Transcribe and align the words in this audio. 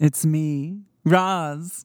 It's 0.00 0.24
me, 0.24 0.82
Roz. 1.04 1.84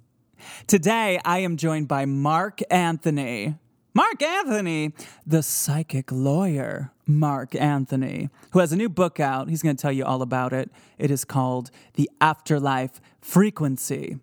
Today, 0.68 1.20
I 1.26 1.40
am 1.40 1.58
joined 1.58 1.88
by 1.88 2.06
Mark 2.06 2.60
Anthony. 2.70 3.56
Mark 3.96 4.22
Anthony, 4.22 4.94
the 5.26 5.42
psychic 5.42 6.12
lawyer, 6.12 6.92
Mark 7.08 7.56
Anthony, 7.56 8.30
who 8.52 8.60
has 8.60 8.72
a 8.72 8.76
new 8.76 8.88
book 8.88 9.20
out. 9.20 9.50
He's 9.50 9.64
going 9.64 9.76
to 9.76 9.82
tell 9.82 9.92
you 9.92 10.06
all 10.06 10.22
about 10.22 10.54
it. 10.54 10.70
It 11.00 11.10
is 11.10 11.26
called 11.26 11.72
The 11.96 12.08
Afterlife 12.22 13.02
Frequency. 13.20 14.20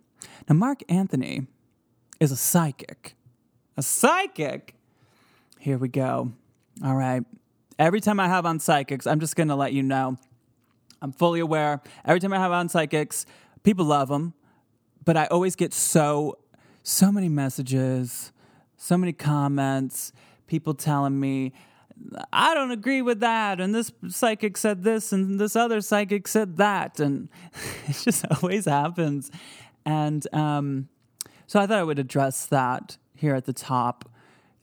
Now, 0.47 0.55
Mark 0.55 0.83
Anthony 0.87 1.47
is 2.21 2.31
a 2.31 2.37
psychic. 2.37 3.15
A 3.75 3.81
psychic? 3.81 4.73
Here 5.59 5.77
we 5.77 5.89
go. 5.89 6.31
All 6.81 6.95
right. 6.95 7.25
Every 7.77 7.99
time 7.99 8.21
I 8.21 8.29
have 8.29 8.45
on 8.45 8.59
psychics, 8.59 9.05
I'm 9.05 9.19
just 9.19 9.35
going 9.35 9.49
to 9.49 9.55
let 9.55 9.73
you 9.73 9.83
know. 9.83 10.15
I'm 11.01 11.11
fully 11.11 11.41
aware. 11.41 11.81
Every 12.05 12.21
time 12.21 12.31
I 12.31 12.37
have 12.37 12.51
on 12.53 12.69
psychics, 12.69 13.25
people 13.63 13.85
love 13.85 14.09
them, 14.09 14.33
but 15.03 15.17
I 15.17 15.25
always 15.27 15.55
get 15.55 15.73
so, 15.73 16.37
so 16.83 17.11
many 17.11 17.29
messages 17.29 18.31
so 18.81 18.97
many 18.97 19.13
comments, 19.13 20.11
people 20.47 20.73
telling 20.73 21.19
me, 21.19 21.53
I 22.33 22.55
don't 22.55 22.71
agree 22.71 23.03
with 23.03 23.19
that, 23.19 23.61
and 23.61 23.75
this 23.75 23.91
psychic 24.09 24.57
said 24.57 24.83
this, 24.83 25.13
and 25.13 25.39
this 25.39 25.55
other 25.55 25.81
psychic 25.81 26.27
said 26.27 26.57
that, 26.57 26.99
and 26.99 27.29
it 27.87 27.97
just 28.01 28.25
always 28.25 28.65
happens. 28.65 29.29
And 29.85 30.25
um, 30.33 30.89
so 31.45 31.59
I 31.59 31.67
thought 31.67 31.77
I 31.77 31.83
would 31.83 31.99
address 31.99 32.47
that 32.47 32.97
here 33.15 33.35
at 33.35 33.45
the 33.45 33.53
top. 33.53 34.09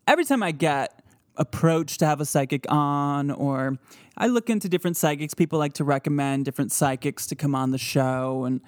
Every 0.09 0.25
time 0.25 0.43
I 0.43 0.51
get 0.51 1.01
approached 1.37 2.01
to 2.01 2.07
have 2.07 2.21
a 2.21 2.25
psychic 2.25 2.67
on, 2.69 3.31
or 3.31 3.79
I 4.17 4.27
look 4.27 4.51
into 4.51 4.69
different 4.69 4.97
psychics, 4.97 5.33
people 5.33 5.61
like 5.61 5.75
to 5.75 5.85
recommend 5.85 6.45
different 6.45 6.73
psychics 6.73 7.29
to 7.29 7.37
come 7.37 7.55
on 7.55 7.71
the 7.71 7.79
show, 7.79 8.45
and 8.47 8.61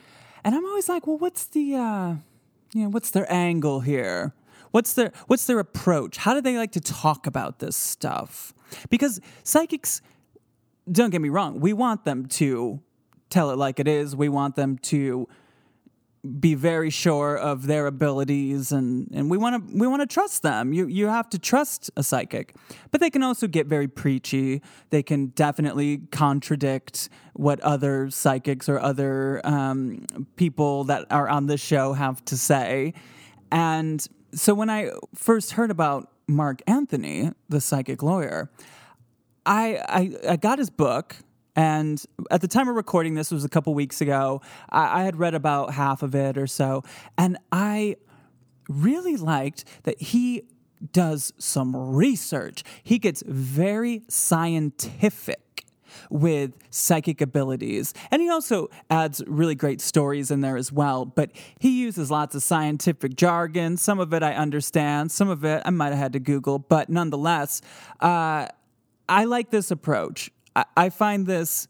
and 0.44 0.54
I'm 0.54 0.64
always 0.64 0.88
like, 0.88 1.06
well, 1.06 1.18
what's 1.18 1.44
the 1.46 1.74
uh, 1.74 2.14
you 2.72 2.84
know, 2.84 2.88
what's 2.88 3.10
their 3.10 3.30
angle 3.32 3.80
here? 3.80 4.32
What's 4.70 4.94
their 4.94 5.12
what's 5.26 5.46
their 5.46 5.58
approach? 5.58 6.18
How 6.18 6.34
do 6.34 6.40
they 6.40 6.56
like 6.56 6.72
to 6.72 6.80
talk 6.80 7.26
about 7.26 7.58
this 7.58 7.76
stuff? 7.76 8.54
Because 8.88 9.20
psychics 9.42 10.00
don't 10.90 11.10
get 11.10 11.20
me 11.20 11.28
wrong, 11.28 11.60
we 11.60 11.72
want 11.72 12.04
them 12.04 12.26
to 12.26 12.80
tell 13.28 13.50
it 13.50 13.56
like 13.56 13.78
it 13.80 13.88
is. 13.88 14.14
We 14.16 14.28
want 14.28 14.56
them 14.56 14.78
to 14.78 15.28
be 16.38 16.54
very 16.54 16.90
sure 16.90 17.36
of 17.36 17.66
their 17.66 17.86
abilities 17.86 18.72
and, 18.72 19.08
and 19.12 19.30
we 19.30 19.38
want 19.38 19.68
to 19.68 19.78
we 19.78 19.86
want 19.86 20.02
to 20.02 20.06
trust 20.06 20.42
them. 20.42 20.72
You 20.72 20.86
you 20.86 21.06
have 21.06 21.30
to 21.30 21.38
trust 21.38 21.90
a 21.96 22.02
psychic. 22.02 22.54
But 22.90 23.00
they 23.00 23.08
can 23.08 23.22
also 23.22 23.46
get 23.46 23.66
very 23.66 23.88
preachy. 23.88 24.60
They 24.90 25.02
can 25.02 25.28
definitely 25.28 25.98
contradict 26.10 27.08
what 27.32 27.58
other 27.60 28.10
psychics 28.10 28.68
or 28.68 28.78
other 28.78 29.40
um, 29.44 30.04
people 30.36 30.84
that 30.84 31.06
are 31.10 31.28
on 31.28 31.46
the 31.46 31.56
show 31.56 31.94
have 31.94 32.22
to 32.26 32.36
say. 32.36 32.92
And 33.50 34.06
so 34.32 34.54
when 34.54 34.70
I 34.70 34.90
first 35.14 35.52
heard 35.52 35.70
about 35.70 36.10
Mark 36.28 36.62
Anthony, 36.66 37.32
the 37.48 37.60
psychic 37.60 38.02
lawyer, 38.02 38.50
I, 39.44 39.76
I, 39.88 40.32
I 40.32 40.36
got 40.36 40.58
his 40.58 40.70
book. 40.70 41.16
And 41.60 42.02
at 42.30 42.40
the 42.40 42.48
time 42.48 42.70
of 42.70 42.74
recording 42.74 43.16
this 43.16 43.30
was 43.30 43.44
a 43.44 43.48
couple 43.50 43.74
weeks 43.74 44.00
ago. 44.00 44.40
I, 44.70 45.00
I 45.00 45.04
had 45.04 45.16
read 45.16 45.34
about 45.34 45.74
half 45.74 46.02
of 46.02 46.14
it 46.14 46.38
or 46.38 46.46
so, 46.46 46.84
and 47.18 47.36
I 47.52 47.96
really 48.70 49.18
liked 49.18 49.66
that 49.82 50.00
he 50.00 50.44
does 50.94 51.34
some 51.36 51.76
research. 51.76 52.64
He 52.82 52.98
gets 52.98 53.22
very 53.26 54.04
scientific 54.08 55.66
with 56.08 56.54
psychic 56.70 57.20
abilities. 57.20 57.92
And 58.10 58.22
he 58.22 58.30
also 58.30 58.70
adds 58.88 59.22
really 59.26 59.54
great 59.54 59.82
stories 59.82 60.30
in 60.30 60.40
there 60.40 60.56
as 60.56 60.72
well. 60.72 61.04
But 61.04 61.30
he 61.58 61.78
uses 61.78 62.10
lots 62.10 62.34
of 62.34 62.42
scientific 62.42 63.16
jargon. 63.16 63.76
Some 63.76 64.00
of 64.00 64.14
it 64.14 64.22
I 64.22 64.32
understand, 64.32 65.12
some 65.12 65.28
of 65.28 65.44
it 65.44 65.60
I 65.66 65.70
might 65.70 65.90
have 65.90 65.98
had 65.98 66.12
to 66.14 66.20
Google. 66.20 66.58
But 66.58 66.88
nonetheless, 66.88 67.60
uh, 68.00 68.46
I 69.10 69.24
like 69.24 69.50
this 69.50 69.70
approach. 69.70 70.30
I, 70.54 70.64
I 70.76 70.88
find 70.90 71.26
this 71.26 71.68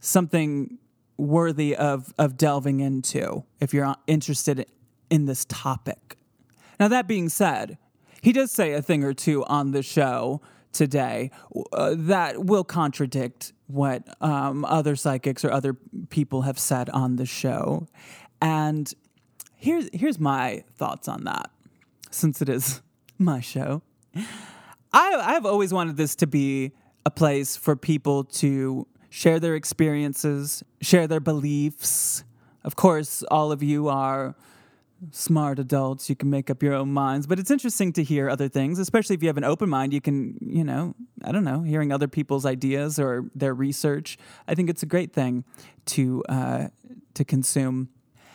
something 0.00 0.78
worthy 1.16 1.76
of, 1.76 2.14
of 2.18 2.36
delving 2.36 2.80
into 2.80 3.44
if 3.60 3.74
you're 3.74 3.94
interested 4.06 4.66
in 5.10 5.26
this 5.26 5.44
topic. 5.44 6.16
Now, 6.78 6.88
that 6.88 7.06
being 7.06 7.28
said, 7.28 7.76
he 8.22 8.32
does 8.32 8.50
say 8.50 8.72
a 8.72 8.82
thing 8.82 9.04
or 9.04 9.12
two 9.12 9.44
on 9.44 9.72
the 9.72 9.82
show 9.82 10.40
today 10.72 11.30
uh, 11.72 11.94
that 11.96 12.44
will 12.44 12.64
contradict 12.64 13.52
what 13.66 14.02
um, 14.22 14.64
other 14.64 14.96
psychics 14.96 15.44
or 15.44 15.50
other 15.50 15.74
people 16.10 16.42
have 16.42 16.58
said 16.58 16.88
on 16.90 17.16
the 17.16 17.26
show. 17.26 17.86
And 18.40 18.92
here's 19.56 19.88
here's 19.92 20.18
my 20.18 20.64
thoughts 20.76 21.08
on 21.08 21.24
that, 21.24 21.50
since 22.10 22.40
it 22.40 22.48
is 22.48 22.80
my 23.18 23.40
show. 23.40 23.82
I 24.14 24.24
I've 24.92 25.46
always 25.46 25.72
wanted 25.72 25.96
this 25.96 26.14
to 26.16 26.26
be 26.26 26.72
a 27.04 27.10
place 27.10 27.56
for 27.56 27.76
people 27.76 28.24
to 28.24 28.86
share 29.08 29.40
their 29.40 29.54
experiences, 29.54 30.62
share 30.80 31.06
their 31.06 31.20
beliefs. 31.20 32.24
Of 32.62 32.76
course, 32.76 33.22
all 33.30 33.52
of 33.52 33.62
you 33.62 33.88
are 33.88 34.36
smart 35.10 35.58
adults. 35.58 36.10
You 36.10 36.16
can 36.16 36.30
make 36.30 36.50
up 36.50 36.62
your 36.62 36.74
own 36.74 36.92
minds, 36.92 37.26
but 37.26 37.38
it's 37.38 37.50
interesting 37.50 37.92
to 37.94 38.04
hear 38.04 38.28
other 38.28 38.48
things, 38.48 38.78
especially 38.78 39.16
if 39.16 39.22
you 39.22 39.28
have 39.28 39.38
an 39.38 39.44
open 39.44 39.68
mind. 39.68 39.92
You 39.92 40.00
can, 40.00 40.36
you 40.40 40.62
know, 40.62 40.94
I 41.24 41.32
don't 41.32 41.44
know, 41.44 41.62
hearing 41.62 41.90
other 41.90 42.08
people's 42.08 42.44
ideas 42.44 42.98
or 42.98 43.24
their 43.34 43.54
research. 43.54 44.18
I 44.46 44.54
think 44.54 44.68
it's 44.68 44.82
a 44.82 44.86
great 44.86 45.12
thing 45.12 45.44
to 45.86 46.22
uh, 46.28 46.68
to 47.14 47.24
consume. 47.24 47.88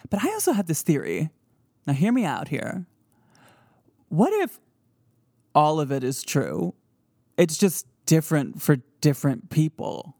But 0.09 0.23
I 0.23 0.31
also 0.33 0.53
had 0.53 0.67
this 0.67 0.81
theory. 0.81 1.29
Now, 1.87 1.93
hear 1.93 2.11
me 2.11 2.25
out 2.25 2.47
here. 2.47 2.87
What 4.09 4.33
if 4.33 4.59
all 5.53 5.79
of 5.79 5.91
it 5.91 6.03
is 6.03 6.23
true? 6.23 6.73
It's 7.37 7.57
just 7.57 7.85
different 8.05 8.61
for 8.61 8.77
different 9.01 9.49
people. 9.49 10.15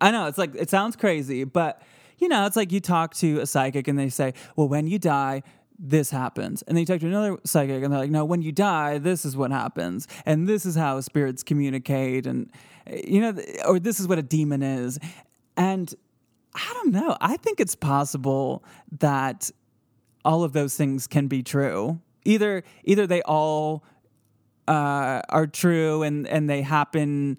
I 0.00 0.10
know 0.10 0.26
it's 0.26 0.38
like 0.38 0.54
it 0.54 0.70
sounds 0.70 0.96
crazy, 0.96 1.44
but 1.44 1.82
you 2.18 2.28
know, 2.28 2.46
it's 2.46 2.56
like 2.56 2.70
you 2.70 2.80
talk 2.80 3.14
to 3.16 3.40
a 3.40 3.46
psychic 3.46 3.88
and 3.88 3.98
they 3.98 4.08
say, 4.08 4.34
well, 4.56 4.68
when 4.68 4.86
you 4.86 4.98
die, 4.98 5.42
this 5.78 6.10
happens. 6.10 6.62
And 6.62 6.76
then 6.76 6.82
you 6.82 6.86
talk 6.86 7.00
to 7.00 7.06
another 7.06 7.38
psychic 7.44 7.82
and 7.82 7.92
they're 7.92 8.00
like, 8.00 8.10
no, 8.10 8.24
when 8.24 8.42
you 8.42 8.52
die, 8.52 8.98
this 8.98 9.24
is 9.24 9.36
what 9.36 9.50
happens. 9.50 10.06
And 10.26 10.46
this 10.46 10.66
is 10.66 10.76
how 10.76 11.00
spirits 11.00 11.42
communicate. 11.42 12.26
And, 12.26 12.50
you 12.86 13.20
know, 13.20 13.42
or 13.66 13.78
this 13.78 13.98
is 13.98 14.06
what 14.06 14.18
a 14.18 14.22
demon 14.22 14.62
is. 14.62 14.98
And 15.56 15.92
I 16.54 16.70
don't 16.74 16.92
know. 16.92 17.16
I 17.20 17.38
think 17.38 17.60
it's 17.60 17.74
possible 17.74 18.62
that 18.98 19.50
all 20.24 20.44
of 20.44 20.52
those 20.52 20.76
things 20.76 21.06
can 21.06 21.28
be 21.28 21.42
true. 21.42 22.00
Either, 22.26 22.62
either 22.84 23.06
they 23.06 23.22
all 23.22 23.82
uh, 24.70 25.20
are 25.28 25.48
true 25.48 26.04
and, 26.04 26.28
and 26.28 26.48
they 26.48 26.62
happen 26.62 27.36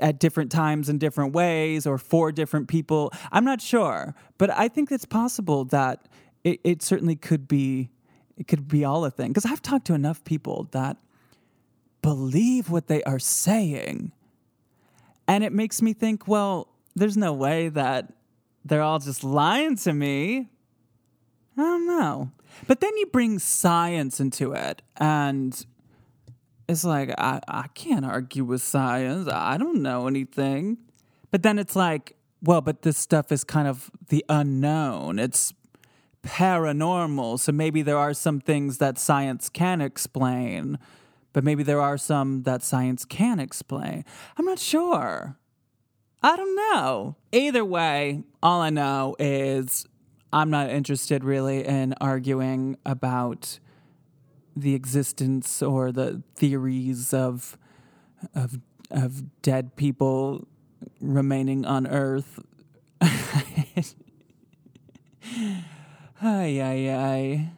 at 0.00 0.18
different 0.18 0.50
times 0.50 0.88
in 0.88 0.96
different 0.96 1.34
ways 1.34 1.86
or 1.86 1.98
for 1.98 2.32
different 2.32 2.68
people. 2.68 3.12
I'm 3.30 3.44
not 3.44 3.60
sure, 3.60 4.14
but 4.38 4.48
I 4.48 4.68
think 4.68 4.90
it's 4.90 5.04
possible 5.04 5.66
that 5.66 6.08
it, 6.42 6.60
it 6.64 6.82
certainly 6.82 7.16
could 7.16 7.46
be 7.46 7.90
it 8.38 8.48
could 8.48 8.66
be 8.66 8.84
all 8.84 9.04
a 9.04 9.10
thing. 9.10 9.28
Because 9.28 9.44
I've 9.44 9.62
talked 9.62 9.86
to 9.86 9.94
enough 9.94 10.24
people 10.24 10.68
that 10.72 10.96
believe 12.02 12.68
what 12.70 12.88
they 12.88 13.02
are 13.04 13.20
saying. 13.20 14.10
And 15.28 15.44
it 15.44 15.52
makes 15.52 15.80
me 15.80 15.92
think, 15.92 16.26
well, 16.26 16.68
there's 16.96 17.16
no 17.16 17.32
way 17.32 17.68
that 17.68 18.12
they're 18.64 18.82
all 18.82 18.98
just 18.98 19.22
lying 19.22 19.76
to 19.76 19.92
me. 19.92 20.48
I 21.56 21.60
don't 21.60 21.86
know. 21.86 22.32
But 22.66 22.80
then 22.80 22.96
you 22.96 23.06
bring 23.06 23.38
science 23.38 24.18
into 24.18 24.52
it 24.52 24.82
and 24.96 25.64
it's 26.68 26.84
like 26.84 27.10
I, 27.18 27.40
I 27.48 27.66
can't 27.74 28.04
argue 28.04 28.44
with 28.44 28.62
science. 28.62 29.28
I 29.30 29.56
don't 29.56 29.82
know 29.82 30.06
anything. 30.06 30.78
But 31.30 31.42
then 31.42 31.58
it's 31.58 31.74
like, 31.76 32.16
well, 32.42 32.60
but 32.60 32.82
this 32.82 32.96
stuff 32.96 33.32
is 33.32 33.44
kind 33.44 33.66
of 33.66 33.90
the 34.08 34.24
unknown. 34.28 35.18
It's 35.18 35.52
paranormal. 36.22 37.38
So 37.40 37.52
maybe 37.52 37.82
there 37.82 37.98
are 37.98 38.14
some 38.14 38.40
things 38.40 38.78
that 38.78 38.98
science 38.98 39.48
can 39.48 39.80
explain, 39.80 40.78
but 41.32 41.44
maybe 41.44 41.62
there 41.62 41.80
are 41.80 41.98
some 41.98 42.42
that 42.44 42.62
science 42.62 43.04
can't 43.04 43.40
explain. 43.40 44.04
I'm 44.36 44.44
not 44.44 44.58
sure. 44.58 45.36
I 46.22 46.36
don't 46.36 46.56
know. 46.56 47.16
Either 47.32 47.64
way, 47.64 48.22
all 48.42 48.62
I 48.62 48.70
know 48.70 49.14
is 49.18 49.86
I'm 50.32 50.50
not 50.50 50.70
interested 50.70 51.22
really 51.22 51.64
in 51.64 51.94
arguing 52.00 52.78
about 52.86 53.58
the 54.56 54.74
existence 54.74 55.62
or 55.62 55.92
the 55.92 56.22
theories 56.34 57.12
of 57.12 57.58
of 58.34 58.58
of 58.90 59.42
dead 59.42 59.76
people 59.76 60.46
remaining 61.00 61.64
on 61.64 61.86
Earth. 61.86 62.40
Ay, 66.22 66.60
ay, 66.60 66.88
ay. 66.90 67.50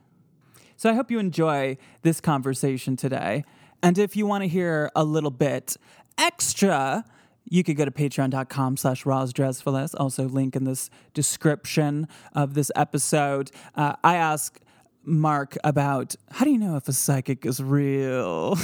So 0.77 0.91
I 0.91 0.95
hope 0.95 1.11
you 1.11 1.19
enjoy 1.19 1.77
this 2.03 2.21
conversation 2.21 2.97
today. 2.97 3.45
And 3.83 3.99
if 3.99 4.17
you 4.17 4.27
want 4.27 4.43
to 4.43 4.49
hear 4.49 4.91
a 4.97 5.05
little 5.05 5.31
bit 5.31 5.77
extra, 6.19 7.05
you 7.45 7.63
could 7.63 7.77
go 7.77 7.85
to 7.85 7.91
patreon.com 7.91 8.77
slash 8.77 9.05
rosdresfilis. 9.05 9.95
Also, 9.99 10.25
link 10.29 10.57
in 10.57 10.65
this 10.65 10.91
description 11.15 12.09
of 12.33 12.55
this 12.55 12.73
episode. 12.75 13.51
Uh, 13.75 13.95
I 14.03 14.17
ask 14.17 14.59
Mark 15.07 15.57
about 15.65 16.17
how 16.33 16.45
do 16.45 16.51
you 16.51 16.59
know 16.59 16.77
if 16.77 16.89
a 16.89 16.93
psychic 16.93 17.47
is 17.47 17.63
real 17.63 18.59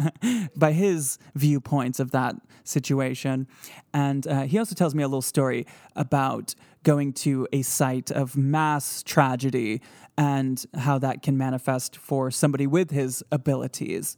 by 0.56 0.72
his 0.72 1.18
viewpoints 1.34 2.00
of 2.00 2.10
that 2.10 2.34
situation. 2.64 3.46
And 3.92 4.26
uh, 4.26 4.42
he 4.42 4.58
also 4.58 4.74
tells 4.74 4.94
me 4.94 5.02
a 5.02 5.08
little 5.08 5.22
story 5.22 5.66
about 5.94 6.54
going 6.82 7.12
to 7.12 7.46
a 7.52 7.62
site 7.62 8.10
of 8.10 8.36
mass 8.36 9.02
tragedy 9.02 9.80
and 10.18 10.64
how 10.74 10.98
that 10.98 11.22
can 11.22 11.38
manifest 11.38 11.96
for 11.96 12.30
somebody 12.30 12.66
with 12.66 12.90
his 12.90 13.22
abilities. 13.32 14.16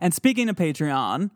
And 0.00 0.14
speaking 0.14 0.48
of 0.48 0.56
Patreon, 0.56 1.30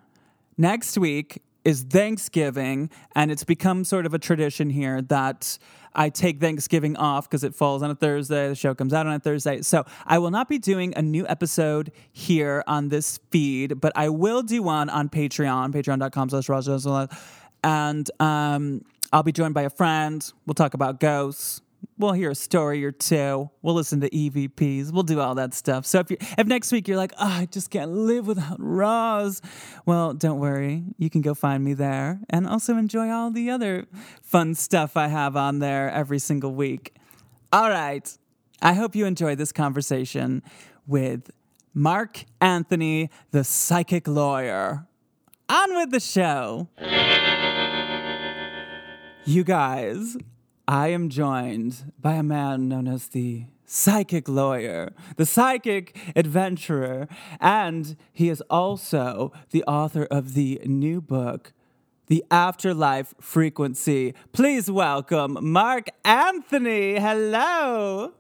next 0.57 0.99
week 0.99 1.43
is 1.65 1.83
Thanksgiving, 1.83 2.91
and 3.15 3.31
it's 3.31 3.45
become 3.45 3.85
sort 3.85 4.07
of 4.07 4.15
a 4.15 4.19
tradition 4.19 4.71
here 4.71 5.03
that 5.03 5.59
I 5.95 6.09
take 6.09 6.41
Thanksgiving 6.41 6.97
off 6.97 7.29
because 7.29 7.45
it 7.45 7.55
falls 7.55 7.83
on 7.83 7.91
a 7.91 7.95
Thursday. 7.95 8.49
The 8.49 8.55
show 8.55 8.75
comes 8.75 8.93
out 8.93 9.07
on 9.07 9.13
a 9.13 9.19
Thursday. 9.19 9.63
So 9.63 9.85
I 10.07 10.19
will 10.19 10.31
not 10.31 10.49
be 10.49 10.59
doing 10.59 10.95
a 10.97 11.03
new 11.03 11.27
episode 11.27 11.93
here 12.13 12.65
on 12.67 12.89
this 12.89 13.19
feed, 13.31 13.81
but 13.81 13.93
I 13.95 14.09
will 14.09 14.43
do 14.43 14.63
one 14.63 14.89
on 14.89 15.09
Patreon, 15.09 15.73
patreon.com 15.73 16.31
slash 16.31 17.09
And 17.63 18.11
um, 18.21 18.85
I'll 19.13 19.23
be 19.23 19.33
joined 19.33 19.55
by 19.55 19.63
a 19.63 19.71
friend. 19.71 20.33
We'll 20.47 20.55
talk 20.55 20.75
about 20.75 20.99
ghosts 20.99 21.61
we'll 22.03 22.13
hear 22.13 22.31
a 22.31 22.35
story 22.35 22.85
or 22.85 22.93
two. 22.93 23.49
We'll 23.63 23.75
listen 23.75 24.01
to 24.01 24.11
EVPs. 24.11 24.93
We'll 24.93 25.05
do 25.05 25.21
all 25.21 25.35
that 25.37 25.55
stuff. 25.55 25.87
So 25.87 26.01
if 26.01 26.11
you 26.11 26.17
if 26.37 26.47
next 26.47 26.73
week 26.73 26.89
you're 26.89 26.97
like, 26.97 27.13
oh, 27.19 27.27
I 27.27 27.47
just 27.47 27.71
can't 27.71 27.93
live 27.93 28.27
without 28.27 28.57
Roz, 28.59 29.41
well, 29.87 30.13
don't 30.13 30.41
worry. 30.41 30.85
You 30.99 31.09
can 31.09 31.23
go 31.23 31.33
find 31.35 31.65
me 31.65 31.75
there 31.75 32.21
and 32.29 32.47
also 32.47 32.77
enjoy 32.77 33.09
all 33.09 33.31
the 33.31 33.51
other 33.51 33.87
fun 34.23 34.55
stuff 34.55 34.97
I 34.97 35.09
have 35.09 35.37
on 35.37 35.61
there 35.61 35.91
every 35.91 36.19
single 36.19 36.55
week. 36.55 36.95
All 37.53 37.71
right. 37.71 38.19
I 38.61 38.75
hope 38.75 38.95
you 38.95 39.07
enjoy 39.07 39.35
this 39.35 39.53
conversation 39.53 40.43
with 40.87 41.31
Mark 41.75 42.25
Anthony, 42.41 43.11
the 43.31 43.45
psychic 43.45 44.07
lawyer. 44.07 44.87
On 45.49 45.77
with 45.77 45.91
the 45.91 46.01
show. 46.01 46.69
You 49.25 49.45
guys, 49.45 50.17
I 50.69 50.89
am 50.89 51.09
joined 51.09 51.93
by 52.01 52.15
a 52.15 52.23
man 52.23 52.69
known 52.69 52.87
as 52.87 53.09
the 53.09 53.47
psychic 53.67 54.29
lawyer, 54.29 54.93
the 55.17 55.27
psychic 55.27 55.97
adventurer, 56.15 57.09
and 57.41 57.97
he 58.13 58.29
is 58.29 58.41
also 58.49 59.33
the 59.51 59.65
author 59.65 60.05
of 60.05 60.35
the 60.35 60.61
new 60.65 61.01
book, 61.01 61.53
The 62.07 62.25
Afterlife 62.31 63.13
Frequency. 63.21 64.15
Please 64.33 64.71
welcome 64.71 65.37
Mark 65.41 65.89
Anthony. 66.05 67.01
Hello. 67.01 68.13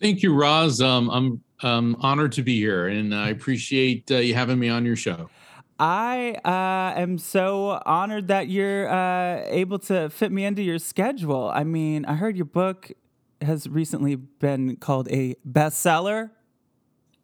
Thank 0.00 0.22
you, 0.22 0.34
Roz. 0.34 0.80
Um, 0.80 1.10
I'm 1.10 1.44
um, 1.62 1.96
honored 2.00 2.32
to 2.32 2.42
be 2.42 2.56
here, 2.56 2.88
and 2.88 3.14
I 3.14 3.28
appreciate 3.28 4.10
uh, 4.10 4.16
you 4.16 4.34
having 4.34 4.58
me 4.58 4.68
on 4.68 4.84
your 4.84 4.96
show. 4.96 5.30
I 5.78 6.36
uh, 6.44 7.00
am 7.00 7.18
so 7.18 7.80
honored 7.86 8.28
that 8.28 8.48
you're 8.48 8.88
uh, 8.88 9.44
able 9.46 9.78
to 9.80 10.10
fit 10.10 10.32
me 10.32 10.44
into 10.44 10.62
your 10.62 10.78
schedule. 10.78 11.50
I 11.54 11.62
mean, 11.62 12.04
I 12.04 12.14
heard 12.14 12.36
your 12.36 12.46
book 12.46 12.90
has 13.40 13.68
recently 13.68 14.16
been 14.16 14.76
called 14.76 15.08
a 15.10 15.36
bestseller. 15.48 16.30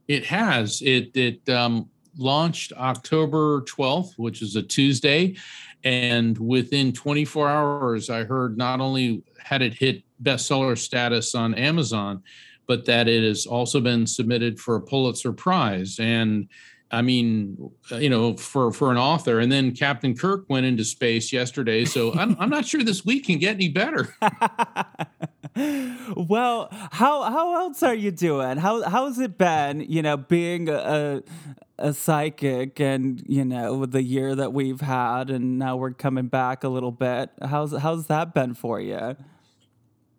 It 0.06 0.24
has. 0.26 0.82
It 0.82 1.16
it 1.16 1.48
um, 1.48 1.88
launched 2.16 2.72
October 2.74 3.62
12th, 3.62 4.12
which 4.18 4.42
is 4.42 4.54
a 4.54 4.62
Tuesday, 4.62 5.36
and 5.82 6.38
within 6.38 6.92
24 6.92 7.48
hours, 7.48 8.10
I 8.10 8.24
heard 8.24 8.56
not 8.56 8.80
only 8.80 9.22
had 9.38 9.62
it 9.62 9.74
hit 9.74 10.02
bestseller 10.22 10.78
status 10.78 11.34
on 11.34 11.54
Amazon, 11.54 12.22
but 12.66 12.84
that 12.86 13.08
it 13.08 13.22
has 13.24 13.46
also 13.46 13.80
been 13.80 14.06
submitted 14.06 14.58
for 14.58 14.76
a 14.76 14.80
Pulitzer 14.80 15.32
Prize 15.32 15.98
and 15.98 16.48
I 16.94 17.02
mean, 17.02 17.70
you 17.90 18.08
know, 18.08 18.36
for 18.36 18.72
for 18.72 18.90
an 18.90 18.96
author, 18.96 19.40
and 19.40 19.50
then 19.50 19.72
Captain 19.72 20.16
Kirk 20.16 20.44
went 20.48 20.66
into 20.66 20.84
space 20.84 21.32
yesterday, 21.32 21.84
so 21.84 22.14
I'm, 22.18 22.36
I'm 22.38 22.50
not 22.50 22.64
sure 22.64 22.82
this 22.82 23.04
week 23.04 23.26
can 23.26 23.38
get 23.38 23.56
any 23.56 23.68
better. 23.68 24.14
well, 26.16 26.68
how 26.92 27.22
how 27.22 27.56
else 27.56 27.82
are 27.82 27.94
you 27.94 28.10
doing? 28.10 28.58
How 28.58 28.82
how's 28.82 29.18
it 29.18 29.36
been? 29.36 29.80
You 29.80 30.02
know, 30.02 30.16
being 30.16 30.68
a 30.68 31.22
a 31.78 31.92
psychic, 31.92 32.80
and 32.80 33.22
you 33.26 33.44
know, 33.44 33.74
with 33.74 33.92
the 33.92 34.02
year 34.02 34.34
that 34.34 34.52
we've 34.52 34.80
had, 34.80 35.30
and 35.30 35.58
now 35.58 35.76
we're 35.76 35.92
coming 35.92 36.28
back 36.28 36.64
a 36.64 36.68
little 36.68 36.92
bit. 36.92 37.30
How's 37.42 37.72
how's 37.72 38.06
that 38.06 38.34
been 38.34 38.54
for 38.54 38.80
you? 38.80 39.16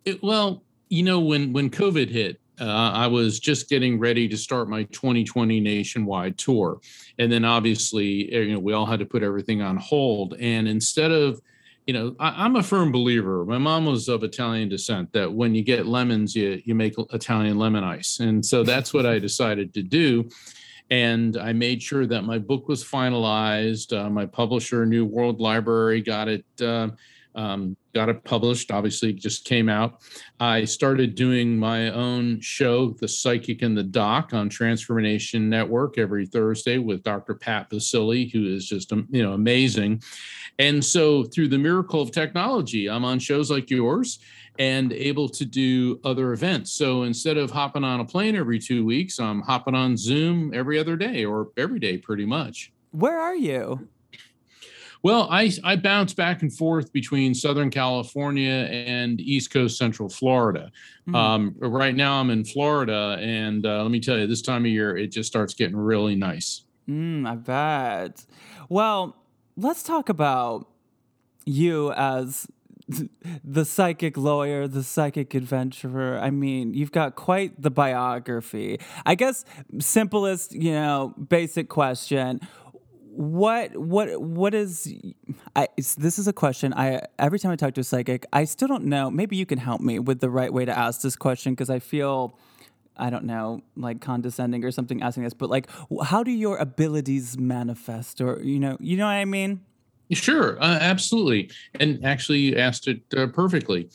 It, 0.04 0.22
well, 0.22 0.62
you 0.88 1.02
know, 1.02 1.20
when 1.20 1.52
when 1.52 1.70
COVID 1.70 2.10
hit, 2.10 2.40
uh, 2.60 2.90
I 2.94 3.06
was 3.06 3.38
just 3.38 3.68
getting 3.68 3.98
ready 3.98 4.28
to 4.28 4.36
start 4.36 4.68
my 4.68 4.84
2020 4.84 5.60
nationwide 5.60 6.38
tour. 6.38 6.80
And 7.18 7.30
then 7.30 7.44
obviously, 7.44 8.32
eh, 8.32 8.40
you 8.40 8.54
know, 8.54 8.60
we 8.60 8.72
all 8.72 8.86
had 8.86 9.00
to 9.00 9.06
put 9.06 9.22
everything 9.22 9.62
on 9.62 9.76
hold. 9.76 10.34
And 10.38 10.66
instead 10.66 11.10
of, 11.10 11.40
you 11.86 11.94
know, 11.94 12.16
I, 12.18 12.44
am 12.44 12.56
a 12.56 12.62
firm 12.62 12.90
believer. 12.90 13.44
My 13.44 13.58
mom 13.58 13.86
was 13.86 14.08
of 14.08 14.24
Italian 14.24 14.68
descent 14.68 15.12
that 15.12 15.32
when 15.32 15.54
you 15.54 15.62
get 15.62 15.86
lemons, 15.86 16.34
you, 16.34 16.60
you 16.64 16.74
make 16.74 16.94
Italian 17.12 17.58
lemon 17.58 17.84
ice. 17.84 18.18
And 18.20 18.44
so 18.44 18.64
that's 18.64 18.92
what 18.92 19.06
I 19.06 19.18
decided 19.18 19.72
to 19.74 19.82
do. 19.82 20.28
And 20.90 21.36
I 21.36 21.52
made 21.52 21.82
sure 21.82 22.06
that 22.06 22.22
my 22.22 22.38
book 22.38 22.68
was 22.68 22.84
finalized. 22.84 23.96
Uh, 23.96 24.08
my 24.10 24.26
publisher, 24.26 24.86
New 24.86 25.04
World 25.04 25.40
Library, 25.40 26.00
got 26.00 26.28
it. 26.28 26.44
Uh, 26.60 26.88
um, 27.36 27.76
got 27.94 28.08
it 28.08 28.24
published 28.24 28.70
obviously 28.70 29.12
just 29.12 29.44
came 29.44 29.68
out. 29.68 30.00
I 30.40 30.64
started 30.64 31.14
doing 31.14 31.58
my 31.58 31.90
own 31.90 32.40
show 32.40 32.90
the 32.90 33.06
psychic 33.06 33.62
and 33.62 33.76
the 33.76 33.82
doc 33.82 34.32
on 34.32 34.48
transformation 34.48 35.48
network 35.48 35.98
every 35.98 36.26
thursday 36.26 36.78
with 36.78 37.02
dr 37.02 37.34
pat 37.34 37.70
Baccili, 37.70 38.30
who 38.32 38.46
is 38.46 38.66
just 38.66 38.92
um, 38.92 39.06
you 39.10 39.22
know 39.22 39.32
amazing. 39.32 40.02
And 40.58 40.82
so 40.82 41.24
through 41.24 41.48
the 41.48 41.58
miracle 41.58 42.00
of 42.00 42.10
technology 42.10 42.88
i'm 42.88 43.04
on 43.04 43.18
shows 43.18 43.50
like 43.50 43.70
yours 43.70 44.18
and 44.58 44.94
able 44.94 45.28
to 45.28 45.44
do 45.44 46.00
other 46.02 46.32
events. 46.32 46.72
So 46.72 47.02
instead 47.02 47.36
of 47.36 47.50
hopping 47.50 47.84
on 47.84 48.00
a 48.00 48.04
plane 48.04 48.34
every 48.34 48.58
two 48.58 48.84
weeks 48.84 49.18
i'm 49.18 49.42
hopping 49.42 49.74
on 49.74 49.96
zoom 49.96 50.52
every 50.54 50.78
other 50.78 50.96
day 50.96 51.24
or 51.24 51.50
every 51.56 51.78
day 51.78 51.98
pretty 51.98 52.24
much. 52.24 52.72
Where 52.92 53.20
are 53.20 53.36
you 53.36 53.88
well, 55.06 55.28
I, 55.30 55.52
I 55.62 55.76
bounce 55.76 56.14
back 56.14 56.42
and 56.42 56.52
forth 56.52 56.92
between 56.92 57.32
Southern 57.32 57.70
California 57.70 58.50
and 58.50 59.20
East 59.20 59.52
Coast 59.52 59.78
Central 59.78 60.08
Florida. 60.08 60.72
Mm. 61.08 61.14
Um, 61.14 61.54
right 61.60 61.94
now, 61.94 62.14
I'm 62.14 62.28
in 62.30 62.44
Florida, 62.44 63.16
and 63.20 63.64
uh, 63.64 63.82
let 63.82 63.92
me 63.92 64.00
tell 64.00 64.18
you, 64.18 64.26
this 64.26 64.42
time 64.42 64.64
of 64.64 64.70
year, 64.72 64.96
it 64.96 65.12
just 65.12 65.28
starts 65.28 65.54
getting 65.54 65.76
really 65.76 66.16
nice. 66.16 66.64
Mm, 66.88 67.24
I 67.24 67.36
bet. 67.36 68.26
Well, 68.68 69.14
let's 69.56 69.84
talk 69.84 70.08
about 70.08 70.66
you 71.44 71.92
as 71.92 72.48
the 73.44 73.64
psychic 73.64 74.16
lawyer, 74.16 74.66
the 74.66 74.82
psychic 74.82 75.34
adventurer. 75.34 76.18
I 76.18 76.30
mean, 76.30 76.74
you've 76.74 76.90
got 76.90 77.14
quite 77.14 77.62
the 77.62 77.70
biography. 77.70 78.80
I 79.04 79.14
guess 79.14 79.44
simplest, 79.78 80.52
you 80.52 80.72
know, 80.72 81.14
basic 81.28 81.68
question 81.68 82.40
what 83.16 83.74
what 83.76 84.20
what 84.20 84.52
is 84.52 84.92
I 85.54 85.68
this 85.96 86.18
is 86.18 86.28
a 86.28 86.34
question 86.34 86.74
I 86.74 87.00
every 87.18 87.38
time 87.38 87.50
I 87.50 87.56
talk 87.56 87.72
to 87.74 87.80
a 87.80 87.84
psychic 87.84 88.26
I 88.30 88.44
still 88.44 88.68
don't 88.68 88.84
know 88.84 89.10
maybe 89.10 89.36
you 89.36 89.46
can 89.46 89.58
help 89.58 89.80
me 89.80 89.98
with 89.98 90.20
the 90.20 90.28
right 90.28 90.52
way 90.52 90.66
to 90.66 90.78
ask 90.78 91.00
this 91.00 91.16
question 91.16 91.54
because 91.54 91.70
I 91.70 91.78
feel 91.78 92.38
I 92.94 93.08
don't 93.08 93.24
know 93.24 93.62
like 93.74 94.02
condescending 94.02 94.64
or 94.64 94.70
something 94.70 95.02
asking 95.02 95.22
this 95.22 95.32
but 95.32 95.48
like 95.48 95.68
how 96.04 96.22
do 96.22 96.30
your 96.30 96.58
abilities 96.58 97.38
manifest 97.38 98.20
or 98.20 98.42
you 98.42 98.60
know 98.60 98.76
you 98.80 98.98
know 98.98 99.06
what 99.06 99.12
I 99.12 99.24
mean? 99.24 99.62
Sure 100.12 100.62
uh, 100.62 100.78
absolutely 100.82 101.50
and 101.80 102.04
actually 102.04 102.40
you 102.40 102.56
asked 102.56 102.86
it 102.86 103.00
uh, 103.16 103.28
perfectly. 103.28 103.88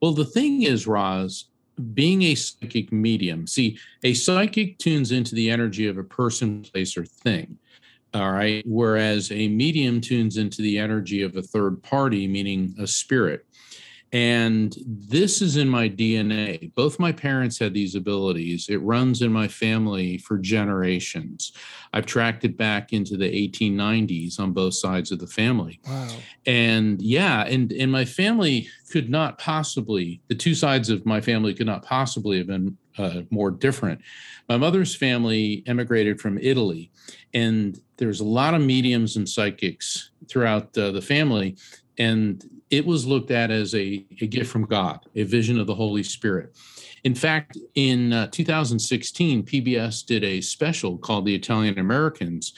Well 0.00 0.12
the 0.12 0.24
thing 0.24 0.62
is 0.62 0.86
Roz 0.86 1.46
being 1.92 2.22
a 2.22 2.34
psychic 2.36 2.92
medium 2.92 3.48
see 3.48 3.78
a 4.04 4.14
psychic 4.14 4.78
tunes 4.78 5.10
into 5.10 5.34
the 5.34 5.50
energy 5.50 5.88
of 5.88 5.98
a 5.98 6.04
person 6.04 6.62
place 6.62 6.96
or 6.96 7.04
thing 7.04 7.58
all 8.12 8.32
right. 8.32 8.64
Whereas 8.66 9.30
a 9.30 9.48
medium 9.48 10.00
tunes 10.00 10.36
into 10.36 10.62
the 10.62 10.78
energy 10.78 11.22
of 11.22 11.36
a 11.36 11.42
third 11.42 11.82
party, 11.82 12.26
meaning 12.26 12.74
a 12.78 12.86
spirit. 12.86 13.46
And 14.12 14.76
this 14.84 15.40
is 15.40 15.56
in 15.56 15.68
my 15.68 15.88
DNA. 15.88 16.74
Both 16.74 16.98
my 16.98 17.12
parents 17.12 17.60
had 17.60 17.74
these 17.74 17.94
abilities. 17.94 18.68
It 18.68 18.82
runs 18.82 19.22
in 19.22 19.32
my 19.32 19.46
family 19.46 20.18
for 20.18 20.36
generations. 20.36 21.52
I've 21.92 22.06
tracked 22.06 22.44
it 22.44 22.56
back 22.56 22.92
into 22.92 23.16
the 23.16 23.30
1890s 23.30 24.40
on 24.40 24.52
both 24.52 24.74
sides 24.74 25.12
of 25.12 25.20
the 25.20 25.28
family. 25.28 25.78
Wow. 25.86 26.08
And 26.44 27.00
yeah, 27.00 27.42
and, 27.42 27.70
and 27.70 27.92
my 27.92 28.04
family 28.04 28.68
could 28.90 29.10
not 29.10 29.38
possibly, 29.38 30.20
the 30.26 30.34
two 30.34 30.56
sides 30.56 30.90
of 30.90 31.06
my 31.06 31.20
family 31.20 31.54
could 31.54 31.66
not 31.66 31.84
possibly 31.84 32.38
have 32.38 32.48
been 32.48 32.76
uh, 32.98 33.22
more 33.30 33.52
different. 33.52 34.00
My 34.48 34.56
mother's 34.56 34.94
family 34.94 35.62
emigrated 35.66 36.20
from 36.20 36.36
Italy, 36.38 36.90
and 37.32 37.78
there's 38.00 38.20
a 38.20 38.24
lot 38.24 38.54
of 38.54 38.62
mediums 38.62 39.16
and 39.16 39.28
psychics 39.28 40.10
throughout 40.26 40.76
uh, 40.76 40.90
the 40.90 41.02
family. 41.02 41.56
And 41.98 42.42
it 42.70 42.84
was 42.84 43.06
looked 43.06 43.30
at 43.30 43.50
as 43.50 43.74
a, 43.74 44.06
a 44.20 44.26
gift 44.26 44.50
from 44.50 44.64
God, 44.64 45.00
a 45.14 45.22
vision 45.24 45.60
of 45.60 45.66
the 45.66 45.74
Holy 45.74 46.02
Spirit. 46.02 46.56
In 47.04 47.14
fact, 47.14 47.58
in 47.74 48.12
uh, 48.12 48.28
2016, 48.28 49.44
PBS 49.44 50.06
did 50.06 50.24
a 50.24 50.40
special 50.40 50.96
called 50.96 51.26
The 51.26 51.34
Italian 51.34 51.78
Americans, 51.78 52.54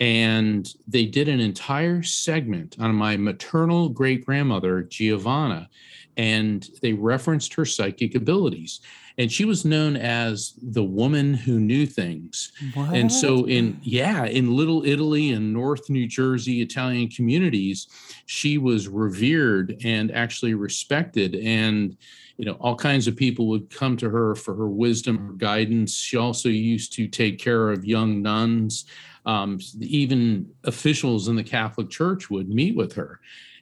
and 0.00 0.72
they 0.86 1.04
did 1.04 1.28
an 1.28 1.40
entire 1.40 2.02
segment 2.02 2.76
on 2.78 2.94
my 2.94 3.16
maternal 3.16 3.90
great 3.90 4.24
grandmother, 4.24 4.82
Giovanna, 4.82 5.68
and 6.16 6.68
they 6.80 6.94
referenced 6.94 7.52
her 7.54 7.66
psychic 7.66 8.14
abilities 8.14 8.80
and 9.18 9.30
she 9.30 9.44
was 9.44 9.64
known 9.64 9.96
as 9.96 10.54
the 10.62 10.84
woman 10.84 11.34
who 11.34 11.58
knew 11.58 11.86
things. 11.86 12.52
What? 12.74 12.94
and 12.94 13.10
so 13.12 13.46
in 13.46 13.78
yeah 13.82 14.24
in 14.24 14.56
little 14.56 14.84
italy 14.84 15.32
and 15.32 15.52
north 15.52 15.90
new 15.90 16.06
jersey 16.06 16.62
italian 16.62 17.08
communities 17.08 17.88
she 18.28 18.58
was 18.58 18.88
revered 18.88 19.80
and 19.84 20.12
actually 20.12 20.52
respected. 20.52 21.34
And 21.34 21.96
you 22.36 22.44
know 22.44 22.52
all 22.60 22.76
kinds 22.76 23.08
of 23.08 23.16
people 23.16 23.48
would 23.48 23.70
come 23.70 23.96
to 23.96 24.10
her 24.10 24.34
for 24.34 24.54
her 24.54 24.68
wisdom 24.68 25.16
her 25.16 25.32
guidance. 25.32 25.94
She 25.96 26.18
also 26.18 26.50
used 26.50 26.92
to 26.92 27.08
take 27.08 27.38
care 27.38 27.70
of 27.70 27.86
young 27.86 28.20
nuns. 28.22 28.84
Um, 29.24 29.58
even 29.80 30.50
officials 30.64 31.28
in 31.28 31.36
the 31.36 31.42
catholic 31.42 31.90
church 31.90 32.30
would 32.30 32.48
meet 32.48 32.76
with 32.76 32.94
her 32.94 33.20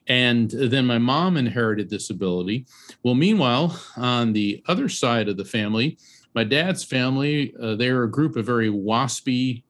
and 0.09 0.51
then 0.51 0.87
my 0.87 0.99
mom 0.99 1.37
inherited 1.37 1.91
this 1.91 2.11
ability. 2.11 2.67
Well, 3.03 3.15
meanwhile, 3.15 3.79
on 3.97 4.33
the 4.33 4.63
other 4.67 4.89
side 4.89 5.29
of 5.29 5.37
the 5.37 5.45
family, 5.45 5.99
my 6.35 6.45
dad's 6.45 6.85
family, 6.85 7.55
uh, 7.61 7.75
they're 7.77 8.05
a 8.05 8.11
group 8.11 8.37
of 8.37 8.47
very 8.47 8.71
waspy 8.71 9.63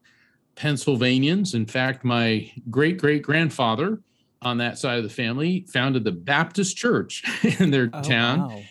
Pennsylvanians. 0.55 1.53
In 1.53 1.65
fact, 1.65 2.03
my 2.03 2.51
great 2.69 2.97
great 2.97 3.21
grandfather 3.21 4.01
on 4.41 4.57
that 4.57 4.77
side 4.77 4.97
of 4.97 5.03
the 5.03 5.09
family 5.09 5.65
founded 5.71 6.03
the 6.03 6.11
Baptist 6.11 6.77
church 6.77 7.23
in 7.59 7.71
their 7.71 7.89
Oh, 7.93 8.01
town. 8.01 8.39
wow. 8.41 8.61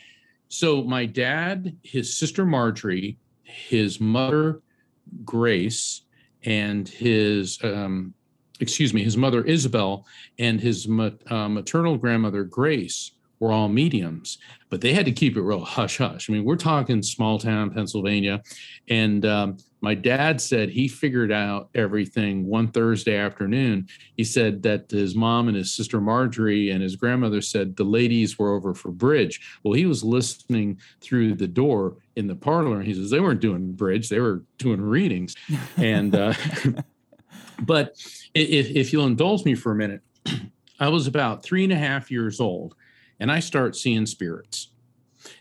So 0.49 0.85
my 0.85 1.07
dad, 1.07 1.77
his 1.83 2.17
sister 2.17 2.45
Marjorie, 2.45 3.19
his 3.43 4.01
mother 4.01 4.61
Grace, 5.25 6.03
and 6.45 6.89
his 6.89 7.59
um, 7.65 8.15
excuse 8.61 8.95
me, 8.95 9.03
his 9.03 9.17
mother 9.17 9.45
Isabel, 9.45 10.07
and 10.39 10.61
his 10.61 10.87
uh, 10.87 11.49
maternal 11.49 11.97
grandmother 11.97 12.45
Grace 12.45 13.13
were 13.39 13.53
all 13.53 13.69
mediums, 13.69 14.39
but 14.71 14.81
they 14.81 14.93
had 14.93 15.05
to 15.05 15.13
keep 15.13 15.37
it 15.37 15.43
real 15.43 15.65
hush 15.65 15.99
hush. 15.99 16.29
I 16.29 16.33
mean, 16.33 16.45
we're 16.45 16.57
talking 16.57 17.03
small 17.03 17.39
town 17.39 17.71
Pennsylvania, 17.71 18.43
and 18.89 19.27
um, 19.27 19.59
my 19.83 19.95
dad 19.95 20.41
said 20.41 20.71
he 20.71 20.89
figured 20.89 21.31
out 21.31 21.69
everything 21.75 22.47
one 22.47 22.69
Thursday 22.69 23.17
afternoon. 23.17 23.89
He 24.17 24.25
said 24.25 24.63
that 24.63 24.91
his 24.91 25.15
mom 25.15 25.49
and 25.49 25.57
his 25.57 25.75
sister 25.75 26.01
Marjorie 26.01 26.71
and 26.71 26.83
his 26.83 26.97
grandmother 26.97 27.43
said 27.43 27.77
the 27.77 27.85
ladies 27.85 28.39
were 28.39 28.55
over 28.55 28.75
for 28.75 28.91
bridge. 28.91 29.41
Well, 29.63 29.75
he 29.75 29.87
was 29.87 30.03
listening 30.03 30.81
through 31.01 31.35
the 31.35 31.47
door 31.47 31.97
in 32.17 32.27
the 32.27 32.35
parlor, 32.35 32.79
and 32.79 32.87
he 32.87 32.95
says 32.95 33.11
they 33.11 33.21
weren't 33.21 33.41
doing 33.41 33.73
bridge; 33.73 34.09
they 34.09 34.21
were 34.21 34.43
doing 34.59 34.81
readings. 34.81 35.35
And 35.77 36.15
uh, 36.15 36.33
but 37.63 37.95
if, 38.35 38.71
if 38.71 38.93
you'll 38.93 39.07
indulge 39.07 39.45
me 39.45 39.55
for 39.55 39.73
a 39.73 39.77
minute, 39.77 40.01
I 40.81 40.89
was 40.89 41.07
about 41.07 41.43
three 41.43 41.65
and 41.65 41.73
a 41.73 41.77
half 41.77 42.11
years 42.11 42.41
old, 42.41 42.75
and 43.21 43.31
I 43.33 43.41
start 43.41 43.77
seeing 43.77 44.07
spirits. 44.07 44.73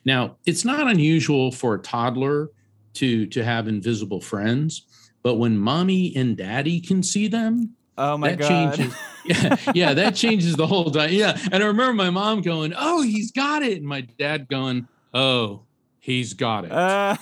Now, 0.05 0.37
it's 0.45 0.65
not 0.65 0.87
unusual 0.87 1.51
for 1.51 1.75
a 1.75 1.79
toddler 1.79 2.49
to 2.95 3.25
to 3.27 3.43
have 3.43 3.67
invisible 3.67 4.21
friends, 4.21 4.85
but 5.23 5.35
when 5.35 5.57
mommy 5.57 6.15
and 6.15 6.37
daddy 6.37 6.79
can 6.79 7.03
see 7.03 7.27
them, 7.27 7.75
Oh 7.97 8.17
my 8.17 8.29
that 8.29 8.39
god. 8.39 8.75
changes. 8.77 8.95
Yeah, 9.25 9.57
yeah, 9.73 9.93
that 9.95 10.13
changes 10.13 10.55
the 10.55 10.67
whole. 10.67 10.91
Di- 10.91 11.07
yeah, 11.07 11.35
and 11.51 11.63
I 11.63 11.65
remember 11.65 11.93
my 11.93 12.11
mom 12.11 12.41
going, 12.41 12.75
"Oh, 12.77 13.01
he's 13.01 13.31
got 13.31 13.63
it," 13.63 13.79
and 13.79 13.87
my 13.87 14.01
dad 14.01 14.47
going, 14.47 14.87
"Oh, 15.15 15.63
he's 15.99 16.33
got 16.35 16.65
it." 16.65 16.71
Uh, 16.71 17.17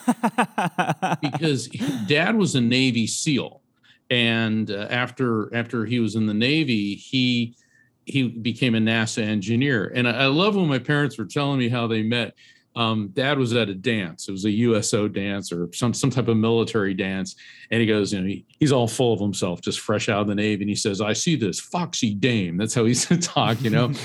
because 1.22 1.70
dad 2.10 2.36
was 2.36 2.56
a 2.56 2.62
Navy 2.62 3.08
SEAL, 3.08 3.62
and 4.10 4.70
uh, 4.70 4.88
after 4.90 5.54
after 5.56 5.86
he 5.86 6.00
was 6.00 6.16
in 6.16 6.26
the 6.26 6.34
Navy, 6.34 6.96
he 6.96 7.56
he 8.06 8.28
became 8.28 8.76
a 8.76 8.80
NASA 8.80 9.24
engineer. 9.24 9.92
And 9.96 10.08
I, 10.08 10.24
I 10.24 10.26
love 10.28 10.56
when 10.56 10.68
my 10.68 10.80
parents 10.80 11.18
were 11.18 11.26
telling 11.26 11.60
me 11.60 11.70
how 11.70 11.88
they 11.88 12.04
met. 12.04 12.34
Um, 12.75 13.10
dad 13.13 13.38
was 13.38 13.53
at 13.53 13.70
a 13.70 13.75
dance. 13.75 14.27
It 14.27 14.32
was 14.32 14.46
a 14.46 14.51
USO 14.51 15.08
dance 15.08 15.51
or 15.51 15.70
some 15.74 15.94
some 15.94 16.10
type 16.10 16.27
of 16.27 16.38
military 16.38 16.94
dance, 16.94 17.36
and 17.70 17.80
he 17.80 17.88
goes, 17.88 18.12
you 18.12 18.22
know, 18.22 18.27
he, 18.27 18.46
he's 18.60 18.72
all 18.72 18.88
full 18.88 19.13
of 19.13 19.20
himself, 19.20 19.62
just 19.62 19.80
fresh 19.80 20.10
out 20.10 20.22
of 20.22 20.27
the 20.27 20.36
Navy, 20.36 20.63
and 20.63 20.70
he 20.70 20.75
says, 20.75 21.00
"I 21.00 21.13
see 21.13 21.36
this 21.36 21.60
foxy 21.60 22.13
dame." 22.15 22.58
That's 22.58 22.74
how 22.74 22.84
he 22.84 22.89
used 22.89 23.08
to 23.10 23.18
talk, 23.18 23.62
you 23.62 23.70
know. 23.70 23.86
and 23.86 23.96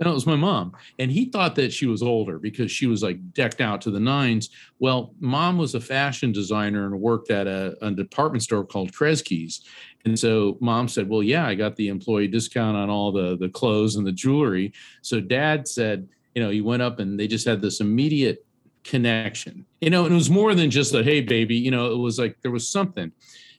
it 0.00 0.06
was 0.06 0.26
my 0.26 0.36
mom, 0.36 0.72
and 0.98 1.10
he 1.10 1.26
thought 1.26 1.54
that 1.56 1.72
she 1.72 1.86
was 1.86 2.02
older 2.02 2.38
because 2.38 2.70
she 2.70 2.86
was 2.86 3.02
like 3.02 3.32
decked 3.34 3.60
out 3.60 3.82
to 3.82 3.90
the 3.90 4.00
nines. 4.00 4.50
Well, 4.78 5.14
mom 5.20 5.58
was 5.58 5.74
a 5.74 5.80
fashion 5.80 6.32
designer 6.32 6.86
and 6.86 7.00
worked 7.00 7.30
at 7.30 7.46
a, 7.46 7.76
a 7.82 7.90
department 7.90 8.42
store 8.42 8.64
called 8.64 8.92
Kresge's. 8.92 9.62
And 10.04 10.18
so 10.18 10.58
mom 10.60 10.88
said, 10.88 11.08
Well, 11.08 11.22
yeah, 11.22 11.46
I 11.46 11.54
got 11.54 11.76
the 11.76 11.88
employee 11.88 12.28
discount 12.28 12.76
on 12.76 12.90
all 12.90 13.12
the, 13.12 13.36
the 13.36 13.48
clothes 13.48 13.96
and 13.96 14.06
the 14.06 14.12
jewelry. 14.12 14.72
So 15.02 15.20
dad 15.20 15.66
said, 15.66 16.08
you 16.34 16.42
know, 16.42 16.50
he 16.50 16.60
went 16.60 16.82
up 16.82 16.98
and 16.98 17.18
they 17.18 17.26
just 17.26 17.46
had 17.46 17.60
this 17.60 17.80
immediate 17.80 18.44
connection. 18.82 19.64
You 19.80 19.90
know, 19.90 20.04
and 20.04 20.12
it 20.12 20.16
was 20.16 20.30
more 20.30 20.54
than 20.54 20.70
just 20.70 20.94
a 20.94 21.02
hey 21.02 21.20
baby, 21.20 21.56
you 21.56 21.70
know, 21.70 21.92
it 21.92 21.98
was 21.98 22.18
like 22.18 22.36
there 22.42 22.50
was 22.50 22.68
something. 22.68 23.12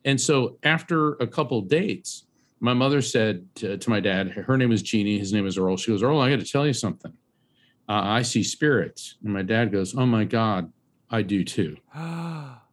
And 0.04 0.20
so 0.20 0.58
after 0.64 1.14
a 1.14 1.28
couple 1.28 1.62
dates, 1.62 2.26
my 2.60 2.74
mother 2.74 3.02
said 3.02 3.48
to, 3.56 3.78
to 3.78 3.90
my 3.90 4.00
dad, 4.00 4.30
her 4.30 4.58
name 4.58 4.72
is 4.72 4.82
Jeannie, 4.82 5.20
his 5.20 5.34
name 5.34 5.46
is 5.46 5.58
Earl. 5.58 5.78
She 5.78 5.92
goes, 5.92 6.04
Earl, 6.04 6.20
I 6.20 6.30
got 6.30 6.40
to 6.40 6.46
tell 6.46 6.66
you 6.66 6.74
something. 6.74 7.14
Uh, 7.88 8.02
I 8.04 8.22
see 8.22 8.44
spirits. 8.44 9.16
And 9.24 9.34
my 9.34 9.42
dad 9.42 9.72
goes, 9.72 9.96
Oh 9.96 10.06
my 10.06 10.24
God, 10.24 10.72
I 11.10 11.22
do 11.22 11.44
too. 11.44 11.78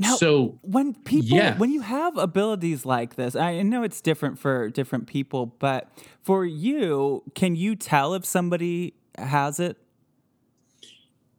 now, 0.00 0.16
so 0.16 0.58
when 0.62 0.94
people 0.94 1.36
Yeah. 1.36 1.56
when 1.58 1.70
you 1.70 1.82
have 1.82 2.16
abilities 2.16 2.84
like 2.86 3.14
this 3.16 3.36
i 3.36 3.62
know 3.62 3.82
it's 3.82 4.00
different 4.00 4.38
for 4.38 4.68
different 4.70 5.06
people 5.06 5.46
but 5.46 5.88
for 6.22 6.44
you 6.44 7.22
can 7.34 7.54
you 7.54 7.76
tell 7.76 8.14
if 8.14 8.24
somebody 8.24 8.94
has 9.18 9.60
it 9.60 9.76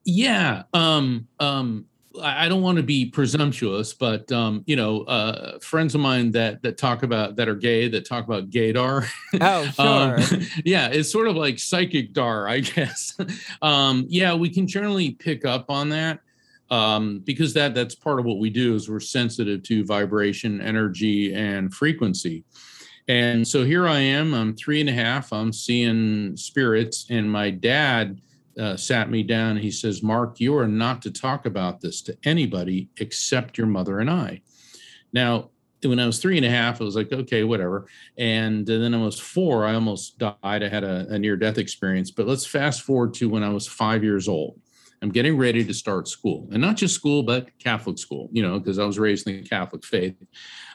Yeah. 0.04 0.64
Um, 0.74 1.28
um, 1.40 1.86
I 2.22 2.50
don't 2.50 2.62
want 2.62 2.76
to 2.76 2.84
be 2.84 3.06
presumptuous, 3.06 3.94
but 3.94 4.30
um, 4.34 4.64
you 4.68 4.76
know, 4.76 5.04
uh, 5.04 5.60
friends 5.60 5.96
of 5.96 6.02
mine 6.02 6.32
that 6.32 6.62
that 6.64 6.78
talk 6.78 7.04
about 7.04 7.38
that 7.38 7.48
are 7.48 7.56
gay 7.56 7.88
that 7.88 8.06
talk 8.06 8.26
about 8.26 8.50
gaydar. 8.50 9.08
oh 9.42 9.64
sure 9.68 10.18
Um, 10.20 10.48
yeah, 10.66 10.88
it's 10.88 11.10
sort 11.10 11.28
of 11.28 11.36
like 11.38 11.58
psychic 11.58 12.12
dar, 12.14 12.50
I 12.50 12.60
guess. 12.60 13.18
um, 13.62 14.06
yeah, 14.10 14.34
we 14.34 14.50
can 14.50 14.68
generally 14.68 15.12
pick 15.12 15.46
up 15.46 15.70
on 15.70 15.90
that 15.90 16.20
um, 16.72 17.20
because 17.20 17.54
that 17.54 17.76
that's 17.76 17.94
part 17.94 18.20
of 18.20 18.26
what 18.26 18.40
we 18.40 18.50
do 18.50 18.74
is 18.74 18.90
we're 18.90 19.00
sensitive 19.00 19.62
to 19.64 19.86
vibration, 19.86 20.62
energy, 20.62 21.34
and 21.36 21.74
frequency. 21.74 22.44
And 23.08 23.46
so 23.46 23.66
here 23.66 23.88
I 23.88 24.00
am. 24.00 24.34
I'm 24.34 24.56
three 24.56 24.80
and 24.80 24.90
a 24.90 24.94
half. 24.94 25.34
I'm 25.34 25.52
seeing 25.52 26.36
spirits, 26.38 27.08
and 27.10 27.30
my 27.30 27.52
dad 27.52 28.22
uh, 28.58 28.78
sat 28.78 29.10
me 29.10 29.22
down. 29.22 29.58
He 29.58 29.70
says, 29.70 30.02
"Mark, 30.02 30.40
you 30.40 30.58
are 30.58 30.68
not 30.68 31.02
to 31.04 31.12
talk 31.12 31.46
about 31.46 31.82
this 31.82 32.02
to 32.04 32.18
anybody 32.24 32.90
except 32.98 33.58
your 33.58 33.68
mother 33.68 34.00
and 34.00 34.10
I." 34.10 34.42
Now, 35.12 35.50
when 35.84 36.00
I 36.00 36.06
was 36.06 36.20
three 36.20 36.38
and 36.38 36.46
a 36.46 36.50
half, 36.50 36.80
I 36.80 36.84
was 36.84 36.96
like, 36.96 37.12
okay, 37.12 37.44
whatever. 37.44 37.88
And 38.18 38.66
then 38.66 38.94
I 38.94 38.98
was 38.98 39.20
four, 39.20 39.66
I 39.66 39.74
almost 39.74 40.20
died. 40.20 40.38
I 40.44 40.70
had 40.70 40.84
a, 40.84 41.08
a 41.10 41.20
near 41.20 41.36
death 41.36 41.58
experience. 41.58 42.12
But 42.12 42.28
let's 42.28 42.46
fast 42.46 42.84
forward 42.84 43.16
to 43.16 43.28
when 43.28 43.44
I 43.44 43.50
was 43.50 43.68
five 43.68 44.04
years 44.04 44.28
old. 44.28 44.60
I'm 45.02 45.10
getting 45.10 45.38
ready 45.38 45.66
to 45.66 45.74
start 45.74 46.08
school, 46.08 46.48
and 46.52 46.62
not 46.62 46.78
just 46.78 46.94
school, 46.94 47.24
but 47.24 47.48
Catholic 47.60 47.98
school, 47.98 48.30
you 48.32 48.44
know, 48.44 48.60
because 48.60 48.80
I 48.80 48.86
was 48.86 49.00
raised 49.00 49.28
in 49.28 49.42
the 49.42 49.48
Catholic 49.48 49.84
faith. 49.84 50.16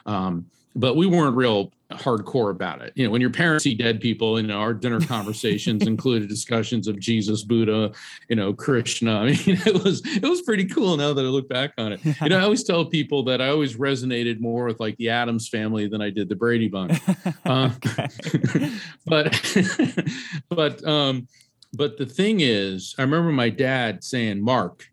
Um, 0.05 0.47
but 0.77 0.95
we 0.95 1.07
weren't 1.07 1.35
real 1.35 1.71
hardcore 1.91 2.51
about 2.51 2.81
it. 2.81 2.93
You 2.95 3.05
know, 3.05 3.11
when 3.11 3.21
your 3.21 3.31
parents 3.31 3.63
see 3.63 3.73
dead 3.73 3.99
people, 3.99 4.39
you 4.39 4.45
know, 4.45 4.59
our 4.59 4.73
dinner 4.73 4.99
conversations 5.07 5.87
included 5.87 6.29
discussions 6.29 6.87
of 6.87 6.99
Jesus, 6.99 7.43
Buddha, 7.43 7.91
you 8.29 8.35
know, 8.35 8.53
Krishna. 8.53 9.19
I 9.19 9.25
mean, 9.25 9.37
it 9.65 9.83
was 9.83 10.01
it 10.05 10.23
was 10.23 10.41
pretty 10.43 10.65
cool 10.65 10.95
now 10.95 11.13
that 11.13 11.25
I 11.25 11.29
look 11.29 11.49
back 11.49 11.73
on 11.77 11.93
it. 11.93 12.05
You 12.05 12.29
know, 12.29 12.37
I 12.37 12.43
always 12.43 12.63
tell 12.63 12.85
people 12.85 13.23
that 13.23 13.41
I 13.41 13.49
always 13.49 13.75
resonated 13.75 14.39
more 14.39 14.65
with 14.65 14.79
like 14.79 14.95
the 14.97 15.09
Addams 15.09 15.49
family 15.49 15.87
than 15.87 16.01
I 16.01 16.11
did 16.11 16.29
the 16.29 16.35
Brady 16.35 16.67
Bunch. 16.67 16.99
Uh, 17.45 17.69
but 19.05 19.55
but 20.49 20.85
um 20.85 21.27
but 21.73 21.97
the 21.97 22.05
thing 22.05 22.39
is, 22.39 22.95
I 22.97 23.01
remember 23.03 23.31
my 23.31 23.49
dad 23.49 24.03
saying, 24.03 24.41
Mark, 24.41 24.85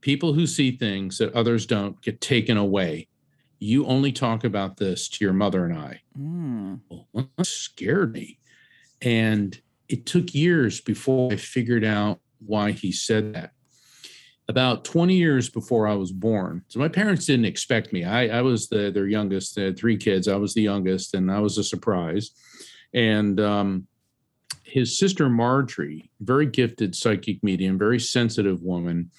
people 0.00 0.32
who 0.32 0.46
see 0.46 0.72
things 0.72 1.18
that 1.18 1.32
others 1.32 1.64
don't 1.64 2.00
get 2.02 2.20
taken 2.20 2.56
away. 2.56 3.08
You 3.58 3.86
only 3.86 4.12
talk 4.12 4.44
about 4.44 4.76
this 4.76 5.08
to 5.08 5.24
your 5.24 5.32
mother 5.32 5.64
and 5.64 5.78
I. 5.78 6.00
Mm. 6.18 6.80
Well, 6.90 7.30
that 7.38 7.46
scared 7.46 8.12
me. 8.12 8.38
And 9.00 9.58
it 9.88 10.04
took 10.04 10.34
years 10.34 10.80
before 10.80 11.32
I 11.32 11.36
figured 11.36 11.84
out 11.84 12.20
why 12.44 12.72
he 12.72 12.90
said 12.92 13.34
that. 13.34 13.52
About 14.48 14.84
20 14.84 15.14
years 15.14 15.48
before 15.48 15.86
I 15.86 15.94
was 15.94 16.10
born. 16.10 16.64
So 16.66 16.80
my 16.80 16.88
parents 16.88 17.26
didn't 17.26 17.44
expect 17.44 17.92
me. 17.92 18.04
I, 18.04 18.38
I 18.38 18.42
was 18.42 18.68
the, 18.68 18.90
their 18.90 19.06
youngest. 19.06 19.54
They 19.54 19.64
had 19.64 19.78
three 19.78 19.96
kids. 19.96 20.26
I 20.26 20.36
was 20.36 20.52
the 20.52 20.62
youngest, 20.62 21.14
and 21.14 21.30
I 21.30 21.38
was 21.38 21.58
a 21.58 21.64
surprise. 21.64 22.32
And 22.92 23.38
um, 23.40 23.86
his 24.72 24.98
sister 24.98 25.28
Marjorie, 25.28 26.10
very 26.20 26.46
gifted 26.46 26.94
psychic 26.94 27.42
medium, 27.42 27.78
very 27.78 28.00
sensitive 28.00 28.62
woman, 28.62 29.10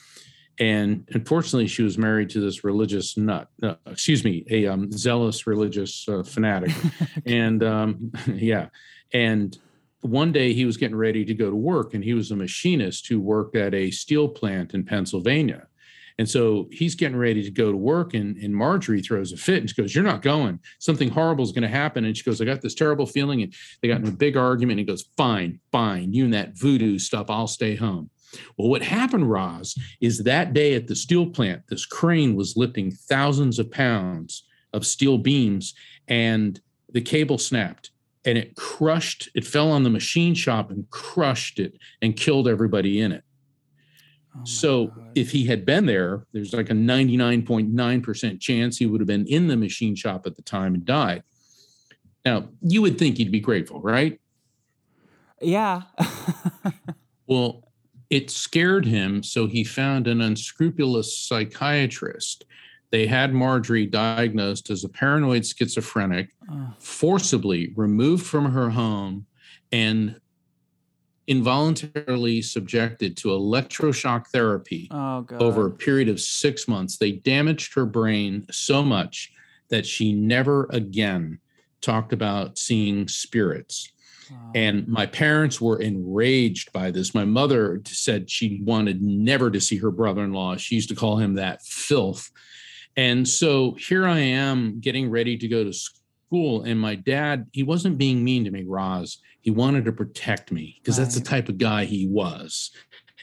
and 0.60 1.08
unfortunately, 1.12 1.68
she 1.68 1.84
was 1.84 1.98
married 1.98 2.30
to 2.32 2.40
this 2.40 2.64
religious 2.64 3.18
nut. 3.18 3.50
Uh, 3.62 3.76
excuse 3.86 4.24
me, 4.24 4.46
a 4.50 4.68
um, 4.68 4.92
zealous 4.92 5.46
religious 5.46 6.08
uh, 6.10 6.24
fanatic, 6.24 6.72
and 7.26 7.64
um, 7.64 8.12
yeah, 8.28 8.70
and 9.14 9.58
one 10.02 10.32
day 10.32 10.54
he 10.54 10.66
was 10.66 10.78
getting 10.78 10.98
ready 10.98 11.24
to 11.24 11.34
go 11.36 11.50
to 11.50 11.56
work, 11.56 11.94
and 11.94 12.04
he 12.04 12.14
was 12.14 12.32
a 12.32 12.36
machinist 12.36 13.08
who 13.08 13.22
worked 13.22 13.56
at 13.56 13.74
a 13.76 13.92
steel 13.92 14.28
plant 14.28 14.74
in 14.74 14.84
Pennsylvania. 14.84 15.68
And 16.20 16.30
so 16.30 16.68
he's 16.72 16.96
getting 16.96 17.18
ready 17.18 17.44
to 17.44 17.52
go 17.52 17.72
to 17.72 17.78
work, 17.78 18.14
and, 18.14 18.38
and 18.38 18.56
Marjorie 18.56 19.02
throws 19.02 19.32
a 19.32 19.38
fit 19.38 19.60
and 19.60 19.70
she 19.70 19.82
goes, 19.82 19.96
You're 19.96 20.04
not 20.04 20.22
going. 20.22 20.60
Something 20.80 21.10
horrible 21.10 21.44
is 21.44 21.52
going 21.52 21.64
to 21.64 21.68
happen. 21.68 22.06
And 22.06 22.16
she 22.16 22.24
goes, 22.24 22.40
I 22.42 22.46
got 22.46 22.62
this 22.62 22.76
terrible 22.76 23.06
feeling. 23.06 23.42
And 23.42 23.54
they 23.82 23.88
got 23.88 24.02
in 24.02 24.08
a 24.08 24.12
big 24.12 24.38
argument. 24.38 24.80
And 24.80 24.88
he 24.88 24.92
goes, 24.92 25.06
Fine, 25.18 25.60
fine. 25.72 26.14
You 26.14 26.26
and 26.26 26.34
that 26.34 26.58
voodoo 26.58 27.00
stuff, 27.00 27.30
I'll 27.30 27.48
stay 27.48 27.76
home. 27.76 28.10
Well, 28.58 28.70
what 28.70 28.82
happened, 28.82 29.30
Roz, 29.30 29.76
is 30.02 30.24
that 30.24 30.54
day 30.54 30.74
at 30.74 30.88
the 30.88 30.96
steel 30.96 31.28
plant, 31.28 31.64
this 31.68 31.86
crane 31.86 32.36
was 32.36 32.58
lifting 32.58 32.92
thousands 32.92 33.60
of 33.60 33.72
pounds 33.72 34.44
of 34.74 34.88
steel 34.88 35.20
beams, 35.20 35.76
and 36.08 36.60
the 36.92 37.02
cable 37.02 37.38
snapped 37.38 37.92
and 38.26 38.38
it 38.38 38.56
crushed, 38.56 39.30
it 39.36 39.46
fell 39.46 39.72
on 39.72 39.84
the 39.84 39.90
machine 39.90 40.34
shop 40.34 40.72
and 40.72 40.90
crushed 40.90 41.60
it 41.60 41.78
and 42.02 42.16
killed 42.16 42.48
everybody 42.48 43.02
in 43.02 43.12
it. 43.12 43.24
Oh 44.36 44.42
So 44.46 44.88
God. 44.88 45.12
if 45.16 45.32
he 45.32 45.46
had 45.46 45.66
been 45.66 45.86
there, 45.86 46.26
there's 46.34 46.54
like 46.54 46.70
a 46.70 46.74
99.9% 46.74 48.40
chance 48.40 48.78
he 48.78 48.86
would 48.86 49.00
have 49.02 49.08
been 49.08 49.28
in 49.28 49.48
the 49.48 49.58
machine 49.58 49.96
shop 49.96 50.26
at 50.26 50.36
the 50.36 50.42
time 50.42 50.74
and 50.74 50.86
died. 50.86 51.24
Now, 52.26 52.48
you 52.62 52.82
would 52.82 52.98
think 52.98 53.18
he'd 53.18 53.32
be 53.32 53.40
grateful, 53.40 53.82
right? 53.82 54.20
yeah. 55.42 55.82
Well, 57.28 57.72
it 58.10 58.30
scared 58.30 58.86
him, 58.86 59.24
so 59.24 59.48
he 59.48 59.64
found 59.64 60.08
an 60.08 60.22
unscrupulous 60.22 61.18
psychiatrist. 61.18 62.46
They 62.92 63.08
had 63.08 63.34
Marjorie 63.34 63.86
diagnosed 63.86 64.70
as 64.70 64.84
a 64.84 64.90
paranoid 64.90 65.46
schizophrenic, 65.46 66.30
forcibly 66.80 67.72
removed 67.76 68.26
from 68.26 68.52
her 68.52 68.70
home, 68.70 69.26
and 69.72 70.20
involuntarily 71.28 72.42
subjected 72.42 73.16
to 73.18 73.30
electroshock 73.30 74.28
therapy 74.28 74.88
oh, 74.92 75.26
over 75.40 75.68
a 75.68 75.72
period 75.72 76.10
of 76.10 76.20
six 76.20 76.68
months. 76.68 76.98
They 76.98 77.14
damaged 77.14 77.74
her 77.76 77.86
brain 77.86 78.46
so 78.52 78.84
much 78.84 79.32
that 79.70 79.86
she 79.86 80.14
never 80.14 80.68
again 80.70 81.40
talked 81.82 82.14
about 82.14 82.58
seeing 82.58 83.08
spirits. 83.08 83.92
Wow. 84.30 84.52
And 84.56 84.88
my 84.88 85.06
parents 85.06 85.60
were 85.60 85.80
enraged 85.80 86.72
by 86.72 86.92
this. 86.92 87.14
My 87.14 87.26
mother 87.26 87.82
said 87.86 88.30
she 88.30 88.62
wanted 88.64 89.02
never 89.02 89.52
to 89.52 89.60
see 89.60 89.78
her 89.78 89.92
brother 89.92 90.24
in 90.24 90.34
law. 90.34 90.56
She 90.56 90.76
used 90.76 90.90
to 90.90 90.96
call 90.96 91.18
him 91.18 91.36
that 91.36 91.62
filth. 91.64 92.32
And 92.96 93.28
so 93.28 93.76
here 93.80 94.06
I 94.06 94.20
am 94.20 94.80
getting 94.80 95.10
ready 95.10 95.38
to 95.38 95.48
go 95.48 95.64
to 95.64 95.74
school. 95.74 96.03
And 96.34 96.80
my 96.80 96.96
dad, 96.96 97.48
he 97.52 97.64
wasn't 97.64 97.98
being 97.98 98.24
mean 98.24 98.44
to 98.46 98.52
me, 98.52 98.64
Roz. 98.64 99.20
He 99.42 99.52
wanted 99.52 99.86
to 99.86 99.92
protect 99.92 100.52
me 100.52 100.80
because 100.80 100.98
that's 100.98 101.16
the 101.16 101.22
type 101.22 101.50
of 101.50 101.58
guy 101.58 101.86
he 101.86 102.08
was. 102.08 102.72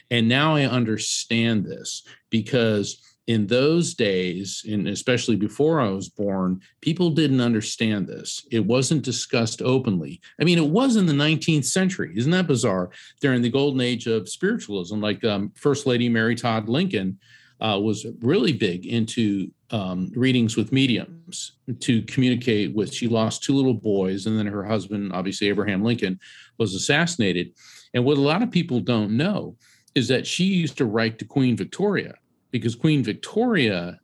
And 0.09 0.27
now 0.27 0.55
I 0.55 0.63
understand 0.65 1.65
this 1.65 2.03
because 2.29 3.01
in 3.27 3.47
those 3.47 3.93
days, 3.93 4.65
and 4.67 4.87
especially 4.87 5.35
before 5.35 5.79
I 5.79 5.89
was 5.89 6.09
born, 6.09 6.61
people 6.81 7.11
didn't 7.11 7.41
understand 7.41 8.07
this. 8.07 8.45
It 8.51 8.65
wasn't 8.65 9.03
discussed 9.03 9.61
openly. 9.61 10.21
I 10.39 10.43
mean, 10.43 10.57
it 10.57 10.67
was 10.67 10.95
in 10.95 11.05
the 11.05 11.13
19th 11.13 11.65
century. 11.65 12.13
Isn't 12.15 12.31
that 12.31 12.47
bizarre? 12.47 12.89
During 13.19 13.41
the 13.41 13.49
golden 13.49 13.81
age 13.81 14.07
of 14.07 14.27
spiritualism, 14.27 14.99
like 14.99 15.23
um, 15.23 15.51
First 15.55 15.85
Lady 15.85 16.09
Mary 16.09 16.35
Todd 16.35 16.67
Lincoln 16.67 17.19
uh, 17.61 17.79
was 17.79 18.05
really 18.21 18.53
big 18.53 18.85
into 18.85 19.51
um, 19.69 20.11
readings 20.15 20.57
with 20.57 20.71
mediums 20.71 21.53
to 21.79 22.01
communicate 22.03 22.75
with. 22.75 22.93
She 22.93 23.07
lost 23.07 23.43
two 23.43 23.55
little 23.55 23.73
boys, 23.73 24.25
and 24.25 24.37
then 24.37 24.47
her 24.47 24.63
husband, 24.63 25.13
obviously 25.13 25.47
Abraham 25.47 25.83
Lincoln, 25.83 26.19
was 26.57 26.73
assassinated. 26.73 27.53
And 27.93 28.03
what 28.03 28.17
a 28.17 28.21
lot 28.21 28.41
of 28.41 28.51
people 28.51 28.79
don't 28.79 29.15
know 29.15 29.55
is 29.95 30.07
that 30.07 30.25
she 30.25 30.45
used 30.45 30.77
to 30.77 30.85
write 30.85 31.19
to 31.19 31.25
Queen 31.25 31.55
Victoria 31.55 32.15
because 32.49 32.75
Queen 32.75 33.03
Victoria 33.03 33.99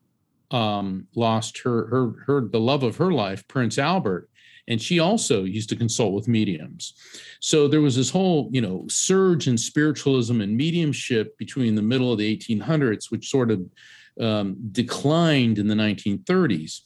um, 0.52 1.08
lost 1.16 1.58
her 1.60 1.88
her 1.88 2.12
her 2.26 2.42
the 2.48 2.60
love 2.60 2.84
of 2.84 2.98
her 2.98 3.12
life, 3.12 3.48
Prince 3.48 3.78
Albert, 3.78 4.30
and 4.68 4.82
she 4.82 5.00
also 5.00 5.44
used 5.44 5.70
to 5.70 5.76
consult 5.76 6.14
with 6.14 6.28
mediums. 6.28 6.94
So 7.40 7.68
there 7.68 7.82
was 7.82 7.96
this 7.96 8.10
whole 8.10 8.50
you 8.52 8.62
know 8.62 8.86
surge 8.88 9.48
in 9.48 9.58
spiritualism 9.58 10.42
and 10.42 10.56
mediumship 10.56 11.38
between 11.38 11.76
the 11.76 11.82
middle 11.82 12.12
of 12.12 12.20
the 12.20 12.38
1800s, 12.38 13.12
which 13.12 13.30
sort 13.30 13.52
of 13.52 13.62
um, 14.20 14.58
declined 14.72 15.60
in 15.60 15.68
the 15.68 15.76
1930s. 15.76 16.82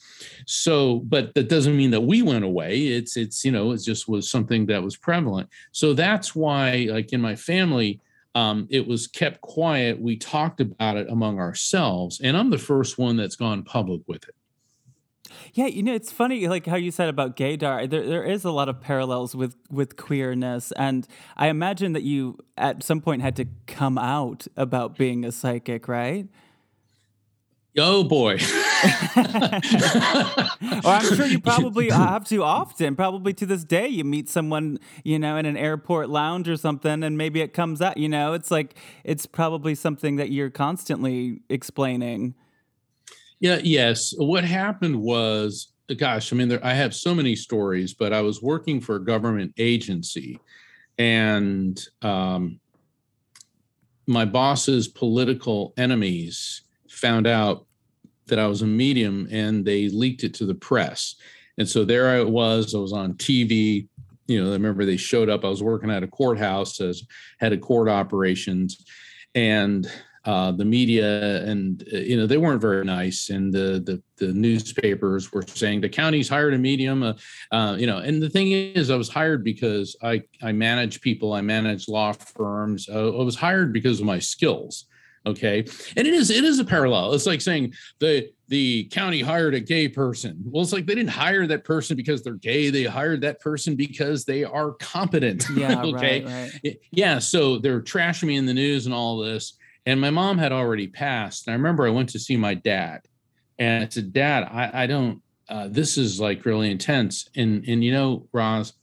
So, 0.46 1.00
but 1.00 1.34
that 1.36 1.50
doesn't 1.50 1.78
mean 1.78 1.92
that 1.92 2.02
we 2.02 2.22
went 2.22 2.46
away. 2.46 2.88
It's 2.88 3.18
it's 3.18 3.44
you 3.46 3.52
know 3.52 3.72
it 3.72 3.82
just 3.82 4.08
was 4.08 4.30
something 4.30 4.66
that 4.68 4.84
was 4.84 4.98
prevalent. 4.98 5.50
So 5.72 5.94
that's 5.94 6.36
why, 6.36 6.88
like 6.92 7.14
in 7.14 7.22
my 7.22 7.36
family, 7.36 8.02
um, 8.36 8.68
it 8.70 8.88
was 8.88 9.08
kept 9.08 9.42
quiet. 9.42 10.00
We 10.00 10.18
talked 10.18 10.62
about 10.62 10.98
it 10.98 11.10
among 11.10 11.40
ourselves, 11.40 12.22
and 12.22 12.36
I'm 12.38 12.50
the 12.50 12.58
first 12.58 12.98
one 12.98 13.18
that's 13.18 13.36
gone 13.36 13.64
public 13.64 14.02
with 14.08 14.28
it. 14.28 14.36
Yeah, 15.54 15.68
you 15.68 15.84
know, 15.84 15.94
it's 15.94 16.12
funny, 16.12 16.48
like 16.48 16.66
how 16.66 16.76
you 16.76 16.92
said 16.92 17.10
about 17.10 17.36
gaydar. 17.36 17.90
There, 17.90 18.06
there 18.06 18.24
is 18.24 18.44
a 18.44 18.52
lot 18.52 18.70
of 18.70 18.82
parallels 18.82 19.36
with 19.36 19.56
with 19.70 19.98
queerness, 19.98 20.72
and 20.74 21.08
I 21.38 21.48
imagine 21.48 21.94
that 21.94 22.04
you 22.04 22.38
at 22.58 22.84
some 22.84 23.02
point 23.02 23.22
had 23.22 23.36
to 23.38 23.46
come 23.68 23.98
out 23.98 24.48
about 24.56 24.98
being 24.98 25.26
a 25.26 25.32
psychic, 25.32 25.88
right? 25.88 26.28
Oh 27.78 28.04
boy. 28.04 28.38
Or 30.84 30.92
I'm 30.94 31.16
sure 31.16 31.26
you 31.26 31.40
probably 31.40 31.92
uh, 31.92 31.98
have 31.98 32.26
to 32.30 32.44
often. 32.44 32.96
Probably 32.96 33.34
to 33.34 33.46
this 33.46 33.64
day, 33.64 33.88
you 33.88 34.04
meet 34.04 34.30
someone, 34.30 34.80
you 35.04 35.20
know, 35.20 35.38
in 35.38 35.46
an 35.46 35.58
airport 35.58 36.10
lounge 36.10 36.50
or 36.50 36.58
something, 36.58 37.04
and 37.04 37.18
maybe 37.18 37.42
it 37.42 37.54
comes 37.54 37.82
out. 37.82 37.98
You 37.98 38.10
know, 38.10 38.34
it's 38.34 38.50
like 38.50 38.76
it's 39.04 39.26
probably 39.26 39.76
something 39.76 40.16
that 40.16 40.32
you're 40.32 40.50
constantly 40.50 41.42
explaining. 41.50 42.36
Yeah, 43.42 43.60
yes. 43.64 44.14
What 44.18 44.44
happened 44.44 45.02
was, 45.02 45.74
gosh, 45.98 46.32
I 46.32 46.36
mean, 46.36 46.48
there, 46.48 46.64
I 46.66 46.76
have 46.76 46.94
so 46.94 47.14
many 47.16 47.36
stories, 47.36 47.94
but 47.96 48.14
I 48.14 48.22
was 48.22 48.42
working 48.42 48.80
for 48.80 48.96
a 48.96 49.04
government 49.04 49.54
agency, 49.58 50.40
and 51.00 51.84
um, 52.04 52.60
my 54.06 54.26
boss's 54.26 54.88
political 54.88 55.74
enemies 55.76 56.62
found 56.88 57.26
out 57.26 57.66
that 58.28 58.38
I 58.38 58.46
was 58.46 58.62
a 58.62 58.68
medium, 58.68 59.28
and 59.32 59.66
they 59.66 59.90
leaked 59.90 60.24
it 60.24 60.36
to 60.36 60.46
the 60.46 60.54
press. 60.56 61.16
And 61.58 61.68
so 61.68 61.84
there 61.84 62.10
I 62.10 62.22
was. 62.22 62.76
I 62.76 62.78
was 62.78 62.94
on 62.94 63.16
TV. 63.16 63.88
You 64.28 64.44
know, 64.44 64.52
I 64.52 64.54
remember 64.54 64.86
they 64.86 64.98
showed 64.98 65.30
up. 65.30 65.44
I 65.44 65.50
was 65.50 65.64
working 65.64 65.90
at 65.90 66.04
a 66.04 66.08
courthouse 66.08 66.80
as 66.80 67.02
head 67.40 67.54
of 67.54 67.62
court 67.62 67.90
operations, 67.90 68.86
and 69.34 69.92
uh, 70.26 70.52
the 70.52 70.66
media 70.66 71.44
and 71.46 71.84
uh, 71.94 71.98
you 71.98 72.16
know 72.16 72.28
they 72.28 72.38
weren't 72.38 72.62
very 72.62 72.86
nice. 72.86 73.30
And 73.30 73.52
the, 73.52 73.82
the 73.84 74.02
the 74.18 74.32
newspapers 74.34 75.32
were 75.32 75.44
saying 75.48 75.82
the 75.82 75.90
county's 75.90 76.30
hired 76.30 76.54
a 76.54 76.58
medium 76.58 77.02
uh, 77.04 77.14
uh, 77.52 77.76
you 77.78 77.88
know 77.88 77.98
and 77.98 78.22
the 78.22 78.30
thing 78.30 78.52
is 78.52 78.92
i 78.92 78.96
was 78.96 79.10
hired 79.10 79.44
because 79.44 79.96
i 80.04 80.22
i 80.44 80.52
manage 80.52 81.02
people 81.02 81.34
i 81.34 81.42
manage 81.42 81.88
law 81.88 82.12
firms. 82.12 82.88
Uh, 82.88 83.18
i 83.18 83.24
was 83.24 83.36
hired 83.36 83.74
because 83.74 84.00
of 84.00 84.06
my 84.06 84.20
skills 84.20 84.86
okay? 85.26 85.60
And 85.96 86.08
it 86.08 86.14
is 86.14 86.30
it 86.30 86.44
is 86.44 86.60
a 86.60 86.66
parallel. 86.66 87.14
It's 87.14 87.26
like 87.26 87.42
saying 87.42 87.74
the 88.00 88.32
the 88.48 88.86
county 88.86 89.22
hired 89.22 89.54
a 89.54 89.60
gay 89.60 89.88
person. 89.88 90.42
Well 90.46 90.64
it's 90.64 90.74
like 90.74 90.86
they 90.86 90.96
didn't 90.96 91.12
hire 91.12 91.48
that 91.48 91.64
person 91.64 91.96
because 91.96 92.24
they're 92.24 92.34
gay. 92.34 92.70
They 92.70 92.84
hired 92.84 93.22
that 93.22 93.40
person 93.40 93.76
because 93.76 94.26
they 94.26 94.44
are 94.44 94.72
competent 94.74 95.46
Yeah, 95.56 95.84
okay? 95.84 96.24
right, 96.24 96.52
right. 96.64 96.78
yeah 96.92 97.20
so 97.20 97.60
they're 97.60 97.82
trashing 97.82 98.24
me 98.24 98.36
in 98.36 98.46
the 98.46 98.54
news 98.54 98.86
and 98.86 98.96
all 98.96 99.18
this 99.18 99.58
and 99.86 100.00
my 100.00 100.10
mom 100.10 100.38
had 100.38 100.52
already 100.52 100.88
passed 100.88 101.48
and 101.48 101.54
i 101.54 101.58
remember 101.58 101.86
i 101.86 101.90
went 101.90 102.10
to 102.10 102.20
see 102.20 102.38
my 102.38 102.54
dad 102.54 103.02
and 103.60 103.84
i 103.84 103.88
said 103.88 104.14
dad 104.14 104.44
i, 104.52 104.84
I 104.84 104.88
don't 104.88 105.22
uh, 105.50 105.68
this 105.70 105.98
is 105.98 106.20
like 106.20 106.46
really 106.46 106.72
intense 106.72 107.30
and 107.36 107.68
and 107.68 107.84
you 107.84 107.92
know 107.92 108.28
roz 108.32 108.74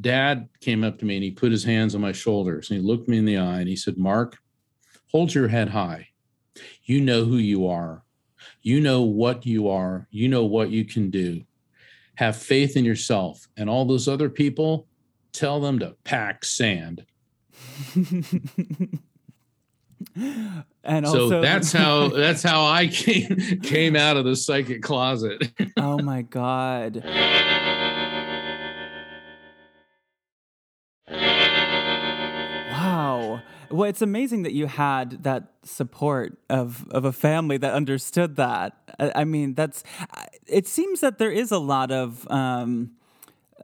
dad 0.00 0.48
came 0.60 0.84
up 0.84 0.98
to 0.98 1.04
me 1.04 1.16
and 1.16 1.24
he 1.24 1.30
put 1.30 1.52
his 1.52 1.64
hands 1.64 1.94
on 1.94 2.00
my 2.00 2.12
shoulders 2.12 2.70
and 2.70 2.80
he 2.80 2.86
looked 2.86 3.08
me 3.08 3.18
in 3.18 3.24
the 3.24 3.38
eye 3.38 3.60
and 3.60 3.68
he 3.68 3.76
said, 3.76 3.98
Mark, 3.98 4.38
hold 5.10 5.34
your 5.34 5.48
head 5.48 5.70
high. 5.70 6.08
You 6.84 7.00
know 7.00 7.24
who 7.24 7.36
you 7.36 7.66
are. 7.68 8.04
You 8.62 8.80
know 8.80 9.02
what 9.02 9.46
you 9.46 9.68
are. 9.68 10.06
You 10.10 10.28
know 10.28 10.44
what 10.44 10.70
you 10.70 10.84
can 10.84 11.10
do. 11.10 11.42
Have 12.16 12.36
faith 12.36 12.76
in 12.76 12.84
yourself. 12.84 13.46
And 13.56 13.70
all 13.70 13.84
those 13.84 14.08
other 14.08 14.28
people, 14.28 14.86
tell 15.32 15.60
them 15.60 15.78
to 15.80 15.96
pack 16.04 16.44
sand. 16.44 17.04
and 20.84 21.06
so 21.06 21.22
also, 21.22 21.40
that's 21.40 21.72
how 21.80 22.08
that's 22.08 22.42
how 22.42 22.64
I 22.64 22.88
came 22.88 23.60
came 23.62 23.96
out 23.96 24.16
of 24.16 24.24
the 24.24 24.36
psychic 24.36 24.82
closet. 24.82 25.50
oh 25.76 25.98
my 25.98 26.22
god. 26.22 27.04
Wow. 32.70 33.42
Well, 33.70 33.88
it's 33.88 34.02
amazing 34.02 34.42
that 34.42 34.54
you 34.54 34.66
had 34.66 35.22
that 35.22 35.52
support 35.62 36.38
of 36.48 36.88
of 36.90 37.04
a 37.04 37.12
family 37.12 37.58
that 37.58 37.72
understood 37.72 38.36
that. 38.36 38.72
I, 38.98 39.12
I 39.16 39.24
mean, 39.24 39.54
that's. 39.54 39.84
It 40.46 40.66
seems 40.66 41.00
that 41.00 41.18
there 41.18 41.30
is 41.30 41.52
a 41.52 41.58
lot 41.58 41.92
of 41.92 42.28
um, 42.30 42.92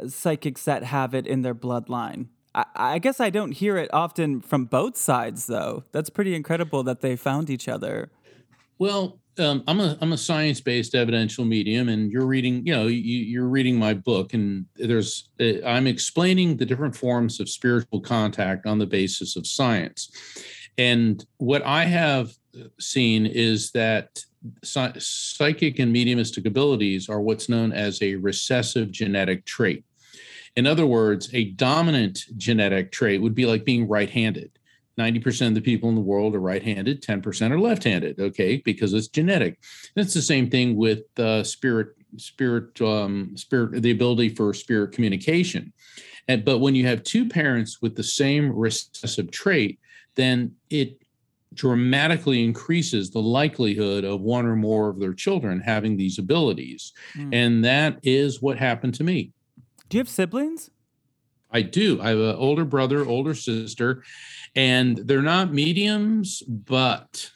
psychics 0.09 0.65
that 0.65 0.85
have 0.85 1.15
it 1.15 1.27
in 1.27 1.43
their 1.43 1.55
bloodline. 1.55 2.27
I, 2.55 2.65
I 2.75 2.99
guess 2.99 3.21
I 3.21 3.31
don't 3.31 3.53
hear 3.53 3.77
it 3.77 3.91
often 3.93 4.41
from 4.41 4.67
both 4.67 4.97
sides, 4.97 5.47
though. 5.47 5.85
That's 5.93 6.11
pretty 6.11 6.35
incredible 6.35 6.83
that 6.85 7.01
they 7.01 7.17
found 7.17 7.51
each 7.51 7.69
other. 7.69 8.11
Well, 8.79 9.19
um, 9.39 9.65
I'm 9.67 9.81
a 9.81 9.99
I'm 10.01 10.13
a 10.13 10.19
science 10.19 10.61
based 10.61 10.95
evidential 10.95 11.45
medium, 11.45 11.89
and 11.89 12.11
you're 12.11 12.27
reading. 12.27 12.65
You 12.67 12.75
know, 12.75 12.87
you, 12.87 13.43
are 13.43 13.49
reading 13.49 13.77
my 13.77 13.95
book, 13.95 14.33
and 14.35 14.67
there's 14.77 15.29
uh, 15.41 15.65
I'm 15.67 15.87
explaining 15.87 16.57
the 16.57 16.67
different 16.67 16.95
forms 16.95 17.41
of 17.41 17.49
spiritual 17.49 18.01
contact 18.01 18.67
on 18.67 18.79
the 18.79 18.87
basis 18.87 19.37
of 19.37 19.47
science. 19.47 20.11
And 20.79 21.25
what 21.39 21.65
I 21.65 21.85
have 21.85 22.33
seen 22.79 23.27
is 23.27 23.71
that 23.73 24.19
psychic 24.63 25.79
and 25.79 25.93
mediumistic 25.93 26.47
abilities 26.47 27.09
are 27.09 27.21
what's 27.21 27.49
known 27.49 27.73
as 27.73 28.01
a 28.03 28.17
recessive 28.17 28.91
genetic 28.91 29.45
trait. 29.47 29.85
In 30.57 30.67
other 30.67 30.87
words, 30.87 31.31
a 31.33 31.51
dominant 31.53 32.25
genetic 32.37 32.93
trait 32.93 33.21
would 33.21 33.35
be 33.35 33.47
like 33.47 33.65
being 33.65 33.89
right 33.89 34.11
handed. 34.11 34.51
90% 34.99 35.49
of 35.49 35.55
the 35.55 35.61
people 35.61 35.89
in 35.89 35.97
the 35.97 36.01
world 36.01 36.35
are 36.35 36.41
right 36.41 36.63
handed, 36.63 37.03
10% 37.03 37.51
are 37.51 37.59
left 37.59 37.83
handed, 37.83 38.21
okay, 38.21 38.63
because 38.65 38.93
it's 38.93 39.09
genetic. 39.09 39.59
And 39.97 40.05
it's 40.05 40.15
the 40.15 40.23
same 40.23 40.49
thing 40.49 40.77
with 40.77 41.03
uh, 41.19 41.43
spirit, 41.43 41.97
spirit, 42.17 42.81
um, 42.81 43.37
spirit, 43.37 43.83
the 43.83 43.91
ability 43.91 44.29
for 44.31 44.55
spirit 44.55 44.93
communication. 44.93 45.73
And, 46.29 46.45
but 46.45 46.59
when 46.59 46.77
you 46.77 46.87
have 46.87 47.03
two 47.03 47.29
parents 47.29 47.83
with 47.83 47.97
the 47.97 48.05
same 48.05 48.53
recessive 48.53 49.33
trait, 49.33 49.81
then 50.15 50.53
it 50.71 51.01
dramatically 51.55 52.45
increases 52.45 53.11
the 53.11 53.21
likelihood 53.21 54.05
of 54.05 54.21
one 54.21 54.47
or 54.47 54.57
more 54.57 54.89
of 54.89 55.01
their 55.01 55.13
children 55.13 55.61
having 55.61 55.97
these 55.97 56.19
abilities. 56.19 56.93
Mm. 57.17 57.35
And 57.35 57.65
that 57.65 57.99
is 58.03 58.43
what 58.43 58.59
happened 58.59 58.95
to 58.95 59.05
me. 59.05 59.33
Do 59.89 59.97
you 59.97 60.01
have 60.01 60.09
siblings? 60.09 60.71
I 61.51 61.63
do. 61.63 62.01
I 62.03 62.09
have 62.09 62.19
an 62.19 62.35
older 62.35 62.65
brother, 62.65 63.07
older 63.07 63.35
sister, 63.35 64.03
and 64.57 64.97
they're 64.97 65.23
not 65.23 65.53
mediums, 65.53 66.43
but 66.43 67.31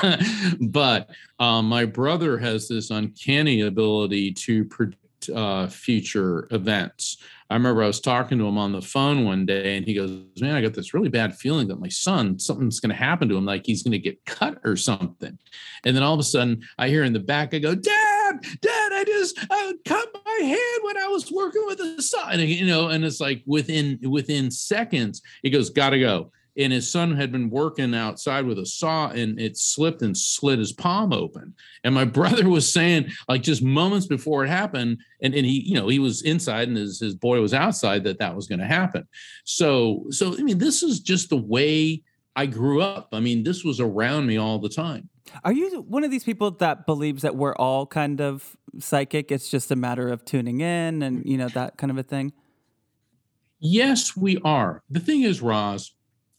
but 0.60 1.10
um, 1.38 1.68
my 1.68 1.84
brother 1.84 2.38
has 2.38 2.66
this 2.66 2.90
uncanny 2.90 3.60
ability 3.60 4.32
to 4.32 4.64
predict 4.64 5.30
uh, 5.30 5.68
future 5.68 6.48
events. 6.50 7.18
I 7.52 7.54
remember 7.54 7.82
I 7.82 7.86
was 7.86 8.00
talking 8.00 8.38
to 8.38 8.46
him 8.46 8.56
on 8.56 8.72
the 8.72 8.80
phone 8.80 9.24
one 9.24 9.44
day 9.44 9.76
and 9.76 9.84
he 9.84 9.92
goes, 9.92 10.10
Man, 10.40 10.54
I 10.54 10.62
got 10.62 10.72
this 10.72 10.94
really 10.94 11.10
bad 11.10 11.36
feeling 11.36 11.68
that 11.68 11.78
my 11.78 11.88
son, 11.88 12.38
something's 12.38 12.80
going 12.80 12.90
to 12.90 12.96
happen 12.96 13.28
to 13.28 13.36
him, 13.36 13.44
like 13.44 13.66
he's 13.66 13.82
going 13.82 13.92
to 13.92 13.98
get 13.98 14.24
cut 14.24 14.58
or 14.64 14.74
something. 14.74 15.38
And 15.84 15.94
then 15.94 16.02
all 16.02 16.14
of 16.14 16.20
a 16.20 16.24
sudden 16.24 16.62
I 16.78 16.88
hear 16.88 17.04
in 17.04 17.12
the 17.12 17.20
back, 17.20 17.52
I 17.52 17.58
go, 17.58 17.74
Dad, 17.74 18.40
Dad, 18.60 18.92
I 18.92 19.04
just 19.06 19.38
I 19.50 19.74
cut 19.84 20.11
my 20.38 20.46
hand 20.46 20.80
when 20.82 20.98
I 20.98 21.08
was 21.08 21.30
working 21.30 21.64
with 21.66 21.78
the 21.78 22.02
son. 22.02 22.40
And, 22.40 22.48
you 22.48 22.66
know, 22.66 22.88
and 22.88 23.04
it's 23.04 23.20
like 23.20 23.42
within 23.46 23.98
within 24.08 24.50
seconds, 24.50 25.22
he 25.42 25.50
goes, 25.50 25.70
Gotta 25.70 25.98
go 25.98 26.30
and 26.56 26.72
his 26.72 26.90
son 26.90 27.16
had 27.16 27.32
been 27.32 27.48
working 27.48 27.94
outside 27.94 28.44
with 28.44 28.58
a 28.58 28.66
saw 28.66 29.08
and 29.08 29.40
it 29.40 29.56
slipped 29.56 30.02
and 30.02 30.16
slit 30.16 30.58
his 30.58 30.72
palm 30.72 31.12
open 31.12 31.54
and 31.84 31.94
my 31.94 32.04
brother 32.22 32.48
was 32.48 32.70
saying 32.70 33.06
like 33.28 33.42
just 33.42 33.62
moments 33.62 34.06
before 34.06 34.44
it 34.44 34.48
happened 34.48 34.98
and, 35.22 35.34
and 35.34 35.46
he 35.46 35.60
you 35.60 35.74
know 35.74 35.88
he 35.88 35.98
was 35.98 36.22
inside 36.22 36.68
and 36.68 36.76
his, 36.76 37.00
his 37.00 37.14
boy 37.14 37.40
was 37.40 37.54
outside 37.54 38.04
that 38.04 38.18
that 38.18 38.34
was 38.34 38.46
going 38.46 38.58
to 38.58 38.66
happen 38.66 39.06
so 39.44 40.04
so 40.10 40.34
i 40.38 40.42
mean 40.42 40.58
this 40.58 40.82
is 40.82 41.00
just 41.00 41.30
the 41.30 41.36
way 41.36 42.02
i 42.36 42.46
grew 42.46 42.80
up 42.80 43.08
i 43.12 43.20
mean 43.20 43.42
this 43.42 43.64
was 43.64 43.80
around 43.80 44.26
me 44.26 44.36
all 44.36 44.58
the 44.58 44.68
time 44.68 45.08
are 45.44 45.52
you 45.52 45.82
one 45.82 46.04
of 46.04 46.10
these 46.10 46.24
people 46.24 46.50
that 46.50 46.86
believes 46.86 47.22
that 47.22 47.36
we're 47.36 47.54
all 47.56 47.86
kind 47.86 48.20
of 48.20 48.56
psychic 48.78 49.30
it's 49.30 49.50
just 49.50 49.70
a 49.70 49.76
matter 49.76 50.08
of 50.08 50.24
tuning 50.24 50.60
in 50.60 51.02
and 51.02 51.24
you 51.24 51.36
know 51.36 51.48
that 51.48 51.76
kind 51.76 51.90
of 51.90 51.98
a 51.98 52.02
thing 52.02 52.32
yes 53.60 54.16
we 54.16 54.38
are 54.44 54.82
the 54.90 55.00
thing 55.00 55.22
is 55.22 55.40
roz 55.40 55.92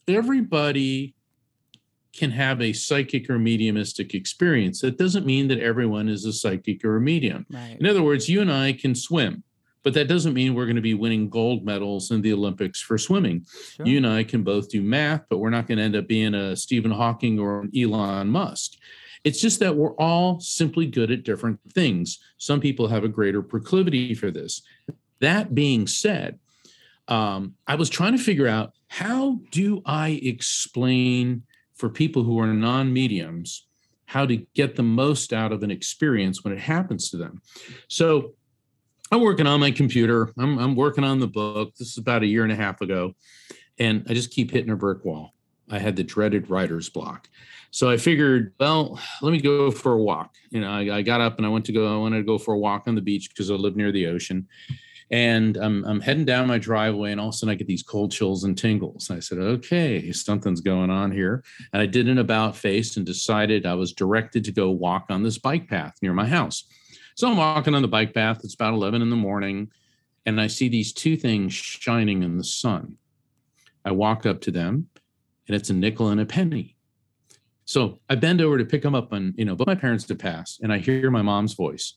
everybody 0.08 1.16
can 2.14 2.30
have 2.30 2.62
a 2.62 2.72
psychic 2.72 3.30
or 3.30 3.40
mediumistic 3.40 4.14
experience. 4.14 4.82
That 4.82 4.98
doesn't 4.98 5.26
mean 5.26 5.48
that 5.48 5.60
everyone 5.60 6.08
is 6.08 6.26
a 6.26 6.34
psychic 6.34 6.86
or 6.86 6.98
a 6.98 7.02
medium. 7.02 7.46
Right. 7.50 7.76
In 7.80 7.88
other 7.88 8.04
words, 8.04 8.30
you 8.30 8.40
and 8.40 8.52
I 8.52 8.74
can 8.74 8.94
swim, 8.94 9.44
but 9.84 9.94
that 9.94 10.08
doesn't 10.08 10.34
mean 10.34 10.54
we're 10.54 10.66
going 10.66 10.78
to 10.78 10.82
be 10.82 10.94
winning 10.94 11.30
gold 11.30 11.66
medals 11.66 12.12
in 12.12 12.22
the 12.22 12.34
Olympics 12.34 12.82
for 12.82 12.98
swimming. 12.98 13.46
Sure. 13.76 13.86
You 13.86 13.98
and 13.98 14.08
I 14.08 14.24
can 14.24 14.44
both 14.44 14.70
do 14.70 14.82
math, 14.82 15.26
but 15.30 15.38
we're 15.38 15.50
not 15.50 15.68
going 15.68 15.78
to 15.78 15.84
end 15.84 15.96
up 15.96 16.08
being 16.08 16.34
a 16.34 16.56
Stephen 16.56 16.92
Hawking 16.92 17.40
or 17.40 17.62
an 17.62 17.72
Elon 17.78 18.30
Musk. 18.30 18.74
It's 19.24 19.40
just 19.40 19.60
that 19.60 19.76
we're 19.76 19.96
all 19.96 20.40
simply 20.40 20.86
good 20.86 21.12
at 21.12 21.24
different 21.24 21.60
things. 21.74 22.20
Some 22.38 22.60
people 22.60 22.88
have 22.88 23.04
a 23.04 23.10
greater 23.10 23.42
proclivity 23.42 24.14
for 24.14 24.32
this. 24.32 24.62
That 25.20 25.54
being 25.54 25.88
said, 25.88 26.40
um, 27.08 27.56
I 27.68 27.76
was 27.76 27.90
trying 27.90 28.18
to 28.18 28.24
figure 28.24 28.48
out 28.48 28.74
how 28.88 29.40
do 29.52 29.82
I 29.86 30.20
explain 30.24 31.44
for 31.76 31.90
people 31.90 32.24
who 32.24 32.40
are 32.40 32.48
non 32.48 32.92
mediums 32.94 33.66
how 34.06 34.26
to 34.26 34.38
get 34.54 34.76
the 34.76 34.84
most 34.84 35.34
out 35.34 35.52
of 35.52 35.64
an 35.64 35.72
experience 35.72 36.44
when 36.44 36.54
it 36.54 36.60
happens 36.60 37.10
to 37.10 37.18
them? 37.18 37.42
So 37.88 38.34
I'm 39.14 39.22
working 39.22 39.46
on 39.46 39.60
my 39.60 39.70
computer, 39.70 40.34
I'm, 40.40 40.58
I'm 40.58 40.76
working 40.76 41.04
on 41.04 41.20
the 41.20 41.28
book. 41.28 41.76
This 41.76 41.92
is 41.92 42.00
about 42.00 42.24
a 42.24 42.26
year 42.26 42.42
and 42.42 42.52
a 42.52 42.56
half 42.56 42.82
ago, 42.82 43.14
and 43.78 44.04
I 44.10 44.16
just 44.16 44.32
keep 44.32 44.50
hitting 44.50 44.72
a 44.72 44.76
brick 44.76 45.06
wall. 45.06 45.36
I 45.70 45.78
had 45.78 45.96
the 45.96 46.04
dreaded 46.04 46.50
writer's 46.50 46.90
block. 46.90 47.30
So 47.70 47.92
I 47.92 47.98
figured, 47.98 48.56
well, 48.60 49.00
let 49.22 49.32
me 49.32 49.40
go 49.40 49.70
for 49.70 49.94
a 49.94 50.02
walk. 50.02 50.34
You 50.50 50.62
know, 50.62 50.72
I, 50.72 50.98
I, 50.98 51.02
got 51.04 51.22
up 51.22 51.38
and 51.38 51.46
I 51.46 51.50
went 51.50 51.66
to 51.66 51.72
go, 51.72 51.94
I 51.94 52.00
wanted 52.00 52.18
to 52.18 52.24
go 52.24 52.40
for 52.40 52.56
a 52.56 52.58
walk 52.58 52.88
on 52.88 52.96
the 52.96 53.02
beach 53.02 53.30
because 53.30 53.52
I 53.52 53.54
live 53.54 53.76
near 53.76 53.92
the 53.92 54.08
ocean. 54.08 54.48
And 55.12 55.58
I'm, 55.58 55.86
I'm 55.86 56.02
heading 56.02 56.26
down 56.26 56.48
my 56.48 56.58
driveway, 56.58 57.12
and 57.12 57.22
all 57.22 57.28
of 57.28 57.36
a 57.36 57.38
sudden 57.38 57.54
I 57.54 57.56
get 57.56 57.68
these 57.68 57.84
cold 57.84 58.12
chills 58.12 58.46
and 58.46 58.58
tingles. 58.58 59.12
And 59.12 59.18
I 59.18 59.20
said, 59.20 59.38
okay, 59.38 60.12
something's 60.12 60.62
going 60.62 60.90
on 60.90 61.12
here. 61.12 61.44
And 61.72 61.84
I 61.84 61.86
did 61.86 62.10
an 62.10 62.18
about 62.18 62.58
face 62.58 62.98
and 62.98 63.06
decided 63.06 63.68
I 63.68 63.76
was 63.76 63.94
directed 63.94 64.44
to 64.46 64.52
go 64.52 64.72
walk 64.72 65.06
on 65.10 65.22
this 65.22 65.38
bike 65.38 65.68
path 65.68 65.94
near 66.02 66.14
my 66.14 66.26
house. 66.26 66.66
So 67.16 67.30
I'm 67.30 67.38
walking 67.38 67.76
on 67.76 67.82
the 67.82 67.88
bike 67.88 68.14
path. 68.14 68.42
It's 68.44 68.56
about 68.56 68.74
11 68.74 69.02
in 69.02 69.10
the 69.10 69.16
morning, 69.16 69.72
and 70.26 70.40
I 70.42 70.48
see 70.48 70.68
these 70.68 70.94
two 70.94 71.16
things 71.16 71.54
shining 71.54 72.24
in 72.24 72.38
the 72.38 72.44
sun. 72.44 72.98
I 73.86 73.92
walk 73.92 74.26
up 74.26 74.42
to 74.42 74.52
them, 74.52 74.90
and 75.48 75.56
it's 75.56 75.70
a 75.70 75.74
nickel 75.74 76.10
and 76.10 76.22
a 76.22 76.26
penny. 76.26 76.78
So 77.66 78.00
I 78.10 78.16
bend 78.16 78.42
over 78.42 78.58
to 78.58 78.66
pick 78.66 78.82
them 78.82 78.96
up, 78.96 79.12
and 79.12 79.34
you 79.38 79.46
know, 79.46 79.56
but 79.56 79.68
my 79.68 79.76
parents 79.76 80.08
had 80.08 80.20
passed, 80.20 80.62
and 80.62 80.74
I 80.74 80.80
hear 80.80 81.12
my 81.12 81.22
mom's 81.22 81.54
voice 81.54 81.96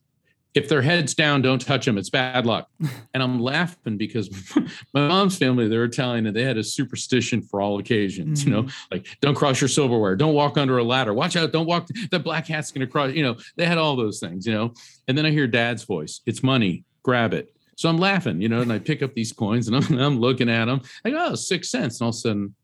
if 0.57 0.71
their 0.71 0.81
heads 0.81 1.15
down, 1.15 1.43
don't 1.43 1.61
touch 1.61 1.85
them. 1.85 1.99
It's 1.99 2.11
bad 2.11 2.47
luck. 2.47 2.69
And 3.15 3.23
I'm 3.23 3.41
laughing 3.41 3.97
because 3.97 4.29
my 4.93 5.09
mom's 5.09 5.39
family, 5.39 5.69
they're 5.69 5.85
Italian 5.85 6.27
and 6.27 6.37
they 6.37 6.43
had 6.43 6.59
a 6.59 6.63
superstition 6.63 7.41
for 7.41 7.63
all 7.63 7.79
occasions, 7.79 8.41
mm-hmm. 8.41 8.49
you 8.51 8.55
know, 8.55 8.63
mm-hmm. 8.65 8.95
like 8.95 9.07
don't 9.23 9.35
cross 9.35 9.59
your 9.59 9.69
silverware, 9.69 10.17
don't 10.17 10.35
walk 10.35 10.59
under 10.59 10.77
a 10.77 10.85
ladder, 10.85 11.15
watch 11.15 11.35
out, 11.35 11.51
don't 11.51 11.65
walk, 11.65 11.89
the 12.11 12.19
black 12.19 12.47
hat's 12.47 12.71
going 12.71 12.87
to 12.87 12.93
cross, 12.93 13.13
you 13.15 13.23
know, 13.23 13.37
they 13.57 13.65
had 13.65 13.79
all 13.79 13.97
those 13.97 14.21
things, 14.21 14.47
you 14.47 14.53
know. 14.53 14.75
And 15.09 15.17
then 15.17 15.25
I 15.25 15.31
hear 15.31 15.47
dad's 15.47 15.85
voice, 15.85 16.21
it's 16.27 16.43
money, 16.43 16.85
grab 17.03 17.33
it. 17.33 17.57
So 17.77 17.89
I'm 17.89 17.97
laughing, 17.97 18.43
you 18.43 18.51
know, 18.51 18.61
and 18.61 18.71
I 18.71 18.79
pick 18.79 19.03
up 19.03 19.15
these 19.15 19.33
coins 19.33 19.69
and 19.69 19.77
I'm, 19.77 19.99
I'm 19.99 20.21
looking 20.21 20.51
at 20.51 20.67
them. 20.67 20.83
I 21.03 21.11
go, 21.11 21.29
oh, 21.31 21.35
six 21.37 21.71
cents. 21.71 22.01
And 22.01 22.05
all 22.05 22.11
of 22.11 22.17
a 22.17 22.19
sudden, 22.19 22.55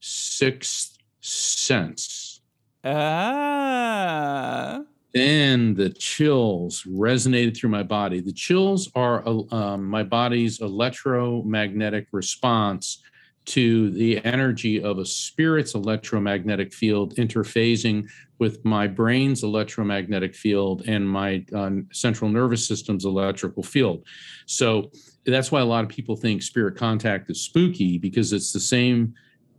six 0.00 0.96
cents. 1.20 2.40
Ah 2.82 4.80
then 5.12 5.74
the 5.74 5.90
chills 5.90 6.82
resonated 6.82 7.56
through 7.56 7.70
my 7.70 7.82
body. 7.82 8.20
The 8.20 8.32
chills 8.32 8.90
are 8.94 9.26
um, 9.52 9.86
my 9.86 10.02
body's 10.02 10.60
electromagnetic 10.60 12.08
response 12.12 13.02
to 13.46 13.90
the 13.92 14.22
energy 14.26 14.82
of 14.82 14.98
a 14.98 15.06
spirit's 15.06 15.74
electromagnetic 15.74 16.74
field 16.74 17.14
interfacing 17.16 18.06
with 18.38 18.62
my 18.64 18.86
brain's 18.86 19.42
electromagnetic 19.42 20.34
field 20.34 20.82
and 20.86 21.08
my 21.08 21.44
uh, 21.54 21.70
central 21.90 22.30
nervous 22.30 22.68
system's 22.68 23.06
electrical 23.06 23.62
field. 23.62 24.04
So 24.44 24.90
that's 25.24 25.50
why 25.50 25.60
a 25.60 25.64
lot 25.64 25.82
of 25.82 25.88
people 25.88 26.14
think 26.14 26.42
spirit 26.42 26.76
contact 26.76 27.30
is 27.30 27.40
spooky 27.40 27.96
because 27.96 28.34
it's 28.34 28.52
the 28.52 28.60
same 28.60 29.14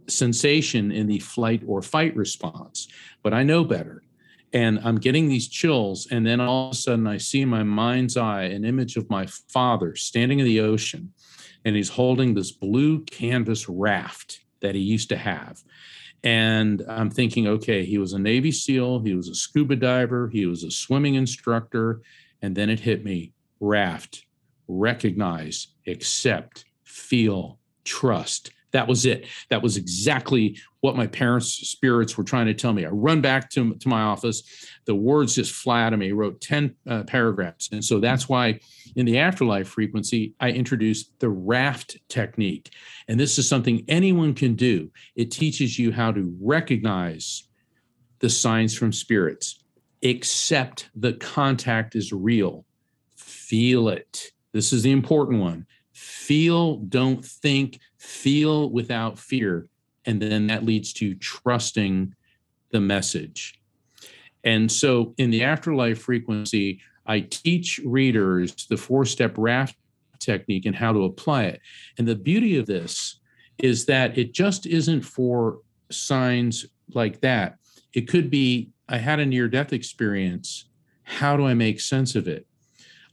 sensation 0.08 0.92
in 0.92 1.08
the 1.08 1.20
flight 1.20 1.64
or 1.66 1.82
fight 1.82 2.16
response. 2.16 2.88
But 3.24 3.34
I 3.34 3.42
know 3.42 3.64
better. 3.64 4.04
And 4.52 4.80
I'm 4.84 4.96
getting 4.96 5.28
these 5.28 5.48
chills. 5.48 6.08
And 6.10 6.26
then 6.26 6.42
all 6.42 6.68
of 6.68 6.74
a 6.74 6.76
sudden, 6.76 7.06
I 7.06 7.18
see 7.18 7.42
in 7.42 7.50
my 7.50 7.64
mind's 7.64 8.18
eye 8.18 8.44
an 8.44 8.66
image 8.66 8.98
of 8.98 9.10
my 9.10 9.26
father 9.26 9.96
standing 9.96 10.40
in 10.40 10.46
the 10.46 10.62
ocean, 10.62 11.14
and 11.66 11.76
he's 11.76 11.90
holding 11.90 12.34
this 12.34 12.52
blue 12.52 13.04
canvas 13.06 13.70
raft 13.70 14.42
that 14.62 14.76
he 14.76 14.82
used 14.82 15.10
to 15.10 15.18
have. 15.18 15.62
And 16.24 16.84
I'm 16.90 17.10
thinking, 17.10 17.48
okay, 17.48 17.86
he 17.86 17.98
was 17.98 18.14
a 18.14 18.20
Navy 18.20 18.52
SEAL, 18.52 19.00
he 19.00 19.14
was 19.14 19.30
a 19.30 19.36
scuba 19.36 19.76
diver, 19.76 20.30
he 20.30 20.46
was 20.46 20.64
a 20.64 20.72
swimming 20.72 21.16
instructor. 21.16 22.02
And 22.42 22.56
then 22.56 22.70
it 22.70 22.80
hit 22.80 23.06
me 23.06 23.34
raft, 23.60 24.26
recognize, 24.68 25.68
accept, 25.88 26.66
feel, 26.84 27.60
trust. 27.84 28.52
That 28.72 28.88
was 28.88 29.06
it. 29.06 29.26
That 29.50 29.64
was 29.64 29.78
exactly 29.78 30.58
what 30.82 30.96
my 30.96 31.08
parents' 31.08 31.54
spirits 31.70 32.18
were 32.18 32.24
trying 32.24 32.46
to 32.46 32.54
tell 32.54 32.74
me. 32.74 32.86
I 32.86 32.90
run 32.90 33.22
back 33.22 33.50
to, 33.52 33.74
to 33.74 33.90
my 33.90 34.02
office. 34.02 34.68
The 34.86 34.96
words 34.96 35.36
just 35.36 35.54
fly 35.54 35.84
out 35.84 35.94
of 35.94 36.00
me. 36.00 36.10
I 36.10 36.12
wrote 36.12 36.40
10 36.42 36.76
uh, 36.88 37.04
paragraphs. 37.04 37.70
And 37.72 37.84
so 37.84 38.00
that's 38.00 38.30
why 38.30 38.60
in 38.96 39.06
the 39.06 39.18
afterlife 39.18 39.68
frequency, 39.68 40.34
I 40.40 40.52
introduced 40.52 41.20
the 41.20 41.30
raft 41.30 41.98
technique. 42.10 42.72
And 43.08 43.20
this 43.20 43.38
is 43.40 43.50
something 43.50 43.84
anyone 43.88 44.34
can 44.34 44.56
do. 44.56 44.92
It 45.16 45.32
teaches 45.32 45.78
you 45.80 45.92
how 45.92 46.12
to 46.12 46.36
recognize 46.40 47.44
the 48.20 48.30
signs 48.30 48.76
from 48.78 48.92
spirits, 48.92 49.64
accept 50.04 50.90
the 50.96 51.14
contact 51.14 51.96
is 51.96 52.12
real, 52.12 52.66
feel 53.16 53.90
it. 53.90 54.32
This 54.52 54.74
is 54.74 54.84
the 54.84 54.92
important 54.92 55.40
one. 55.40 55.66
Feel, 56.30 56.78
don't 56.78 57.26
think, 57.26 57.80
feel 57.98 58.70
without 58.70 59.18
fear. 59.18 59.68
And 60.06 60.22
then 60.22 60.46
that 60.46 60.64
leads 60.64 60.94
to 60.94 61.16
trusting 61.16 62.14
the 62.70 62.80
message. 62.80 63.60
And 64.44 64.72
so 64.72 65.16
in 65.18 65.32
the 65.32 65.44
afterlife 65.44 66.00
frequency, 66.04 66.82
I 67.08 67.22
teach 67.22 67.80
readers 67.84 68.68
the 68.68 68.78
four 68.78 69.06
step 69.06 69.34
raft 69.40 69.76
technique 70.20 70.68
and 70.68 70.76
how 70.76 70.94
to 70.94 71.06
apply 71.06 71.46
it. 71.46 71.62
And 71.98 72.08
the 72.08 72.16
beauty 72.16 72.58
of 72.58 72.68
this 72.68 73.20
is 73.58 73.88
that 73.88 74.16
it 74.16 74.32
just 74.32 74.68
isn't 74.68 75.02
for 75.02 75.62
signs 75.90 76.68
like 76.94 77.22
that. 77.22 77.58
It 77.94 78.08
could 78.08 78.30
be 78.30 78.70
I 78.88 78.98
had 78.98 79.20
a 79.20 79.26
near 79.26 79.48
death 79.48 79.74
experience. 79.74 80.66
How 81.02 81.36
do 81.36 81.48
I 81.48 81.56
make 81.56 81.82
sense 81.82 82.14
of 82.14 82.28
it? 82.28 82.46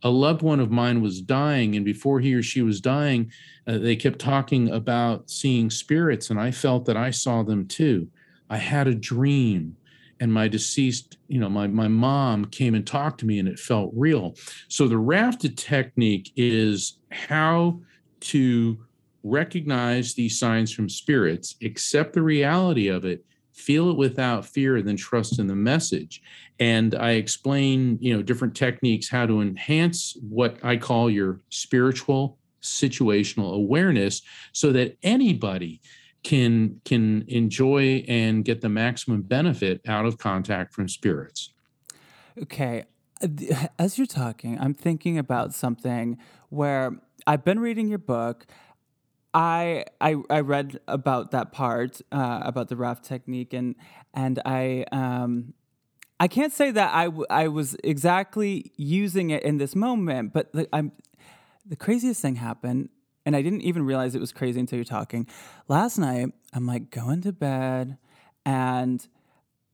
A 0.06 0.08
loved 0.08 0.42
one 0.42 0.60
of 0.60 0.70
mine 0.70 1.02
was 1.02 1.20
dying, 1.20 1.74
and 1.74 1.84
before 1.84 2.20
he 2.20 2.32
or 2.32 2.40
she 2.40 2.62
was 2.62 2.80
dying, 2.80 3.32
uh, 3.66 3.78
they 3.78 3.96
kept 3.96 4.20
talking 4.20 4.70
about 4.70 5.28
seeing 5.28 5.68
spirits, 5.68 6.30
and 6.30 6.38
I 6.38 6.52
felt 6.52 6.84
that 6.84 6.96
I 6.96 7.10
saw 7.10 7.42
them 7.42 7.66
too. 7.66 8.06
I 8.48 8.56
had 8.56 8.86
a 8.86 8.94
dream, 8.94 9.76
and 10.20 10.32
my 10.32 10.46
deceased, 10.46 11.18
you 11.26 11.40
know, 11.40 11.48
my, 11.48 11.66
my 11.66 11.88
mom 11.88 12.44
came 12.44 12.76
and 12.76 12.86
talked 12.86 13.18
to 13.20 13.26
me, 13.26 13.40
and 13.40 13.48
it 13.48 13.58
felt 13.58 13.90
real. 13.96 14.36
So 14.68 14.86
the 14.86 14.96
rafted 14.96 15.58
technique 15.58 16.30
is 16.36 16.98
how 17.10 17.80
to 18.20 18.78
recognize 19.24 20.14
these 20.14 20.38
signs 20.38 20.72
from 20.72 20.88
spirits, 20.88 21.56
accept 21.64 22.12
the 22.12 22.22
reality 22.22 22.86
of 22.86 23.04
it, 23.04 23.24
feel 23.54 23.90
it 23.90 23.96
without 23.96 24.46
fear, 24.46 24.76
and 24.76 24.86
then 24.86 24.96
trust 24.96 25.40
in 25.40 25.48
the 25.48 25.56
message 25.56 26.22
and 26.58 26.94
I 26.94 27.12
explain, 27.12 27.98
you 28.00 28.16
know, 28.16 28.22
different 28.22 28.54
techniques 28.54 29.08
how 29.08 29.26
to 29.26 29.40
enhance 29.40 30.16
what 30.28 30.56
I 30.62 30.76
call 30.76 31.10
your 31.10 31.40
spiritual 31.50 32.38
situational 32.62 33.54
awareness 33.54 34.22
so 34.52 34.72
that 34.72 34.96
anybody 35.02 35.80
can 36.22 36.80
can 36.84 37.24
enjoy 37.28 38.04
and 38.08 38.44
get 38.44 38.60
the 38.60 38.68
maximum 38.68 39.22
benefit 39.22 39.80
out 39.86 40.06
of 40.06 40.18
contact 40.18 40.74
from 40.74 40.88
spirits. 40.88 41.52
Okay, 42.42 42.84
as 43.78 43.98
you're 43.98 44.06
talking, 44.06 44.58
I'm 44.58 44.74
thinking 44.74 45.18
about 45.18 45.54
something 45.54 46.18
where 46.48 47.00
I've 47.26 47.44
been 47.44 47.60
reading 47.60 47.88
your 47.88 47.98
book. 47.98 48.46
I 49.32 49.84
I, 50.00 50.16
I 50.30 50.40
read 50.40 50.80
about 50.88 51.30
that 51.30 51.52
part 51.52 52.00
uh, 52.10 52.40
about 52.42 52.68
the 52.68 52.76
raft 52.76 53.04
technique 53.04 53.52
and 53.52 53.76
and 54.14 54.40
I 54.44 54.84
um, 54.90 55.52
I 56.18 56.28
can't 56.28 56.52
say 56.52 56.70
that 56.70 56.94
I, 56.94 57.04
w- 57.06 57.26
I 57.28 57.48
was 57.48 57.76
exactly 57.84 58.72
using 58.76 59.30
it 59.30 59.42
in 59.42 59.58
this 59.58 59.76
moment, 59.76 60.32
but 60.32 60.52
the, 60.52 60.68
I'm 60.72 60.92
the 61.66 61.76
craziest 61.76 62.22
thing 62.22 62.36
happened, 62.36 62.88
and 63.26 63.36
I 63.36 63.42
didn't 63.42 63.62
even 63.62 63.84
realize 63.84 64.14
it 64.14 64.20
was 64.20 64.32
crazy 64.32 64.60
until 64.60 64.76
you're 64.76 64.84
talking. 64.84 65.26
Last 65.68 65.98
night, 65.98 66.32
I'm 66.54 66.66
like 66.66 66.90
going 66.90 67.20
to 67.22 67.32
bed, 67.32 67.98
and 68.44 69.06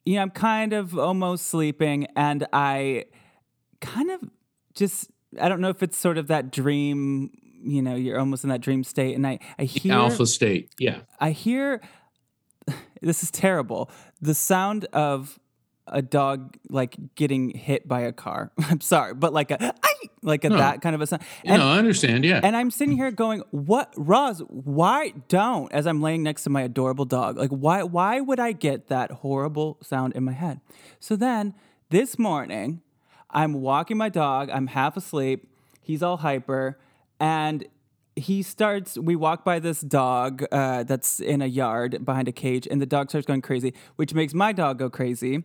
you 0.05 0.17
know, 0.17 0.23
I'm 0.23 0.31
kind 0.31 0.73
of 0.73 0.99
almost 0.99 1.47
sleeping, 1.47 2.07
and 2.17 2.47
I 2.53 3.05
kind 3.81 4.11
of 4.11 4.23
just 4.75 5.11
I 5.41 5.49
don't 5.49 5.61
know 5.61 5.69
if 5.69 5.83
it's 5.83 5.97
sort 5.97 6.19
of 6.19 6.27
that 6.27 6.51
dream, 6.51 7.31
you 7.63 7.83
know, 7.83 7.95
you're 7.95 8.19
almost 8.19 8.43
in 8.43 8.51
that 8.51 8.61
dream 8.61 8.83
state, 8.83 9.15
and 9.15 9.27
I 9.27 9.39
I 9.59 9.65
hear 9.65 9.93
alpha 9.93 10.27
state, 10.27 10.75
yeah. 10.79 11.01
I 11.21 11.31
hear 11.31 11.81
this 13.01 13.23
is 13.23 13.31
terrible. 13.31 13.91
The 14.21 14.35
sound 14.35 14.87
of 14.93 15.39
a 15.87 16.03
dog 16.03 16.57
like 16.69 16.97
getting 17.15 17.51
hit 17.51 17.87
by 17.87 18.03
a 18.03 18.13
car. 18.13 18.53
I'm 18.59 18.81
sorry, 18.81 19.15
but 19.15 19.33
like 19.33 19.51
a 19.51 19.75
like 20.23 20.45
a 20.45 20.51
no. 20.51 20.57
that 20.57 20.81
kind 20.81 20.95
of 20.95 21.01
a 21.01 21.07
sound. 21.07 21.23
And, 21.45 21.61
no, 21.61 21.69
I 21.69 21.79
understand. 21.79 22.25
Yeah. 22.25 22.41
And 22.43 22.57
I'm 22.57 22.71
sitting 22.71 22.97
here 22.97 23.11
going, 23.11 23.43
"What, 23.51 23.93
Roz? 23.97 24.43
Why 24.49 25.13
don't?" 25.29 25.73
As 25.73 25.87
I'm 25.87 26.01
laying 26.01 26.23
next 26.23 26.45
to 26.45 26.51
my 26.51 26.63
adorable 26.63 27.05
dog, 27.05 27.37
like 27.37 27.51
why 27.51 27.83
why 27.83 28.21
would 28.21 28.41
I 28.41 28.53
get 28.53 28.89
that 28.89 29.11
horrible 29.11 29.79
sound 29.83 30.15
in 30.15 30.25
my 30.25 30.33
head? 30.33 30.61
So 31.01 31.17
then 31.17 31.55
this 31.91 32.19
morning, 32.19 32.83
I'm 33.31 33.55
walking 33.55 33.97
my 33.97 34.09
dog. 34.09 34.51
I'm 34.51 34.69
half 34.69 34.97
asleep. 34.97 35.49
He's 35.81 36.03
all 36.03 36.19
hyper, 36.19 36.79
and 37.19 37.67
he 38.15 38.43
starts 38.43 38.99
we 38.99 39.17
walk 39.17 39.45
by 39.45 39.59
this 39.59 39.81
dog 39.81 40.45
uh, 40.53 40.83
that's 40.85 41.19
in 41.19 41.41
a 41.41 41.47
yard 41.47 42.05
behind 42.05 42.29
a 42.29 42.33
cage 42.33 42.69
and 42.71 42.81
the 42.81 42.87
dog 42.87 43.09
starts 43.09 43.27
going 43.27 43.41
crazy 43.41 43.73
which 43.97 44.13
makes 44.13 44.35
my 44.35 44.53
dog 44.53 44.79
go 44.79 44.91
crazy 44.91 45.43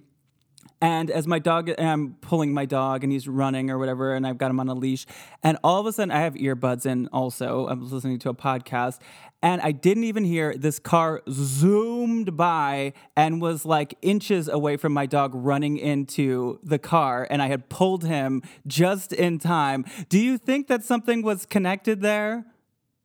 and 0.81 1.09
as 1.09 1.25
my 1.27 1.39
dog, 1.39 1.71
I'm 1.79 2.15
pulling 2.21 2.53
my 2.53 2.65
dog 2.65 3.03
and 3.03 3.11
he's 3.11 3.27
running 3.27 3.71
or 3.71 3.79
whatever, 3.79 4.13
and 4.13 4.27
I've 4.27 4.37
got 4.37 4.51
him 4.51 4.59
on 4.59 4.67
a 4.67 4.75
leash. 4.75 5.05
And 5.41 5.57
all 5.63 5.79
of 5.79 5.85
a 5.87 5.91
sudden, 5.91 6.11
I 6.11 6.19
have 6.19 6.35
earbuds 6.35 6.85
in 6.85 7.07
also. 7.07 7.67
I'm 7.67 7.89
listening 7.89 8.19
to 8.19 8.29
a 8.29 8.33
podcast, 8.35 8.99
and 9.41 9.61
I 9.61 9.71
didn't 9.71 10.03
even 10.03 10.23
hear 10.23 10.55
this 10.55 10.77
car 10.77 11.21
zoomed 11.29 12.37
by 12.37 12.93
and 13.15 13.41
was 13.41 13.65
like 13.65 13.95
inches 14.01 14.47
away 14.47 14.77
from 14.77 14.93
my 14.93 15.05
dog 15.05 15.31
running 15.33 15.77
into 15.77 16.59
the 16.63 16.79
car. 16.79 17.27
And 17.29 17.41
I 17.41 17.47
had 17.47 17.69
pulled 17.69 18.03
him 18.03 18.43
just 18.67 19.13
in 19.13 19.39
time. 19.39 19.85
Do 20.09 20.19
you 20.19 20.37
think 20.37 20.67
that 20.67 20.83
something 20.83 21.21
was 21.21 21.45
connected 21.45 22.01
there? 22.01 22.45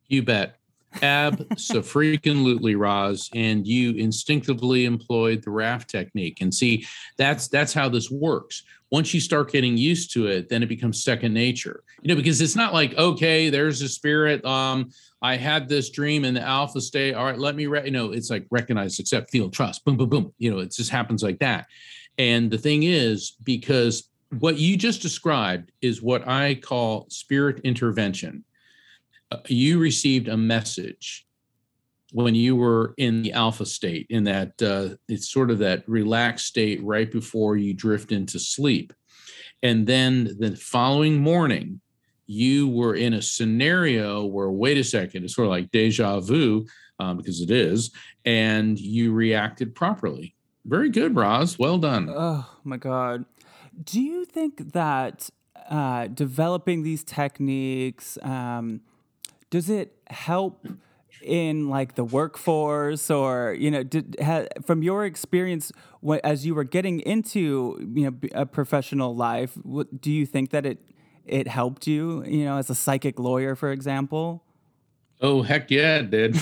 You 0.07 0.21
bet. 0.21 0.57
Absolutely, 1.01 2.75
Roz. 2.75 3.29
And 3.33 3.65
you 3.65 3.91
instinctively 3.93 4.85
employed 4.85 5.43
the 5.43 5.51
raft 5.51 5.89
technique. 5.89 6.39
And 6.41 6.53
see, 6.53 6.85
that's 7.17 7.47
that's 7.47 7.73
how 7.73 7.89
this 7.89 8.11
works. 8.11 8.63
Once 8.91 9.13
you 9.13 9.19
start 9.19 9.51
getting 9.51 9.75
used 9.75 10.13
to 10.13 10.27
it, 10.27 10.49
then 10.49 10.61
it 10.61 10.69
becomes 10.69 11.03
second 11.03 11.33
nature. 11.33 11.83
You 12.01 12.09
know, 12.09 12.15
because 12.15 12.41
it's 12.41 12.55
not 12.55 12.73
like, 12.73 12.95
okay, 12.95 13.49
there's 13.49 13.81
a 13.81 13.89
spirit. 13.89 14.45
Um, 14.45 14.91
I 15.21 15.35
had 15.35 15.67
this 15.67 15.89
dream 15.89 16.25
in 16.25 16.35
the 16.35 16.41
alpha 16.41 16.79
state. 16.79 17.15
All 17.15 17.25
right, 17.25 17.39
let 17.39 17.55
me, 17.55 17.65
re-. 17.65 17.85
you 17.85 17.91
know, 17.91 18.11
it's 18.11 18.29
like 18.29 18.45
recognize, 18.51 18.99
accept, 18.99 19.31
feel, 19.31 19.49
trust. 19.49 19.83
Boom, 19.83 19.97
boom, 19.97 20.09
boom. 20.09 20.33
You 20.37 20.51
know, 20.51 20.59
it 20.59 20.71
just 20.71 20.91
happens 20.91 21.23
like 21.23 21.39
that. 21.39 21.65
And 22.19 22.51
the 22.51 22.57
thing 22.57 22.83
is, 22.83 23.31
because 23.43 24.09
what 24.39 24.57
you 24.57 24.77
just 24.77 25.01
described 25.01 25.71
is 25.81 26.01
what 26.01 26.27
I 26.27 26.55
call 26.55 27.07
spirit 27.09 27.61
intervention 27.63 28.43
you 29.47 29.79
received 29.79 30.27
a 30.27 30.37
message 30.37 31.25
when 32.13 32.35
you 32.35 32.55
were 32.55 32.93
in 32.97 33.23
the 33.23 33.33
alpha 33.33 33.65
state 33.65 34.05
in 34.09 34.23
that 34.23 34.61
uh, 34.61 34.89
it's 35.07 35.29
sort 35.29 35.49
of 35.49 35.57
that 35.59 35.83
relaxed 35.87 36.45
state 36.45 36.81
right 36.83 37.11
before 37.11 37.57
you 37.57 37.73
drift 37.73 38.11
into 38.11 38.39
sleep. 38.39 38.93
And 39.63 39.87
then 39.87 40.35
the 40.39 40.55
following 40.55 41.19
morning 41.19 41.81
you 42.27 42.69
were 42.69 42.95
in 42.95 43.13
a 43.13 43.21
scenario 43.21 44.25
where 44.25 44.49
wait 44.49 44.77
a 44.77 44.83
second 44.83 45.23
it's 45.23 45.35
sort 45.35 45.47
of 45.47 45.51
like 45.51 45.71
deja 45.71 46.19
vu 46.19 46.65
um, 46.99 47.17
because 47.17 47.41
it 47.41 47.51
is 47.51 47.91
and 48.25 48.79
you 48.79 49.11
reacted 49.11 49.75
properly. 49.75 50.35
Very 50.65 50.89
good 50.89 51.15
roz. 51.15 51.59
Well 51.59 51.77
done. 51.77 52.09
Oh 52.09 52.47
my 52.63 52.77
god. 52.77 53.25
Do 53.83 53.99
you 53.99 54.23
think 54.23 54.73
that 54.73 55.29
uh, 55.69 56.07
developing 56.07 56.83
these 56.83 57.03
techniques 57.03 58.17
um, 58.21 58.81
does 59.53 59.69
it 59.69 59.93
help 60.07 60.67
in 61.21 61.69
like 61.69 61.93
the 61.93 62.03
workforce 62.03 63.11
or 63.11 63.55
you 63.57 63.69
know 63.69 63.83
did 63.83 64.15
ha, 64.21 64.45
from 64.65 64.81
your 64.81 65.05
experience 65.05 65.71
what, 66.01 66.19
as 66.25 66.45
you 66.45 66.55
were 66.55 66.63
getting 66.63 66.99
into 67.01 67.77
you 67.93 68.09
know 68.09 68.29
a 68.33 68.45
professional 68.45 69.15
life 69.15 69.51
what, 69.63 70.01
do 70.01 70.11
you 70.11 70.25
think 70.25 70.49
that 70.49 70.65
it 70.65 70.79
it 71.25 71.47
helped 71.47 71.87
you, 71.87 72.23
you 72.25 72.45
know, 72.45 72.57
as 72.57 72.69
a 72.69 72.75
psychic 72.75 73.19
lawyer, 73.19 73.55
for 73.55 73.71
example? 73.71 74.43
Oh 75.21 75.41
heck 75.41 75.71
yeah, 75.71 75.99
it 75.99 76.11
did. 76.11 76.37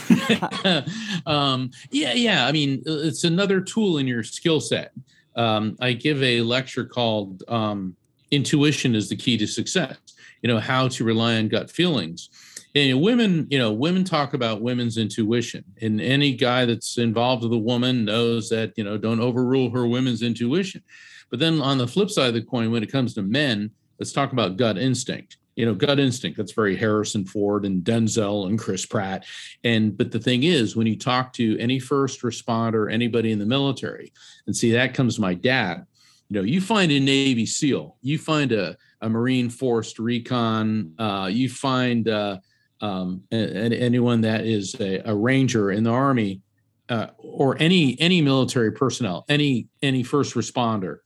um, 1.25 1.71
yeah, 1.91 2.13
yeah. 2.13 2.47
I 2.47 2.51
mean, 2.51 2.81
it's 2.85 3.23
another 3.23 3.61
tool 3.61 3.97
in 3.97 4.07
your 4.07 4.23
skill 4.23 4.59
set. 4.59 4.91
Um, 5.35 5.77
I 5.79 5.93
give 5.93 6.21
a 6.23 6.41
lecture 6.41 6.85
called 6.85 7.43
um, 7.47 7.95
"Intuition 8.31 8.95
is 8.95 9.09
the 9.09 9.15
Key 9.15 9.37
to 9.37 9.47
Success." 9.47 9.97
You 10.41 10.47
know 10.47 10.59
how 10.59 10.87
to 10.87 11.03
rely 11.03 11.35
on 11.35 11.47
gut 11.47 11.69
feelings. 11.69 12.29
And 12.73 13.01
women, 13.01 13.47
you 13.49 13.59
know, 13.59 13.73
women 13.73 14.03
talk 14.03 14.33
about 14.33 14.61
women's 14.61 14.97
intuition, 14.97 15.63
and 15.81 15.99
any 15.99 16.33
guy 16.33 16.65
that's 16.65 16.97
involved 16.97 17.43
with 17.43 17.51
a 17.51 17.57
woman 17.57 18.05
knows 18.05 18.49
that 18.49 18.73
you 18.77 18.83
know 18.83 18.97
don't 18.97 19.19
overrule 19.19 19.69
her 19.71 19.85
women's 19.85 20.21
intuition. 20.21 20.81
But 21.29 21.39
then 21.39 21.61
on 21.61 21.77
the 21.77 21.87
flip 21.87 22.09
side 22.09 22.29
of 22.29 22.33
the 22.33 22.41
coin, 22.41 22.71
when 22.71 22.83
it 22.83 22.91
comes 22.91 23.13
to 23.15 23.21
men, 23.21 23.71
let's 23.99 24.13
talk 24.13 24.31
about 24.31 24.57
gut 24.57 24.77
instinct. 24.77 25.37
You 25.55 25.65
know 25.65 25.75
gut 25.75 25.99
instinct 25.99 26.37
that's 26.37 26.53
very 26.53 26.77
harrison 26.77 27.25
ford 27.25 27.65
and 27.65 27.83
denzel 27.83 28.47
and 28.47 28.57
chris 28.57 28.85
pratt. 28.85 29.25
And 29.65 29.97
but 29.97 30.11
the 30.11 30.19
thing 30.19 30.43
is 30.43 30.75
when 30.75 30.87
you 30.87 30.97
talk 30.97 31.33
to 31.33 31.59
any 31.59 31.77
first 31.77 32.21
responder 32.21 32.91
anybody 32.91 33.33
in 33.33 33.39
the 33.39 33.45
military 33.45 34.13
and 34.47 34.55
see 34.55 34.71
that 34.71 34.93
comes 34.93 35.19
my 35.19 35.33
dad 35.33 35.85
you 36.29 36.35
know 36.35 36.43
you 36.43 36.61
find 36.61 36.89
a 36.93 36.99
navy 36.99 37.45
seal 37.45 37.97
you 38.01 38.17
find 38.17 38.53
a, 38.53 38.77
a 39.01 39.09
marine 39.09 39.49
forced 39.49 39.99
recon 39.99 40.93
uh, 40.97 41.29
you 41.29 41.49
find 41.49 42.07
uh, 42.07 42.37
um, 42.81 43.23
anyone 43.31 44.21
that 44.21 44.45
is 44.45 44.75
a, 44.79 45.01
a, 45.05 45.15
ranger 45.15 45.71
in 45.71 45.83
the 45.83 45.91
army 45.91 46.41
uh, 46.89 47.07
or 47.17 47.55
any 47.59 47.99
any 47.99 48.21
military 48.21 48.71
personnel 48.71 49.23
any 49.29 49.67
any 49.81 50.01
first 50.01 50.33
responder 50.33 50.97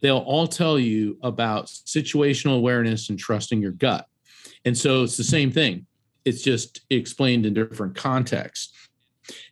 they'll 0.00 0.18
all 0.18 0.46
tell 0.46 0.78
you 0.78 1.18
about 1.22 1.66
situational 1.66 2.56
awareness 2.56 3.10
and 3.10 3.18
trusting 3.18 3.60
your 3.60 3.72
gut. 3.72 4.06
And 4.64 4.76
so 4.76 5.02
it's 5.02 5.16
the 5.16 5.24
same 5.24 5.50
thing. 5.50 5.86
It's 6.24 6.42
just 6.42 6.80
explained 6.90 7.46
in 7.46 7.54
different 7.54 7.94
contexts. 7.94 8.72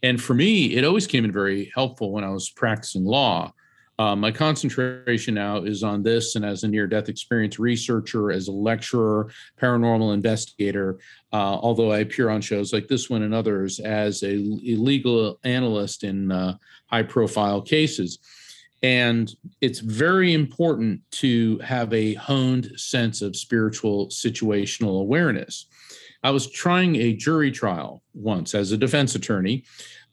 And 0.02 0.20
for 0.20 0.34
me, 0.34 0.74
it 0.74 0.84
always 0.84 1.06
came 1.06 1.24
in 1.24 1.32
very 1.32 1.70
helpful 1.74 2.12
when 2.12 2.24
I 2.24 2.30
was 2.30 2.50
practicing 2.50 3.04
law. 3.04 3.52
Uh, 3.98 4.14
my 4.14 4.30
concentration 4.30 5.34
now 5.34 5.56
is 5.56 5.82
on 5.82 6.04
this, 6.04 6.36
and 6.36 6.44
as 6.44 6.62
a 6.62 6.68
near 6.68 6.86
death 6.86 7.08
experience 7.08 7.58
researcher, 7.58 8.30
as 8.30 8.46
a 8.46 8.52
lecturer, 8.52 9.28
paranormal 9.60 10.14
investigator, 10.14 10.98
uh, 11.32 11.58
although 11.60 11.90
I 11.90 11.98
appear 11.98 12.30
on 12.30 12.40
shows 12.40 12.72
like 12.72 12.86
this 12.86 13.10
one 13.10 13.22
and 13.22 13.34
others 13.34 13.80
as 13.80 14.22
a, 14.22 14.36
legal 14.36 15.40
analyst 15.42 16.04
in 16.04 16.30
uh, 16.30 16.56
high 16.86 17.02
profile 17.02 17.60
cases. 17.60 18.20
And 18.84 19.34
it's 19.60 19.80
very 19.80 20.32
important 20.32 21.00
to 21.12 21.58
have 21.58 21.92
a 21.92 22.14
honed 22.14 22.70
sense 22.76 23.22
of 23.22 23.34
spiritual 23.34 24.06
situational 24.06 25.00
awareness. 25.00 25.66
I 26.22 26.30
was 26.30 26.48
trying 26.48 26.96
a 26.96 27.14
jury 27.14 27.50
trial 27.50 28.02
once 28.14 28.54
as 28.54 28.70
a 28.70 28.76
defense 28.76 29.16
attorney. 29.16 29.64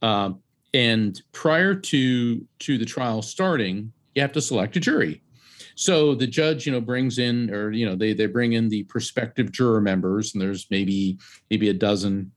Uh, 0.01 0.31
and 0.75 1.21
prior 1.31 1.73
to, 1.73 2.45
to 2.59 2.77
the 2.77 2.83
trial 2.83 3.21
starting, 3.21 3.93
you 4.13 4.21
have 4.21 4.33
to 4.33 4.41
select 4.41 4.75
a 4.75 4.81
jury. 4.81 5.21
So 5.75 6.15
the 6.15 6.27
judge, 6.27 6.65
you 6.65 6.73
know, 6.73 6.81
brings 6.81 7.17
in, 7.17 7.49
or 7.49 7.71
you 7.71 7.85
know, 7.85 7.95
they 7.95 8.13
they 8.13 8.25
bring 8.27 8.53
in 8.53 8.67
the 8.67 8.83
prospective 8.83 9.51
juror 9.51 9.81
members, 9.81 10.33
and 10.33 10.41
there's 10.41 10.67
maybe 10.69 11.17
maybe 11.49 11.69
a 11.69 11.73
dozen 11.73 12.31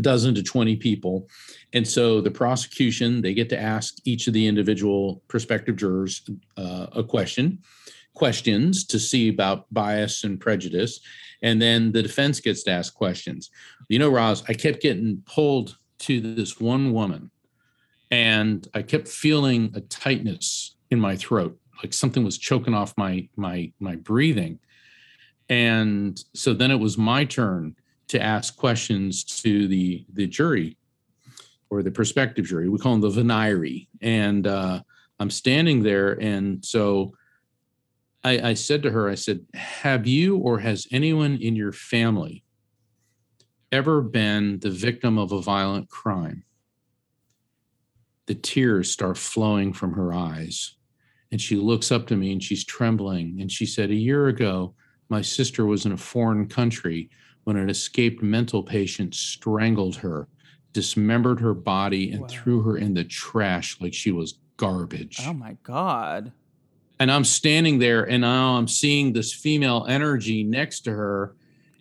dozen 0.00 0.34
to 0.34 0.42
20 0.42 0.76
people. 0.76 1.28
And 1.72 1.86
so 1.86 2.20
the 2.20 2.30
prosecution, 2.30 3.22
they 3.22 3.32
get 3.32 3.48
to 3.50 3.60
ask 3.60 3.94
each 4.04 4.26
of 4.26 4.34
the 4.34 4.46
individual 4.46 5.22
prospective 5.28 5.76
jurors 5.76 6.28
uh, 6.56 6.88
a 6.92 7.04
question, 7.04 7.60
questions 8.14 8.84
to 8.86 8.98
see 8.98 9.28
about 9.28 9.72
bias 9.72 10.24
and 10.24 10.40
prejudice. 10.40 11.00
And 11.42 11.62
then 11.62 11.92
the 11.92 12.02
defense 12.02 12.40
gets 12.40 12.64
to 12.64 12.72
ask 12.72 12.94
questions. 12.94 13.50
You 13.88 14.00
know, 14.00 14.10
Roz, 14.10 14.42
I 14.48 14.54
kept 14.54 14.82
getting 14.82 15.22
pulled 15.26 15.78
to 16.00 16.20
this 16.20 16.58
one 16.58 16.92
woman 16.92 17.30
and 18.14 18.68
I 18.74 18.82
kept 18.82 19.08
feeling 19.08 19.72
a 19.74 19.80
tightness 19.80 20.76
in 20.92 21.00
my 21.00 21.16
throat, 21.16 21.58
like 21.82 21.92
something 21.92 22.22
was 22.22 22.38
choking 22.38 22.72
off 22.72 22.96
my 22.96 23.28
my 23.34 23.72
my 23.80 23.96
breathing. 23.96 24.60
And 25.48 26.22
so 26.32 26.54
then 26.54 26.70
it 26.70 26.78
was 26.78 26.96
my 26.96 27.24
turn 27.24 27.74
to 28.08 28.22
ask 28.22 28.56
questions 28.56 29.24
to 29.42 29.66
the 29.66 30.06
the 30.12 30.28
jury 30.28 30.78
or 31.70 31.82
the 31.82 31.90
prospective 31.90 32.44
jury. 32.44 32.68
We 32.68 32.78
call 32.78 32.96
them 32.96 33.00
the 33.00 33.20
venire. 33.20 33.88
And 34.00 34.46
uh, 34.46 34.82
I'm 35.18 35.30
standing 35.30 35.82
there, 35.82 36.12
and 36.20 36.64
so 36.64 37.16
I, 38.22 38.50
I 38.50 38.54
said 38.54 38.84
to 38.84 38.92
her, 38.92 39.08
I 39.08 39.16
said, 39.16 39.40
"Have 39.54 40.06
you 40.06 40.36
or 40.36 40.60
has 40.60 40.86
anyone 40.92 41.38
in 41.38 41.56
your 41.56 41.72
family 41.72 42.44
ever 43.72 44.02
been 44.02 44.60
the 44.60 44.70
victim 44.70 45.18
of 45.18 45.32
a 45.32 45.42
violent 45.42 45.88
crime?" 45.88 46.44
The 48.26 48.34
tears 48.34 48.90
start 48.90 49.18
flowing 49.18 49.72
from 49.72 49.92
her 49.92 50.12
eyes. 50.12 50.76
And 51.32 51.40
she 51.40 51.56
looks 51.56 51.90
up 51.90 52.06
to 52.08 52.16
me 52.16 52.32
and 52.32 52.42
she's 52.42 52.64
trembling. 52.64 53.40
And 53.40 53.50
she 53.50 53.66
said, 53.66 53.90
A 53.90 53.94
year 53.94 54.28
ago, 54.28 54.74
my 55.08 55.20
sister 55.20 55.66
was 55.66 55.84
in 55.84 55.92
a 55.92 55.96
foreign 55.96 56.48
country 56.48 57.10
when 57.44 57.56
an 57.56 57.68
escaped 57.68 58.22
mental 58.22 58.62
patient 58.62 59.14
strangled 59.14 59.96
her, 59.96 60.28
dismembered 60.72 61.40
her 61.40 61.54
body, 61.54 62.12
and 62.12 62.22
wow. 62.22 62.28
threw 62.28 62.62
her 62.62 62.78
in 62.78 62.94
the 62.94 63.04
trash 63.04 63.80
like 63.80 63.94
she 63.94 64.10
was 64.10 64.38
garbage. 64.56 65.18
Oh 65.26 65.32
my 65.32 65.56
God. 65.62 66.32
And 66.98 67.10
I'm 67.10 67.24
standing 67.24 67.78
there 67.78 68.08
and 68.08 68.22
now 68.22 68.56
I'm 68.56 68.68
seeing 68.68 69.12
this 69.12 69.32
female 69.32 69.84
energy 69.88 70.42
next 70.42 70.80
to 70.80 70.92
her. 70.92 71.34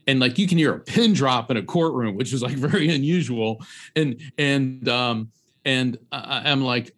And 0.08 0.20
like 0.20 0.38
you 0.38 0.48
can 0.48 0.58
hear 0.58 0.74
a 0.74 0.80
pin 0.80 1.14
drop 1.14 1.50
in 1.50 1.58
a 1.58 1.64
courtroom, 1.64 2.16
which 2.16 2.34
is 2.34 2.42
like 2.42 2.54
very 2.58 2.90
unusual. 2.90 3.64
And 3.96 4.20
and 4.38 4.90
um 4.90 5.32
and 5.65 5.97
I, 6.12 6.52
I'm 6.52 6.62
like, 6.62 6.93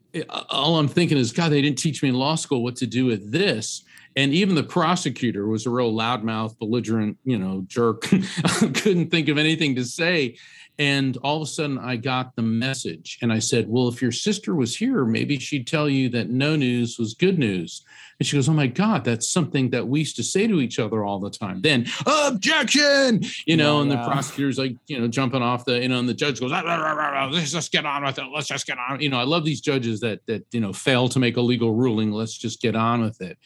all 0.50 0.78
I'm 0.78 0.88
thinking 0.88 1.18
is, 1.18 1.32
God, 1.32 1.50
they 1.50 1.62
didn't 1.62 1.78
teach 1.78 2.02
me 2.02 2.10
in 2.10 2.16
law 2.16 2.36
school 2.36 2.64
what 2.64 2.76
to 2.78 2.88
do 2.88 3.06
with 3.06 3.32
this 3.32 3.84
and 4.16 4.34
even 4.34 4.56
the 4.56 4.64
prosecutor 4.64 5.48
was 5.48 5.66
a 5.66 5.70
real 5.70 5.94
loudmouth 5.94 6.58
belligerent 6.58 7.18
you 7.24 7.38
know 7.38 7.64
jerk. 7.68 8.02
Couldn't 8.60 9.12
think 9.12 9.28
of 9.28 9.38
anything 9.38 9.76
to 9.76 9.86
say. 9.86 10.38
And 10.78 11.16
all 11.24 11.38
of 11.38 11.44
a 11.44 11.46
sudden 11.46 11.78
i 11.78 11.96
got 11.96 12.36
the 12.36 12.42
message 12.42 13.18
and 13.22 13.32
i 13.32 13.40
said 13.40 13.70
well 13.70 13.88
if 13.88 14.02
your 14.02 14.12
sister 14.12 14.54
was 14.54 14.76
here 14.76 15.06
maybe 15.06 15.40
she'd 15.40 15.68
tell 15.68 15.88
you 15.88 16.10
that 16.10 16.30
no 16.30 16.56
news 16.56 17.00
was 17.00 17.14
good 17.14 17.40
news. 17.40 17.84
And 18.20 18.28
she 18.28 18.36
goes 18.36 18.50
oh 18.50 18.54
my 18.54 18.68
god 18.68 19.04
that's 19.06 19.30
something 19.30 19.70
that 19.70 19.88
we 19.88 20.00
used 20.00 20.18
to 20.18 20.24
say 20.24 20.48
to 20.48 20.60
each 20.60 20.80
other 20.80 21.04
all 21.04 21.20
the 21.20 21.30
time. 21.30 21.62
Then 21.62 21.86
objection! 22.06 23.24
You 23.46 23.58
know 23.58 23.76
yeah, 23.76 23.82
and 23.84 23.92
yeah. 23.92 24.04
the 24.04 24.10
prosecutor's 24.12 24.58
like 24.58 24.76
you 24.88 25.00
know 25.00 25.08
jumping 25.08 25.42
off 25.42 25.64
the 25.66 25.82
you 25.82 25.88
know 25.88 26.00
and 26.00 26.10
the 26.10 26.14
judge 26.14 26.40
goes 26.40 26.52
ah, 26.54 27.30
let's 27.32 27.52
just 27.52 27.72
get 27.72 27.86
on 27.86 28.04
with 28.04 28.18
it 28.20 28.26
let's 28.34 28.48
just 28.48 28.68
get 28.68 28.78
on. 28.78 29.00
You 29.00 29.10
know 29.10 29.20
i 29.20 29.24
love 29.24 29.46
these 29.46 29.62
judges 29.62 30.02
that 30.02 30.26
that 30.28 30.46
you 30.52 30.60
know 30.60 30.74
fail 30.74 31.08
to 31.10 31.20
make 31.20 31.38
a 31.38 31.42
legal 31.42 31.74
ruling 31.74 32.12
let's 32.12 32.38
just 32.38 32.62
get 32.62 32.76
on 32.76 33.02
with 33.02 33.22
it 33.22 33.38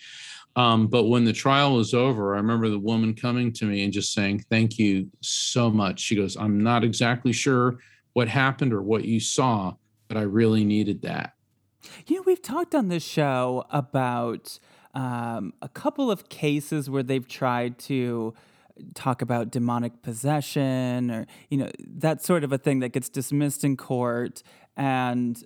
um, 0.60 0.88
but 0.88 1.06
when 1.06 1.24
the 1.24 1.32
trial 1.32 1.76
was 1.76 1.94
over, 1.94 2.34
I 2.34 2.38
remember 2.38 2.68
the 2.68 2.78
woman 2.78 3.14
coming 3.14 3.54
to 3.54 3.66
me 3.66 3.82
and 3.86 3.94
just 3.94 4.12
saying, 4.12 4.44
Thank 4.50 4.78
you 4.78 5.10
so 5.22 5.70
much. 5.70 6.02
She 6.02 6.18
goes, 6.18 6.36
I'm 6.36 6.62
not 6.62 6.84
exactly 6.84 7.32
sure 7.32 7.78
what 8.12 8.28
happened 8.28 8.74
or 8.74 8.82
what 8.82 9.06
you 9.06 9.22
saw, 9.22 9.76
but 10.10 10.18
I 10.18 10.24
really 10.24 10.66
needed 10.66 11.04
that. 11.04 11.32
You 12.08 12.18
know, 12.18 12.24
we've 12.26 12.42
talked 12.42 12.76
on 12.76 12.90
this 12.90 13.04
show 13.04 13.64
about 13.72 14.60
um, 14.94 15.54
a 15.62 15.70
couple 15.70 16.12
of 16.12 16.28
cases 16.28 16.90
where 16.90 17.04
they've 17.04 17.28
tried 17.28 17.80
to 17.80 18.34
talk 18.96 19.22
about 19.22 19.52
demonic 19.52 20.02
possession 20.02 21.10
or, 21.10 21.26
you 21.48 21.58
know, 21.58 21.70
that 21.80 22.22
sort 22.22 22.44
of 22.44 22.52
a 22.52 22.58
thing 22.58 22.80
that 22.80 22.90
gets 22.90 23.08
dismissed 23.08 23.64
in 23.64 23.78
court. 23.78 24.44
And 24.76 25.42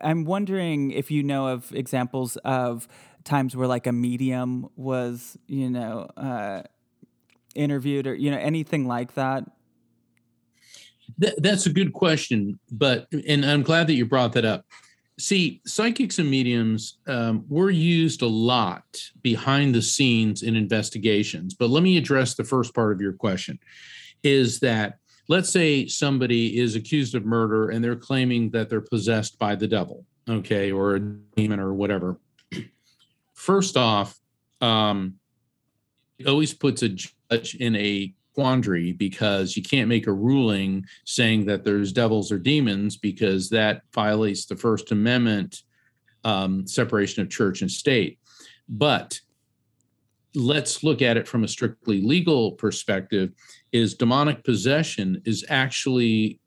I'm 0.00 0.24
wondering 0.24 0.90
if 0.90 1.10
you 1.10 1.22
know 1.22 1.48
of 1.48 1.70
examples 1.74 2.38
of 2.38 2.88
times 3.28 3.54
where 3.54 3.68
like 3.68 3.86
a 3.86 3.92
medium 3.92 4.68
was, 4.74 5.36
you 5.46 5.70
know, 5.70 6.08
uh, 6.16 6.62
interviewed 7.54 8.06
or 8.06 8.14
you 8.14 8.30
know 8.30 8.38
anything 8.38 8.86
like 8.86 9.14
that? 9.14 9.44
that's 11.38 11.66
a 11.66 11.72
good 11.72 11.92
question, 11.92 12.58
but 12.70 13.06
and 13.26 13.44
I'm 13.44 13.62
glad 13.62 13.86
that 13.86 13.94
you 13.94 14.06
brought 14.06 14.32
that 14.34 14.44
up. 14.44 14.64
See, 15.18 15.60
psychics 15.66 16.18
and 16.18 16.30
mediums 16.30 16.98
um, 17.08 17.44
were 17.48 17.70
used 17.70 18.22
a 18.22 18.28
lot 18.28 18.84
behind 19.22 19.74
the 19.74 19.82
scenes 19.82 20.42
in 20.42 20.54
investigations. 20.54 21.54
But 21.54 21.70
let 21.70 21.82
me 21.82 21.96
address 21.96 22.34
the 22.34 22.44
first 22.44 22.74
part 22.74 22.92
of 22.92 23.00
your 23.00 23.14
question: 23.14 23.58
is 24.22 24.60
that 24.60 24.98
let's 25.28 25.50
say 25.50 25.86
somebody 25.86 26.58
is 26.58 26.76
accused 26.76 27.14
of 27.14 27.24
murder 27.24 27.70
and 27.70 27.82
they're 27.82 27.96
claiming 27.96 28.50
that 28.50 28.68
they're 28.68 28.80
possessed 28.80 29.38
by 29.38 29.54
the 29.54 29.66
devil, 29.66 30.04
okay, 30.28 30.70
or 30.70 30.96
a 30.96 31.00
demon 31.00 31.58
or 31.58 31.74
whatever. 31.74 32.18
First 33.38 33.76
off, 33.76 34.18
um, 34.60 35.14
it 36.18 36.26
always 36.26 36.52
puts 36.52 36.82
a 36.82 36.88
judge 36.88 37.54
in 37.54 37.76
a 37.76 38.12
quandary 38.34 38.90
because 38.92 39.56
you 39.56 39.62
can't 39.62 39.88
make 39.88 40.08
a 40.08 40.12
ruling 40.12 40.84
saying 41.04 41.46
that 41.46 41.62
there's 41.62 41.92
devils 41.92 42.32
or 42.32 42.38
demons 42.40 42.96
because 42.96 43.48
that 43.50 43.82
violates 43.94 44.44
the 44.46 44.56
First 44.56 44.90
Amendment 44.90 45.62
um, 46.24 46.66
separation 46.66 47.22
of 47.22 47.30
church 47.30 47.62
and 47.62 47.70
state. 47.70 48.18
But 48.68 49.20
let's 50.34 50.82
look 50.82 51.00
at 51.00 51.16
it 51.16 51.28
from 51.28 51.44
a 51.44 51.48
strictly 51.48 52.02
legal 52.02 52.52
perspective 52.52 53.30
is 53.70 53.94
demonic 53.94 54.42
possession 54.42 55.22
is 55.24 55.44
actually 55.48 56.40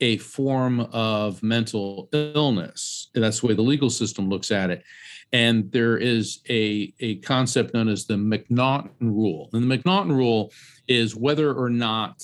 a 0.00 0.18
form 0.18 0.80
of 0.92 1.42
mental 1.42 2.10
illness 2.12 3.08
that's 3.14 3.40
the 3.40 3.46
way 3.46 3.54
the 3.54 3.62
legal 3.62 3.88
system 3.88 4.28
looks 4.28 4.50
at 4.50 4.68
it 4.68 4.82
and 5.34 5.70
there 5.72 5.96
is 5.96 6.42
a, 6.48 6.94
a 7.00 7.16
concept 7.16 7.74
known 7.74 7.88
as 7.88 8.06
the 8.06 8.14
McNaughton 8.14 8.92
rule. 9.00 9.50
And 9.52 9.68
the 9.68 9.78
McNaughton 9.78 10.10
rule 10.10 10.52
is 10.86 11.16
whether 11.16 11.52
or 11.52 11.68
not 11.68 12.22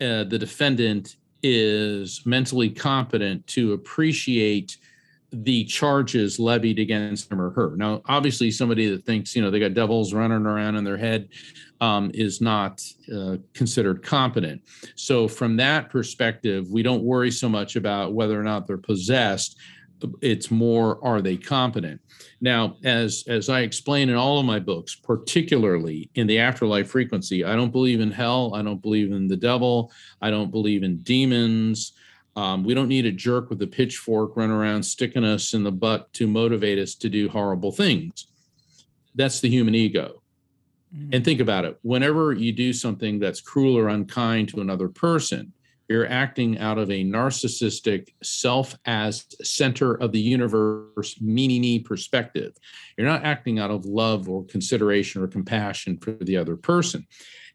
uh, 0.00 0.22
the 0.22 0.38
defendant 0.38 1.16
is 1.42 2.22
mentally 2.24 2.70
competent 2.70 3.44
to 3.48 3.72
appreciate 3.72 4.76
the 5.32 5.64
charges 5.64 6.38
levied 6.38 6.78
against 6.78 7.32
him 7.32 7.40
or 7.40 7.50
her. 7.50 7.74
Now, 7.76 8.00
obviously, 8.06 8.52
somebody 8.52 8.88
that 8.90 9.04
thinks 9.04 9.34
you 9.34 9.42
know 9.42 9.50
they 9.50 9.58
got 9.58 9.74
devils 9.74 10.14
running 10.14 10.46
around 10.46 10.76
in 10.76 10.84
their 10.84 10.96
head 10.96 11.28
um, 11.80 12.12
is 12.14 12.40
not 12.40 12.80
uh, 13.12 13.38
considered 13.54 14.04
competent. 14.04 14.62
So, 14.94 15.26
from 15.26 15.56
that 15.56 15.90
perspective, 15.90 16.70
we 16.70 16.84
don't 16.84 17.02
worry 17.02 17.32
so 17.32 17.48
much 17.48 17.74
about 17.74 18.14
whether 18.14 18.40
or 18.40 18.44
not 18.44 18.68
they're 18.68 18.78
possessed 18.78 19.56
it's 20.20 20.50
more 20.50 21.02
are 21.04 21.20
they 21.20 21.36
competent? 21.36 22.00
Now 22.40 22.76
as 22.84 23.24
as 23.28 23.48
i 23.48 23.60
explain 23.60 24.08
in 24.08 24.16
all 24.16 24.38
of 24.38 24.46
my 24.46 24.58
books 24.58 24.94
particularly 24.94 26.10
in 26.14 26.26
the 26.26 26.38
afterlife 26.38 26.88
frequency 26.88 27.44
i 27.44 27.56
don't 27.56 27.72
believe 27.72 28.00
in 28.00 28.10
hell 28.10 28.54
i 28.54 28.62
don't 28.62 28.82
believe 28.82 29.12
in 29.12 29.26
the 29.26 29.36
devil 29.36 29.90
i 30.20 30.30
don't 30.30 30.50
believe 30.50 30.82
in 30.82 30.98
demons. 30.98 31.92
Um, 32.34 32.64
we 32.64 32.74
don't 32.74 32.88
need 32.88 33.06
a 33.06 33.12
jerk 33.12 33.48
with 33.48 33.62
a 33.62 33.66
pitchfork 33.66 34.36
run 34.36 34.50
around 34.50 34.82
sticking 34.82 35.24
us 35.24 35.54
in 35.54 35.64
the 35.64 35.72
butt 35.72 36.12
to 36.14 36.26
motivate 36.26 36.78
us 36.78 36.94
to 36.96 37.08
do 37.08 37.30
horrible 37.30 37.72
things. 37.72 38.26
That's 39.14 39.40
the 39.40 39.48
human 39.48 39.74
ego. 39.74 40.20
Mm-hmm. 40.94 41.14
and 41.14 41.24
think 41.24 41.40
about 41.40 41.64
it 41.64 41.78
whenever 41.82 42.32
you 42.32 42.52
do 42.52 42.72
something 42.72 43.18
that's 43.18 43.40
cruel 43.40 43.76
or 43.76 43.88
unkind 43.88 44.48
to 44.50 44.60
another 44.60 44.88
person 44.88 45.52
you're 45.88 46.10
acting 46.10 46.58
out 46.58 46.78
of 46.78 46.90
a 46.90 47.04
narcissistic 47.04 48.08
self 48.22 48.76
as 48.86 49.24
center 49.42 49.94
of 49.94 50.12
the 50.12 50.20
universe 50.20 51.20
me 51.20 51.46
me 51.46 51.78
perspective. 51.78 52.56
You're 52.96 53.06
not 53.06 53.24
acting 53.24 53.58
out 53.58 53.70
of 53.70 53.86
love 53.86 54.28
or 54.28 54.44
consideration 54.44 55.22
or 55.22 55.28
compassion 55.28 55.98
for 55.98 56.12
the 56.12 56.36
other 56.36 56.56
person. 56.56 57.06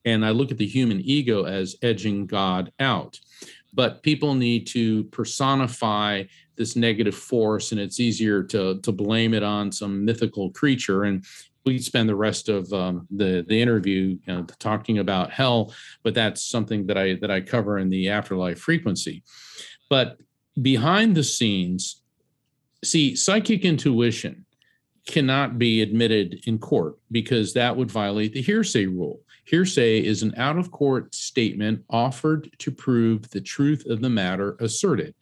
And 0.06 0.26
i 0.26 0.32
look 0.32 0.52
at 0.52 0.58
the 0.58 0.68
human 0.68 1.02
ego 1.02 1.44
as 1.44 1.76
edging 1.82 2.26
god 2.26 2.72
out. 2.80 3.20
But 3.74 4.04
people 4.04 4.34
need 4.34 4.68
to 4.68 5.06
personify 5.06 6.24
this 6.58 6.76
negative 6.76 7.16
force 7.16 7.72
and 7.72 7.80
it's 7.80 8.00
easier 8.00 8.44
to 8.44 8.80
to 8.82 8.92
blame 8.92 9.34
it 9.34 9.44
on 9.44 9.72
some 9.72 10.04
mythical 10.06 10.52
creature. 10.52 11.04
And 11.04 11.26
we 11.66 11.80
spend 11.80 12.10
the 12.10 12.16
rest 12.16 12.50
of 12.50 12.72
um, 12.74 13.08
the 13.12 13.46
the 13.48 13.62
interview 13.62 14.18
you 14.26 14.34
know, 14.34 14.44
talking 14.60 15.00
about 15.00 15.32
hell, 15.32 15.74
but 16.04 16.14
that's 16.14 16.44
something 16.44 16.88
that 16.88 16.98
I 16.98 17.16
that 17.16 17.32
I 17.32 17.42
cover 17.42 17.80
in 17.80 17.90
the 17.90 18.10
afterlife 18.10 18.60
frequency. 18.60 19.24
But 19.90 20.18
behind 20.62 21.16
the 21.16 21.24
scenes, 21.24 22.02
see, 22.84 23.16
psychic 23.16 23.66
intuition 23.66 24.46
cannot 25.08 25.58
be 25.58 25.82
admitted 25.82 26.42
in 26.46 26.60
court 26.60 26.96
because 27.12 27.54
that 27.54 27.76
would 27.76 27.92
violate 27.92 28.34
the 28.34 28.42
hearsay 28.42 28.86
rule. 28.86 29.22
Hearsay 29.46 30.04
is 30.04 30.24
an 30.24 30.34
out 30.38 30.58
of 30.58 30.72
court 30.72 31.14
statement 31.16 31.84
offered 31.90 32.50
to 32.60 32.72
prove 32.72 33.30
the 33.32 33.42
truth 33.42 33.86
of 33.88 34.02
the 34.02 34.10
matter 34.10 34.56
asserted. 34.60 35.16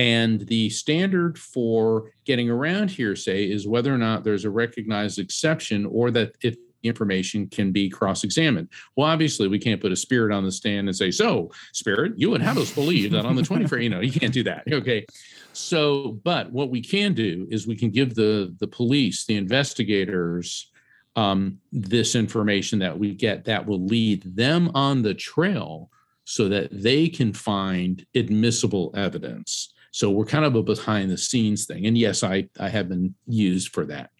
And 0.00 0.40
the 0.46 0.70
standard 0.70 1.38
for 1.38 2.10
getting 2.24 2.48
around 2.48 2.90
hearsay 2.90 3.50
is 3.50 3.68
whether 3.68 3.94
or 3.94 3.98
not 3.98 4.24
there's 4.24 4.46
a 4.46 4.50
recognized 4.50 5.18
exception 5.18 5.84
or 5.84 6.10
that 6.12 6.32
if 6.42 6.56
information 6.82 7.46
can 7.48 7.70
be 7.70 7.90
cross-examined. 7.90 8.70
Well, 8.96 9.06
obviously, 9.06 9.46
we 9.46 9.58
can't 9.58 9.78
put 9.78 9.92
a 9.92 9.96
spirit 9.96 10.34
on 10.34 10.42
the 10.42 10.52
stand 10.52 10.88
and 10.88 10.96
say, 10.96 11.10
"So, 11.10 11.50
spirit, 11.74 12.14
you 12.16 12.30
would 12.30 12.40
have 12.40 12.56
us 12.56 12.74
believe 12.74 13.10
that 13.10 13.26
on 13.26 13.36
the 13.36 13.42
21st." 13.42 13.82
you 13.82 13.90
know, 13.90 14.00
you 14.00 14.10
can't 14.10 14.32
do 14.32 14.42
that. 14.44 14.62
Okay. 14.72 15.04
So, 15.52 16.18
but 16.24 16.50
what 16.50 16.70
we 16.70 16.80
can 16.80 17.12
do 17.12 17.46
is 17.50 17.66
we 17.66 17.76
can 17.76 17.90
give 17.90 18.14
the 18.14 18.56
the 18.58 18.68
police, 18.68 19.26
the 19.26 19.36
investigators, 19.36 20.70
um, 21.14 21.58
this 21.72 22.14
information 22.14 22.78
that 22.78 22.98
we 22.98 23.12
get 23.12 23.44
that 23.44 23.66
will 23.66 23.84
lead 23.84 24.22
them 24.34 24.70
on 24.74 25.02
the 25.02 25.12
trail 25.12 25.90
so 26.24 26.48
that 26.48 26.70
they 26.72 27.06
can 27.06 27.34
find 27.34 28.06
admissible 28.14 28.94
evidence. 28.96 29.74
So 29.90 30.10
we're 30.10 30.24
kind 30.24 30.44
of 30.44 30.54
a 30.54 30.62
behind 30.62 31.10
the 31.10 31.18
scenes 31.18 31.66
thing. 31.66 31.86
And 31.86 31.98
yes, 31.98 32.22
I, 32.22 32.48
I 32.58 32.68
have 32.68 32.88
been 32.88 33.14
used 33.26 33.72
for 33.72 33.84
that. 33.86 34.10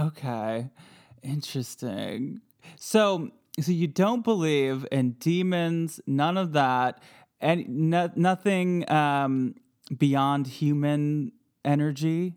Okay. 0.00 0.70
Interesting. 1.22 2.40
So 2.78 3.30
so 3.60 3.72
you 3.72 3.86
don't 3.86 4.22
believe 4.22 4.86
in 4.92 5.12
demons, 5.12 5.98
none 6.06 6.36
of 6.36 6.52
that, 6.52 7.02
and 7.40 7.66
no, 7.68 8.10
nothing 8.14 8.90
um, 8.90 9.54
beyond 9.96 10.46
human 10.46 11.32
energy? 11.64 12.34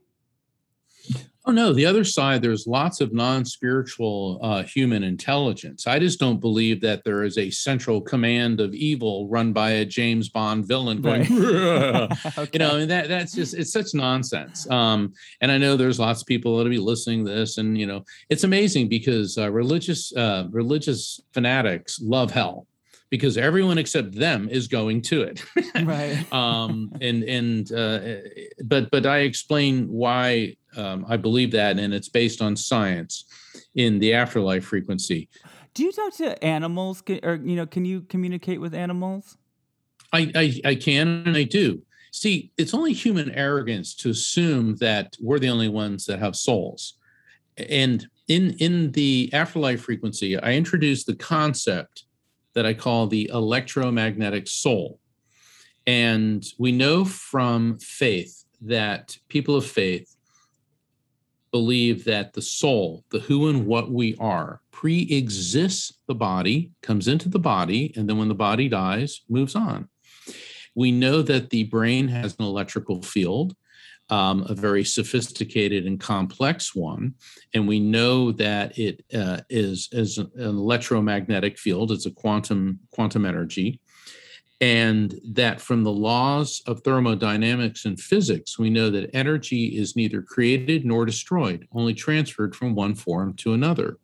Oh 1.50 1.52
no, 1.52 1.74
the 1.74 1.88
other 1.88 2.04
side, 2.04 2.44
there's 2.44 2.68
lots 2.68 3.02
of 3.02 3.12
non-spiritual 3.12 4.40
uh, 4.44 4.62
human 4.62 5.02
intelligence. 5.02 5.88
I 5.88 5.98
just 5.98 6.20
don't 6.20 6.40
believe 6.40 6.80
that 6.82 7.04
there 7.04 7.24
is 7.24 7.40
a 7.40 7.50
central 7.50 8.02
command 8.02 8.62
of 8.62 8.76
evil 8.76 9.28
run 9.28 9.52
by 9.52 9.72
a 9.72 9.86
James 9.86 10.30
Bond 10.30 10.68
villain 10.68 11.02
going, 11.02 11.22
right. 11.22 12.12
okay. 12.38 12.50
you 12.54 12.60
know, 12.60 12.78
and 12.78 12.92
that 12.92 13.08
that's 13.08 13.34
just 13.34 13.56
it's 13.56 13.74
such 13.74 13.96
nonsense. 13.96 14.70
Um, 14.70 15.12
and 15.42 15.52
I 15.52 15.58
know 15.58 15.76
there's 15.76 16.00
lots 16.00 16.22
of 16.22 16.28
people 16.28 16.56
that'll 16.56 16.70
be 16.70 16.78
listening 16.78 17.26
to 17.26 17.32
this, 17.32 17.58
and 17.58 17.76
you 17.76 17.88
know, 17.88 18.06
it's 18.30 18.44
amazing 18.44 18.88
because 18.88 19.36
uh, 19.36 19.50
religious 19.52 20.16
uh, 20.16 20.46
religious 20.52 21.20
fanatics 21.34 22.00
love 22.00 22.30
hell 22.30 22.68
because 23.10 23.38
everyone 23.38 23.80
except 23.80 24.14
them 24.14 24.48
is 24.50 24.68
going 24.68 25.02
to 25.02 25.24
it. 25.24 25.44
right. 25.84 26.24
um, 26.32 26.92
and 27.02 27.24
and 27.24 27.72
uh, 27.72 28.00
but 28.66 28.92
but 28.92 29.08
I 29.08 29.22
explain 29.22 29.88
why 29.88 30.58
um, 30.76 31.06
I 31.08 31.18
believe 31.18 31.52
that, 31.52 31.80
and 31.80 31.94
it's 31.94 32.10
based 32.10 32.42
on 32.42 32.56
science 32.56 33.26
in 33.76 34.00
the 34.00 34.14
afterlife 34.14 34.66
frequency. 34.66 35.30
Do 35.74 35.84
you 35.84 35.92
talk 35.92 36.14
to 36.18 36.44
animals, 36.44 37.04
or 37.24 37.36
you 37.36 37.56
know, 37.56 37.66
can 37.66 37.86
you 37.86 38.02
communicate 38.02 38.60
with 38.60 38.74
animals? 38.74 39.38
I, 40.12 40.32
I, 40.36 40.62
I 40.70 40.76
can 40.76 41.24
and 41.26 41.38
I 41.38 41.44
do. 41.44 41.82
See, 42.12 42.52
it's 42.58 42.74
only 42.74 42.94
human 42.94 43.32
arrogance 43.32 43.94
to 43.96 44.10
assume 44.10 44.76
that 44.78 45.16
we're 45.22 45.40
the 45.40 45.50
only 45.50 45.70
ones 45.70 46.06
that 46.06 46.20
have 46.20 46.36
souls. 46.36 46.96
And 47.58 48.08
in 48.28 48.56
in 48.60 48.92
the 48.92 49.30
afterlife 49.34 49.82
frequency, 49.82 50.40
I 50.40 50.54
introduced 50.54 51.06
the 51.08 51.16
concept 51.16 52.06
that 52.54 52.66
I 52.66 52.74
call 52.74 53.08
the 53.08 53.30
electromagnetic 53.32 54.48
soul. 54.48 55.00
And 55.86 56.46
we 56.58 56.72
know 56.72 57.06
from 57.06 57.78
faith 57.80 58.44
that 58.62 59.18
people 59.30 59.56
of 59.56 59.66
faith 59.66 60.16
believe 61.52 62.06
that 62.06 62.34
the 62.34 62.42
soul, 62.42 63.04
the 63.12 63.20
who 63.20 63.50
and 63.50 63.66
what 63.66 63.92
we 63.92 64.16
are, 64.20 64.62
pre 64.72 65.04
exists 65.04 65.94
the 66.08 66.16
body, 66.16 66.72
comes 66.82 67.08
into 67.08 67.30
the 67.30 67.40
body, 67.40 67.94
and 67.96 68.10
then 68.10 68.18
when 68.18 68.30
the 68.30 68.36
body 68.36 68.70
dies, 68.70 69.22
moves 69.30 69.56
on. 69.56 69.90
We 70.76 70.92
know 70.92 71.22
that 71.24 71.50
the 71.50 71.64
brain 71.66 72.08
has 72.08 72.36
an 72.38 72.46
electrical 72.46 73.02
field, 73.02 73.56
um, 74.10 74.46
a 74.50 74.54
very 74.54 74.84
sophisticated 74.84 75.86
and 75.86 76.00
complex 76.00 76.74
one. 76.74 77.16
And 77.54 77.68
we 77.68 77.80
know 77.80 78.32
that 78.34 78.78
it 78.78 79.04
uh, 79.14 79.42
is 79.50 79.90
is 79.92 80.18
an 80.18 80.32
electromagnetic 80.36 81.58
field, 81.58 81.92
it's 81.92 82.06
a 82.06 82.12
quantum, 82.12 82.80
quantum 82.92 83.26
energy 83.26 83.82
and 84.62 85.16
that 85.24 85.62
from 85.62 85.84
the 85.84 85.92
laws 85.92 86.62
of 86.68 86.82
thermodynamics 86.82 87.86
and 87.86 88.00
physics, 88.00 88.60
we 88.60 88.70
know 88.70 88.90
that 88.90 89.10
energy 89.16 89.78
is 89.78 89.96
neither 89.96 90.22
created 90.22 90.86
nor 90.86 91.06
destroyed, 91.06 91.68
only 91.74 91.94
transferred 91.94 92.56
from 92.56 92.76
one 92.76 92.94
form 92.94 93.34
to 93.36 93.54
another. 93.54 93.98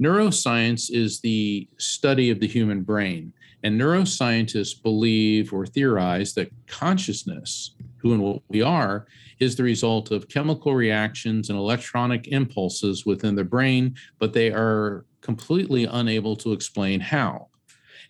Neuroscience 0.00 0.90
is 0.90 1.20
the 1.20 1.68
study 1.76 2.30
of 2.30 2.40
the 2.40 2.48
human 2.48 2.82
brain, 2.82 3.32
and 3.62 3.78
neuroscientists 3.78 4.82
believe 4.82 5.52
or 5.52 5.66
theorize 5.66 6.34
that 6.34 6.50
consciousness, 6.66 7.76
who 7.98 8.14
and 8.14 8.22
what 8.22 8.42
we 8.48 8.62
are, 8.62 9.06
is 9.38 9.54
the 9.54 9.62
result 9.62 10.10
of 10.10 10.28
chemical 10.28 10.74
reactions 10.74 11.48
and 11.48 11.58
electronic 11.58 12.28
impulses 12.28 13.06
within 13.06 13.34
the 13.34 13.44
brain, 13.44 13.94
but 14.18 14.32
they 14.32 14.50
are 14.50 15.04
completely 15.20 15.84
unable 15.84 16.34
to 16.34 16.52
explain 16.52 16.98
how. 16.98 17.49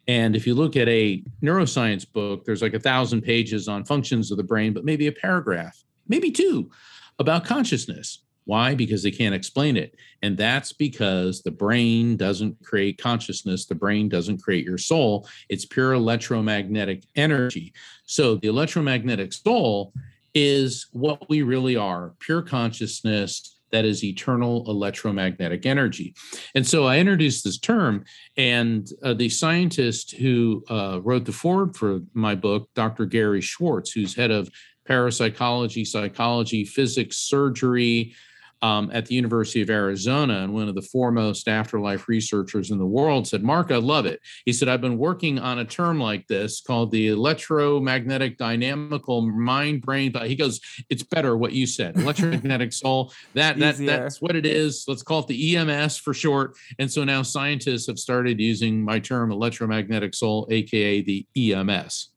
And 0.09 0.35
if 0.35 0.47
you 0.47 0.55
look 0.55 0.77
at 0.77 0.89
a 0.89 1.23
neuroscience 1.43 2.11
book, 2.11 2.45
there's 2.45 2.63
like 2.63 2.75
a 2.75 2.81
thousand 2.81 3.23
pages 3.23 3.69
on 3.69 3.85
functions 3.85 4.31
of 4.31 4.37
the 4.37 4.43
brain, 4.43 4.73
but 4.73 4.85
maybe 4.85 5.07
a 5.07 5.13
paragraph, 5.13 5.83
maybe 6.09 6.31
two 6.31 6.71
about 7.19 7.45
consciousness. 7.45 8.21
Why? 8.45 8.75
Because 8.75 9.03
they 9.03 9.11
can't 9.11 9.35
explain 9.35 9.77
it. 9.77 9.95
And 10.23 10.37
that's 10.37 10.73
because 10.73 11.43
the 11.43 11.51
brain 11.51 12.17
doesn't 12.17 12.57
create 12.65 12.99
consciousness. 12.99 13.67
The 13.67 13.75
brain 13.75 14.09
doesn't 14.09 14.43
create 14.43 14.65
your 14.65 14.79
soul. 14.79 15.29
It's 15.49 15.67
pure 15.67 15.93
electromagnetic 15.93 17.05
energy. 17.15 17.73
So 18.07 18.37
the 18.37 18.49
electromagnetic 18.49 19.33
soul 19.33 19.93
is 20.35 20.87
what 20.93 21.29
we 21.29 21.43
really 21.43 21.77
are 21.77 22.15
pure 22.19 22.43
consciousness 22.43 23.60
that 23.73 23.85
is 23.85 24.05
eternal 24.05 24.65
electromagnetic 24.69 25.67
energy. 25.67 26.15
And 26.55 26.67
so 26.67 26.87
I 26.87 26.99
introduced 26.99 27.45
this 27.45 27.59
term, 27.59 28.05
and 28.37 28.89
uh, 29.03 29.15
the 29.15 29.29
scientist 29.29 30.13
who 30.13 30.65
uh, 30.69 31.01
wrote 31.03 31.25
the 31.25 31.33
foreword 31.33 31.77
for 31.77 32.01
my 32.15 32.35
book, 32.35 32.69
Dr. 32.75 33.07
Gary 33.07 33.41
Schwartz, 33.41 33.93
who's 33.93 34.15
head 34.15 34.31
of 34.31 34.51
parapsychology, 34.87 35.85
psychology, 35.85 36.65
physics, 36.65 37.19
surgery, 37.19 38.15
um, 38.63 38.91
at 38.93 39.07
the 39.07 39.15
University 39.15 39.63
of 39.63 39.71
Arizona 39.71 40.41
and 40.41 40.53
one 40.53 40.69
of 40.69 40.75
the 40.75 40.83
foremost 40.83 41.49
afterlife 41.49 42.09
researchers 42.09 42.71
in 42.71 42.79
the 42.79 42.87
world 42.87 43.27
said, 43.27 43.43
Mark, 43.43 43.71
I 43.71 43.77
love 43.77 44.07
it. 44.07 44.21
He 44.45 44.53
said, 44.53 44.69
I've 44.69 44.81
been 44.81 44.99
working 44.99 45.39
on 45.39 45.59
a 45.59 45.65
term 45.65 45.99
like 45.99 46.27
this 46.27 46.61
called 46.61 46.91
the 46.91 47.09
electromagnetic 47.09 48.37
dynamical 48.37 49.23
mind 49.23 49.83
brain. 49.83 50.13
But 50.13 50.29
he 50.29 50.37
goes, 50.37 50.61
it's 50.91 51.03
better 51.03 51.37
what 51.37 51.53
you 51.53 51.67
said, 51.67 51.97
electromagnetic 51.99 52.73
soul. 52.73 53.13
That, 53.35 53.59
that 53.59 53.79
That's 53.79 54.21
what 54.21 54.37
it 54.37 54.45
is. 54.45 54.85
Let's 54.87 55.03
call 55.03 55.21
it 55.21 55.29
the 55.29 55.57
EMS 55.57 55.99
for 55.99 56.13
short. 56.13 56.57
And 56.79 56.91
so 56.91 57.05
now 57.05 57.23
scientists 57.23 57.87
have 57.87 57.99
started 57.99 58.41
using 58.41 58.85
my 58.85 58.99
term 58.99 59.33
electromagnetic 59.33 60.15
soul, 60.15 60.47
AKA 60.51 61.03
the 61.03 61.27
EMS 61.37 62.09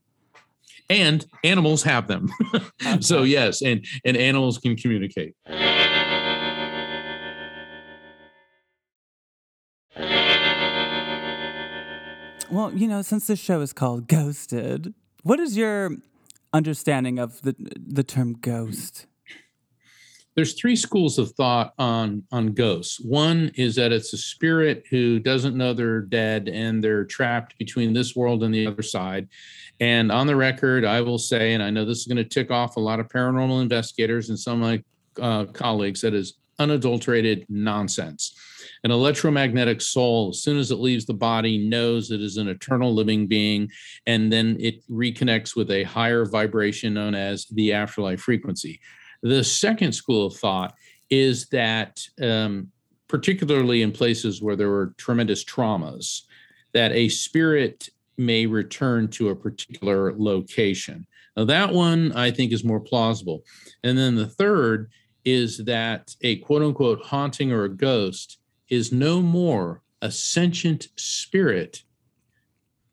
and 0.90 1.26
animals 1.44 1.82
have 1.84 2.08
them. 2.08 2.30
so 3.00 3.24
yes, 3.24 3.62
and 3.62 3.86
and 4.06 4.18
animals 4.18 4.58
can 4.58 4.76
communicate. 4.76 5.34
Well, 12.54 12.72
you 12.72 12.88
know, 12.88 13.02
since 13.02 13.26
the 13.26 13.36
show 13.36 13.62
is 13.62 13.74
called 13.74 14.08
Ghosted, 14.08 14.94
what 15.24 15.40
is 15.40 15.58
your 15.58 15.98
understanding 16.54 17.18
of 17.18 17.42
the 17.42 17.56
the 17.76 18.04
term 18.04 18.34
ghost? 18.34 19.08
There's 20.36 20.54
three 20.54 20.76
schools 20.76 21.18
of 21.18 21.32
thought 21.32 21.74
on 21.80 22.22
on 22.32 22.54
ghosts. 22.54 23.00
One 23.00 23.50
is 23.56 23.74
that 23.78 23.92
it's 23.92 24.14
a 24.14 24.20
spirit 24.20 24.86
who 24.92 25.18
doesn't 25.18 25.58
know 25.58 25.74
they're 25.74 26.02
dead 26.02 26.48
and 26.48 26.84
they're 26.84 27.06
trapped 27.06 27.58
between 27.58 27.92
this 27.92 28.16
world 28.16 28.44
and 28.44 28.54
the 28.54 28.68
other 28.68 28.84
side. 28.84 29.30
And 29.80 30.12
on 30.12 30.28
the 30.28 30.36
record, 30.36 30.86
I 30.86 31.02
will 31.02 31.18
say, 31.18 31.56
and 31.56 31.64
I 31.64 31.72
know 31.72 31.86
this 31.86 32.02
is 32.02 32.06
going 32.06 32.18
to 32.18 32.24
tick 32.24 32.52
off 32.52 32.76
a 32.76 32.80
lot 32.80 33.00
of 33.00 33.08
paranormal 33.08 33.64
investigators 33.64 34.30
and 34.30 34.38
some 34.38 34.62
of 34.62 34.70
my 34.70 34.84
uh, 35.20 35.46
colleagues, 35.46 36.02
that 36.02 36.14
is 36.14 36.36
unadulterated 36.60 37.46
nonsense. 37.50 38.36
An 38.84 38.92
electromagnetic 38.92 39.82
soul, 39.82 40.30
as 40.30 40.42
soon 40.42 40.58
as 40.58 40.72
it 40.72 40.76
leaves 40.76 41.06
the 41.06 41.14
body, 41.14 41.58
knows 41.58 42.12
it 42.12 42.22
is 42.22 42.38
an 42.38 42.50
eternal 42.50 42.94
living 42.94 43.28
being, 43.28 43.70
and 44.06 44.32
then 44.32 44.58
it 44.60 44.88
reconnects 44.90 45.56
with 45.56 45.72
a 45.72 45.84
higher 45.84 46.26
vibration 46.26 46.94
known 46.94 47.16
as 47.16 47.46
the 47.48 47.74
afterlife 47.74 48.22
frequency. 48.22 48.80
The 49.22 49.44
second 49.44 49.94
school 49.94 50.26
of 50.28 50.36
thought 50.36 50.74
is 51.10 51.48
that, 51.48 52.02
um, 52.22 52.70
particularly 53.08 53.82
in 53.82 53.92
places 53.92 54.42
where 54.42 54.56
there 54.56 54.70
were 54.70 54.94
tremendous 54.98 55.46
traumas, 55.46 56.24
that 56.74 56.92
a 56.92 57.08
spirit 57.08 57.90
may 58.18 58.46
return 58.46 59.08
to 59.10 59.30
a 59.30 59.36
particular 59.36 60.14
location. 60.18 61.06
Now, 61.38 61.46
that 61.46 61.74
one 61.74 62.12
I 62.14 62.32
think 62.32 62.52
is 62.52 62.64
more 62.64 62.80
plausible. 62.80 63.44
And 63.84 63.98
then 63.98 64.16
the 64.16 64.28
third 64.28 64.92
is 65.26 65.60
that 65.66 66.16
a 66.22 66.38
quote 66.38 66.62
unquote 66.62 67.04
haunting 67.04 67.52
or 67.52 67.64
a 67.64 67.70
ghost 67.70 68.40
is 68.70 68.92
no 68.92 69.22
more 69.22 69.82
a 70.02 70.12
sentient 70.12 70.90
spirit 70.98 71.84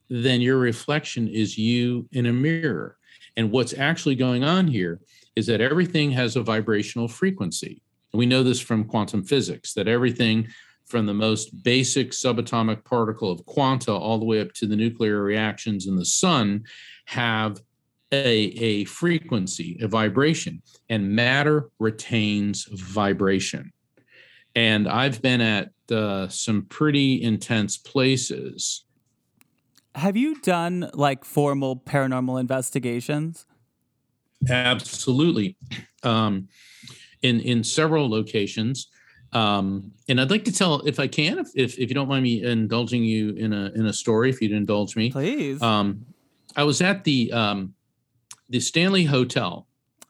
than 0.09 0.41
your 0.41 0.59
reflection 0.59 1.29
is 1.29 1.59
you 1.59 2.09
in 2.13 2.27
a 2.27 2.33
mirror. 2.33 2.97
And 3.37 3.51
what's 3.51 3.75
actually 3.75 4.17
going 4.17 4.45
on 4.45 4.69
here 4.69 5.01
is 5.37 5.47
that 5.47 5.61
everything 5.61 6.11
has 6.13 6.37
a 6.37 6.43
vibrational 6.43 7.09
frequency. 7.09 7.83
And 8.13 8.19
we 8.19 8.27
know 8.27 8.43
this 8.43 8.61
from 8.61 8.85
quantum 8.85 9.23
physics 9.23 9.73
that 9.75 9.89
everything 9.89 10.49
from 10.87 11.07
the 11.07 11.15
most 11.15 11.63
basic 11.63 12.11
subatomic 12.11 12.85
particle 12.85 13.31
of 13.31 13.47
quanta 13.47 13.93
all 13.93 14.19
the 14.19 14.25
way 14.25 14.41
up 14.41 14.53
to 14.55 14.67
the 14.67 14.75
nuclear 14.75 15.23
reactions 15.23 15.87
in 15.87 15.97
the 15.97 16.05
sun 16.05 16.65
have 17.07 17.61
a, 18.13 18.19
a 18.19 18.85
frequency, 18.85 19.79
a 19.81 19.89
vibration, 19.89 20.63
and 20.89 21.11
matter 21.15 21.71
retains 21.79 22.65
vibration. 22.73 23.73
And 24.55 24.89
I've 24.89 25.23
been 25.23 25.41
at 25.41 25.71
uh, 25.93 26.29
some 26.29 26.67
pretty 26.67 27.23
intense 27.23 27.77
places. 27.77 28.85
Have 29.95 30.17
you 30.17 30.41
done 30.41 30.91
like 30.95 31.25
formal 31.25 31.77
paranormal 31.77 32.41
investigations? 32.41 33.47
Absolutely. 34.49 35.57
Um, 36.03 36.49
in 37.23 37.41
in 37.41 37.63
several 37.63 38.09
locations. 38.09 38.89
Um, 39.33 39.93
and 40.09 40.21
I'd 40.21 40.31
like 40.31 40.45
to 40.47 40.53
tell, 40.53 40.81
if 40.81 40.99
I 40.99 41.07
can, 41.07 41.39
if, 41.39 41.49
if, 41.55 41.79
if 41.79 41.89
you 41.89 41.95
don't 41.95 42.09
mind 42.09 42.25
me 42.25 42.43
indulging 42.43 43.05
you 43.05 43.31
in 43.35 43.53
a 43.53 43.71
in 43.75 43.87
a 43.87 43.93
story, 43.93 44.31
if 44.31 44.41
you'd 44.41 44.53
indulge 44.53 44.97
me, 44.97 45.11
please. 45.11 45.63
Um, 45.63 46.07
I 46.57 46.65
was 46.65 46.81
at 46.81 47.05
the 47.05 47.31
um, 47.33 47.75
the 48.51 48.61
Stanley 48.61 49.05
Hotel. 49.05 49.67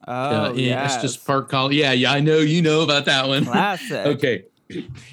Oh, 0.08 0.12
uh, 0.46 0.50
in 0.52 0.60
yes. 0.60 0.96
Estes 0.96 1.16
Park 1.16 1.50
College. 1.50 1.74
Yeah, 1.74 1.92
yeah, 1.92 2.12
I 2.12 2.20
know 2.20 2.38
you 2.38 2.62
know 2.62 2.80
about 2.80 3.04
that 3.04 3.28
one. 3.28 3.44
Classic. 3.46 4.06
okay. 4.06 4.44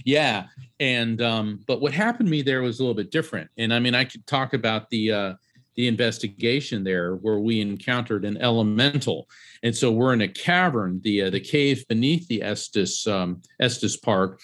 Yeah. 0.05 0.47
And 0.79 1.21
um, 1.21 1.59
but 1.67 1.81
what 1.81 1.93
happened 1.93 2.27
to 2.27 2.31
me 2.31 2.41
there 2.41 2.61
was 2.61 2.79
a 2.79 2.83
little 2.83 2.95
bit 2.95 3.11
different. 3.11 3.49
And 3.57 3.73
I 3.73 3.79
mean, 3.79 3.95
I 3.95 4.05
could 4.05 4.25
talk 4.25 4.53
about 4.53 4.89
the 4.89 5.11
uh 5.11 5.33
the 5.75 5.87
investigation 5.87 6.83
there 6.83 7.15
where 7.15 7.39
we 7.39 7.61
encountered 7.61 8.25
an 8.25 8.37
elemental. 8.37 9.29
And 9.61 9.75
so 9.75 9.91
we're 9.91 10.13
in 10.13 10.21
a 10.21 10.27
cavern, 10.27 10.99
the 11.03 11.23
uh, 11.23 11.29
the 11.29 11.39
cave 11.39 11.85
beneath 11.87 12.27
the 12.27 12.41
Estes 12.41 13.05
um, 13.07 13.41
Estes 13.59 13.97
Park, 13.97 14.39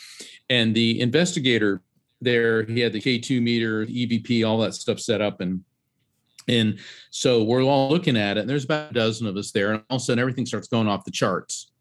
and 0.50 0.76
the 0.76 1.00
investigator 1.02 1.82
there, 2.22 2.64
he 2.64 2.80
had 2.80 2.94
the 2.94 3.02
K2 3.02 3.42
meter, 3.42 3.86
EVP, 3.86 4.48
all 4.48 4.60
that 4.60 4.74
stuff 4.74 5.00
set 5.00 5.22
up, 5.22 5.42
and 5.42 5.64
and 6.48 6.80
so 7.10 7.44
we're 7.44 7.64
all 7.64 7.90
looking 7.90 8.18
at 8.18 8.38
it, 8.38 8.42
and 8.42 8.50
there's 8.50 8.66
about 8.66 8.92
a 8.92 8.94
dozen 8.94 9.28
of 9.28 9.38
us 9.38 9.52
there, 9.52 9.74
and 9.74 9.84
all 9.90 9.98
of 9.98 10.02
a 10.02 10.06
sudden 10.06 10.20
everything 10.20 10.46
starts 10.46 10.68
going 10.68 10.88
off 10.88 11.06
the 11.06 11.12
charts. 11.12 11.72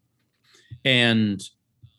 And 0.85 1.41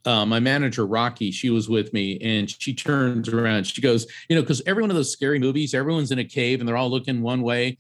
uh, 0.05 0.27
my 0.27 0.41
manager 0.41 0.87
Rocky, 0.87 1.31
she 1.31 1.51
was 1.51 1.69
with 1.69 1.93
me, 1.93 2.19
and 2.21 2.51
she 2.51 2.75
turns 2.75 3.29
around. 3.29 3.67
She 3.67 3.81
goes, 3.81 4.07
you 4.29 4.37
know, 4.37 4.43
because 4.43 4.63
every 4.67 4.83
one 4.83 4.91
of 4.91 4.97
those 4.97 5.11
scary 5.11 5.39
movies, 5.39 5.75
everyone's 5.75 6.13
in 6.13 6.19
a 6.19 6.25
cave 6.25 6.61
and 6.61 6.69
they're 6.69 6.77
all 6.77 6.91
looking 6.91 7.23
one 7.23 7.43
way, 7.43 7.79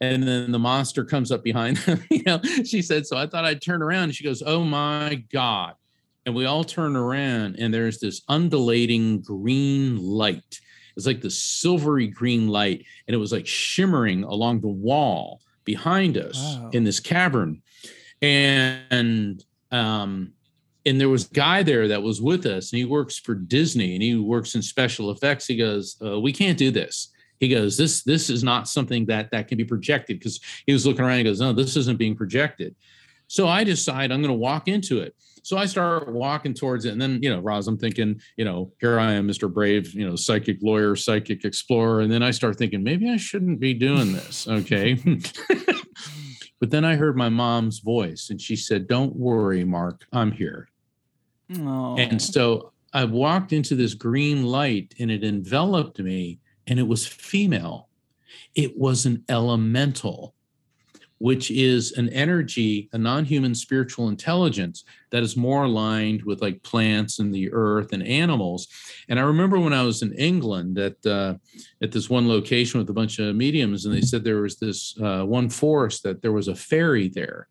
and 0.00 0.22
then 0.22 0.52
the 0.52 0.58
monster 0.58 1.04
comes 1.04 1.30
up 1.30 1.42
behind 1.42 1.76
them. 1.78 2.02
you 2.10 2.22
know, 2.24 2.40
she 2.64 2.82
said, 2.82 3.06
so 3.06 3.16
I 3.16 3.26
thought 3.26 3.44
I'd 3.44 3.62
turn 3.62 3.82
around. 3.82 4.04
And 4.04 4.14
she 4.14 4.24
goes, 4.24 4.42
oh 4.44 4.64
my 4.64 5.22
god, 5.30 5.74
and 6.24 6.34
we 6.34 6.46
all 6.46 6.64
turn 6.64 6.96
around, 6.96 7.56
and 7.58 7.72
there's 7.72 7.98
this 7.98 8.22
undulating 8.28 9.20
green 9.20 9.98
light 9.98 10.60
was 10.96 11.06
like 11.06 11.20
the 11.20 11.30
silvery 11.30 12.08
green 12.08 12.48
light, 12.48 12.84
and 13.06 13.14
it 13.14 13.18
was 13.18 13.32
like 13.32 13.46
shimmering 13.46 14.24
along 14.24 14.60
the 14.60 14.68
wall 14.68 15.40
behind 15.64 16.16
us 16.16 16.36
wow. 16.36 16.70
in 16.72 16.82
this 16.84 16.98
cavern. 16.98 17.62
And 18.22 19.44
um, 19.70 20.32
and 20.86 21.00
there 21.00 21.08
was 21.08 21.28
a 21.28 21.34
guy 21.34 21.62
there 21.62 21.88
that 21.88 22.02
was 22.02 22.22
with 22.22 22.46
us, 22.46 22.72
and 22.72 22.78
he 22.78 22.84
works 22.84 23.18
for 23.18 23.34
Disney, 23.34 23.94
and 23.94 24.02
he 24.02 24.14
works 24.14 24.54
in 24.54 24.62
special 24.62 25.10
effects. 25.10 25.46
He 25.46 25.56
goes, 25.56 25.96
uh, 26.04 26.18
"We 26.18 26.32
can't 26.32 26.56
do 26.56 26.70
this." 26.70 27.12
He 27.40 27.48
goes, 27.48 27.76
"This 27.76 28.02
this 28.02 28.30
is 28.30 28.42
not 28.42 28.68
something 28.68 29.04
that 29.06 29.30
that 29.32 29.48
can 29.48 29.58
be 29.58 29.64
projected." 29.64 30.18
Because 30.18 30.40
he 30.64 30.72
was 30.72 30.86
looking 30.86 31.04
around, 31.04 31.18
he 31.18 31.24
goes, 31.24 31.40
"No, 31.40 31.52
this 31.52 31.76
isn't 31.76 31.98
being 31.98 32.16
projected." 32.16 32.74
So 33.26 33.48
I 33.48 33.64
decide 33.64 34.12
I'm 34.12 34.22
going 34.22 34.32
to 34.32 34.38
walk 34.38 34.68
into 34.68 35.00
it. 35.00 35.14
So 35.46 35.56
I 35.56 35.66
start 35.66 36.12
walking 36.12 36.54
towards 36.54 36.86
it. 36.86 36.90
And 36.90 37.00
then, 37.00 37.20
you 37.22 37.30
know, 37.30 37.38
Roz, 37.38 37.68
I'm 37.68 37.78
thinking, 37.78 38.20
you 38.36 38.44
know, 38.44 38.72
here 38.80 38.98
I 38.98 39.12
am, 39.12 39.28
Mr. 39.28 39.48
Brave, 39.48 39.94
you 39.94 40.04
know, 40.04 40.16
psychic 40.16 40.58
lawyer, 40.60 40.96
psychic 40.96 41.44
explorer. 41.44 42.00
And 42.00 42.10
then 42.10 42.20
I 42.20 42.32
start 42.32 42.58
thinking, 42.58 42.82
maybe 42.82 43.08
I 43.08 43.16
shouldn't 43.16 43.60
be 43.60 43.72
doing 43.72 44.12
this. 44.12 44.48
Okay. 44.48 44.94
but 46.60 46.72
then 46.72 46.84
I 46.84 46.96
heard 46.96 47.16
my 47.16 47.28
mom's 47.28 47.78
voice 47.78 48.30
and 48.30 48.40
she 48.40 48.56
said, 48.56 48.88
Don't 48.88 49.14
worry, 49.14 49.62
Mark, 49.62 50.04
I'm 50.12 50.32
here. 50.32 50.68
Aww. 51.52 52.10
And 52.10 52.20
so 52.20 52.72
I 52.92 53.04
walked 53.04 53.52
into 53.52 53.76
this 53.76 53.94
green 53.94 54.46
light 54.46 54.96
and 54.98 55.12
it 55.12 55.22
enveloped 55.22 56.00
me 56.00 56.40
and 56.66 56.80
it 56.80 56.88
was 56.88 57.06
female. 57.06 57.88
It 58.56 58.76
was 58.76 59.06
an 59.06 59.22
elemental 59.28 60.34
which 61.18 61.50
is 61.50 61.92
an 61.92 62.08
energy, 62.10 62.88
a 62.92 62.98
non 62.98 63.24
human 63.24 63.54
spiritual 63.54 64.08
intelligence 64.08 64.84
that 65.10 65.22
is 65.22 65.36
more 65.36 65.64
aligned 65.64 66.22
with 66.22 66.42
like 66.42 66.62
plants 66.62 67.18
and 67.18 67.32
the 67.32 67.50
earth 67.52 67.92
and 67.92 68.02
animals. 68.02 68.68
And 69.08 69.18
I 69.18 69.22
remember 69.22 69.58
when 69.58 69.72
I 69.72 69.82
was 69.82 70.02
in 70.02 70.12
England 70.14 70.78
at, 70.78 71.04
uh, 71.06 71.34
at 71.82 71.92
this 71.92 72.10
one 72.10 72.28
location 72.28 72.78
with 72.78 72.90
a 72.90 72.94
bunch 72.94 73.18
of 73.18 73.34
mediums, 73.34 73.86
and 73.86 73.94
they 73.94 74.02
said 74.02 74.24
there 74.24 74.42
was 74.42 74.58
this 74.58 74.98
uh, 75.00 75.24
one 75.24 75.48
forest 75.48 76.02
that 76.02 76.22
there 76.22 76.32
was 76.32 76.48
a 76.48 76.54
fairy 76.54 77.08
there. 77.08 77.48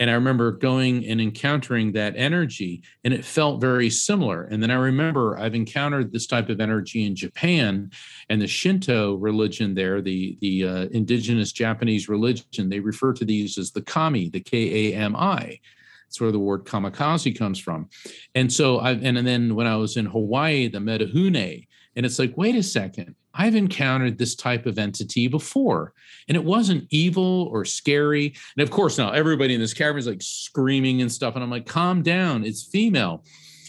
And 0.00 0.08
I 0.10 0.14
remember 0.14 0.52
going 0.52 1.04
and 1.06 1.20
encountering 1.20 1.92
that 1.92 2.14
energy, 2.16 2.82
and 3.02 3.12
it 3.12 3.24
felt 3.24 3.60
very 3.60 3.90
similar. 3.90 4.44
And 4.44 4.62
then 4.62 4.70
I 4.70 4.76
remember 4.76 5.36
I've 5.36 5.56
encountered 5.56 6.12
this 6.12 6.26
type 6.26 6.48
of 6.50 6.60
energy 6.60 7.04
in 7.04 7.16
Japan, 7.16 7.90
and 8.28 8.40
the 8.40 8.46
Shinto 8.46 9.14
religion 9.16 9.74
there, 9.74 10.00
the 10.00 10.38
the 10.40 10.64
uh, 10.64 10.86
indigenous 10.92 11.50
Japanese 11.50 12.08
religion, 12.08 12.68
they 12.68 12.80
refer 12.80 13.12
to 13.14 13.24
these 13.24 13.58
as 13.58 13.72
the 13.72 13.82
kami, 13.82 14.28
the 14.28 14.40
K 14.40 14.92
A 14.92 14.94
M 14.94 15.16
I. 15.16 15.58
It's 16.06 16.20
where 16.20 16.32
the 16.32 16.38
word 16.38 16.64
kamikaze 16.64 17.36
comes 17.36 17.58
from. 17.58 17.88
And 18.34 18.52
so 18.52 18.78
I 18.78 18.92
and, 18.92 19.18
and 19.18 19.26
then 19.26 19.56
when 19.56 19.66
I 19.66 19.76
was 19.76 19.96
in 19.96 20.06
Hawaii, 20.06 20.68
the 20.68 20.78
Menehune, 20.78 21.66
and 21.96 22.06
it's 22.06 22.18
like, 22.18 22.34
wait 22.36 22.54
a 22.54 22.62
second, 22.62 23.16
I've 23.38 23.54
encountered 23.54 24.18
this 24.18 24.34
type 24.34 24.66
of 24.66 24.78
entity 24.78 25.28
before, 25.28 25.94
and 26.26 26.36
it 26.36 26.44
wasn't 26.44 26.88
evil 26.90 27.48
or 27.52 27.64
scary. 27.64 28.34
And 28.56 28.62
of 28.62 28.70
course, 28.70 28.98
now 28.98 29.12
everybody 29.12 29.54
in 29.54 29.60
this 29.60 29.72
cavern 29.72 30.00
is 30.00 30.08
like 30.08 30.20
screaming 30.20 31.00
and 31.00 31.10
stuff, 31.10 31.36
and 31.36 31.44
I'm 31.44 31.50
like, 31.50 31.64
calm 31.64 32.02
down, 32.02 32.44
it's 32.44 32.64
female. 32.64 33.24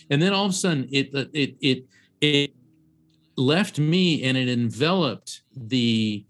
And 0.09 0.19
then 0.19 0.33
all 0.33 0.45
of 0.45 0.51
a 0.51 0.55
sudden, 0.55 0.89
it 0.91 1.11
it 1.33 1.55
it 1.61 1.85
it 2.19 2.51
left 3.37 3.77
me, 3.77 4.23
and 4.23 4.35
it 4.35 4.49
enveloped 4.49 5.43
the 5.55 6.25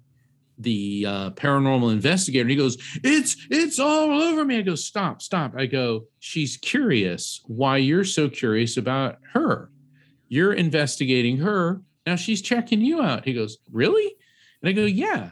the 0.58 1.06
uh, 1.08 1.30
paranormal 1.32 1.94
investigator. 1.94 2.42
And 2.42 2.52
he 2.52 2.58
goes, 2.58 2.78
"It's 3.06 3.38
it's 3.50 3.80
all 3.80 4.22
over 4.22 4.44
me." 4.44 4.58
I 4.58 4.62
go, 4.64 4.76
"Stop, 4.76 5.22
stop." 5.22 5.56
I 5.56 5.66
go, 5.66 6.08
"She's 6.20 6.58
curious. 6.58 7.42
Why 7.46 7.78
you're 7.78 8.04
so 8.04 8.28
curious 8.28 8.76
about 8.76 9.20
her? 9.32 9.72
You're 10.28 10.54
investigating 10.54 11.38
her. 11.38 11.82
Now 12.10 12.16
she's 12.16 12.42
checking 12.42 12.82
you 12.82 13.02
out." 13.02 13.26
He 13.26 13.34
goes, 13.34 13.58
"Really?" 13.72 14.16
And 14.62 14.70
I 14.70 14.74
go, 14.74 14.86
"Yeah." 14.86 15.32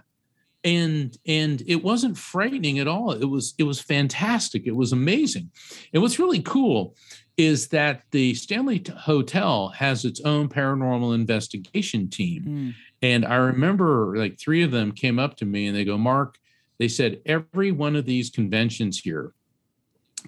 And 0.64 1.18
and 1.26 1.64
it 1.66 1.84
wasn't 1.84 2.18
frightening 2.18 2.80
at 2.80 2.88
all. 2.88 3.12
It 3.12 3.26
was 3.26 3.56
it 3.58 3.64
was 3.64 3.80
fantastic. 3.80 4.68
It 4.68 4.76
was 4.76 4.92
amazing. 4.92 5.50
And 5.94 6.02
what's 6.02 6.20
really 6.20 6.42
cool 6.42 6.96
is 7.38 7.68
that 7.68 8.04
the 8.12 8.34
Stanley 8.34 8.84
Hotel 8.98 9.70
has 9.70 10.06
its 10.06 10.20
own 10.22 10.50
paranormal 10.50 11.14
investigation 11.14 12.10
team. 12.10 12.44
Mm. 12.44 12.74
And 13.04 13.26
I 13.26 13.36
remember 13.36 14.18
like 14.18 14.40
three 14.40 14.64
of 14.64 14.72
them 14.72 14.92
came 14.92 15.20
up 15.20 15.38
to 15.38 15.46
me 15.46 15.68
and 15.68 15.76
they 15.76 15.86
go, 15.86 15.98
Mark, 15.98 16.40
they 16.80 16.88
said, 16.88 17.22
every 17.28 17.72
one 17.72 17.96
of 17.96 18.06
these 18.06 18.32
conventions 18.32 19.00
here, 19.00 19.34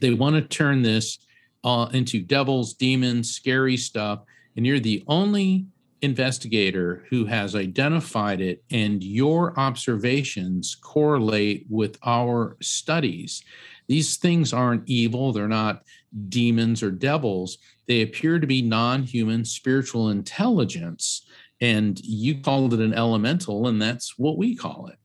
they 0.02 0.14
want 0.14 0.36
to 0.36 0.42
turn 0.42 0.84
this 0.84 1.18
uh, 1.64 1.90
into 1.94 2.22
devils, 2.22 2.76
demons, 2.76 3.32
scary 3.32 3.76
stuff. 3.76 4.22
And 4.56 4.66
you're 4.66 4.80
the 4.80 5.04
only 5.08 5.66
investigator 6.02 7.06
who 7.10 7.26
has 7.26 7.56
identified 7.56 8.42
it, 8.42 8.64
and 8.72 9.04
your 9.04 9.58
observations 9.60 10.76
correlate 10.82 11.66
with 11.70 11.98
our 12.04 12.58
studies. 12.62 13.44
These 13.88 14.18
things 14.18 14.54
aren't 14.54 14.88
evil, 14.88 15.34
they're 15.34 15.48
not 15.48 15.84
demons 16.30 16.82
or 16.84 16.92
devils. 16.92 17.58
They 17.88 18.02
appear 18.02 18.40
to 18.40 18.48
be 18.48 18.62
non 18.62 19.04
human 19.04 19.46
spiritual 19.46 20.10
intelligence 20.10 21.26
and 21.62 22.00
you 22.04 22.40
called 22.40 22.74
it 22.74 22.80
an 22.80 22.94
elemental 22.94 23.68
and 23.68 23.82
that's 23.82 24.18
what 24.18 24.38
we 24.38 24.56
call 24.56 24.88
it 24.88 24.98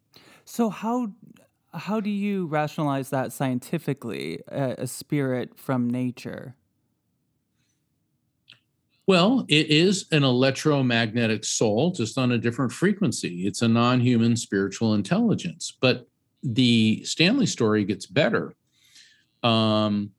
so 0.44 0.68
how 0.68 1.10
how 1.72 2.00
do 2.00 2.10
you 2.10 2.46
rationalize 2.46 3.10
that 3.10 3.32
scientifically 3.32 4.40
a, 4.48 4.74
a 4.78 4.86
spirit 4.86 5.58
from 5.58 5.88
nature 5.88 6.54
well, 9.06 9.44
it 9.48 9.68
is 9.68 10.06
an 10.12 10.24
electromagnetic 10.24 11.44
soul, 11.44 11.90
just 11.90 12.16
on 12.16 12.32
a 12.32 12.38
different 12.38 12.72
frequency. 12.72 13.46
It's 13.46 13.62
a 13.62 13.68
non 13.68 14.00
human 14.00 14.36
spiritual 14.36 14.94
intelligence. 14.94 15.76
But 15.80 16.08
the 16.42 17.04
Stanley 17.04 17.46
story 17.46 17.84
gets 17.84 18.06
better. 18.06 18.54
Um, 19.42 20.10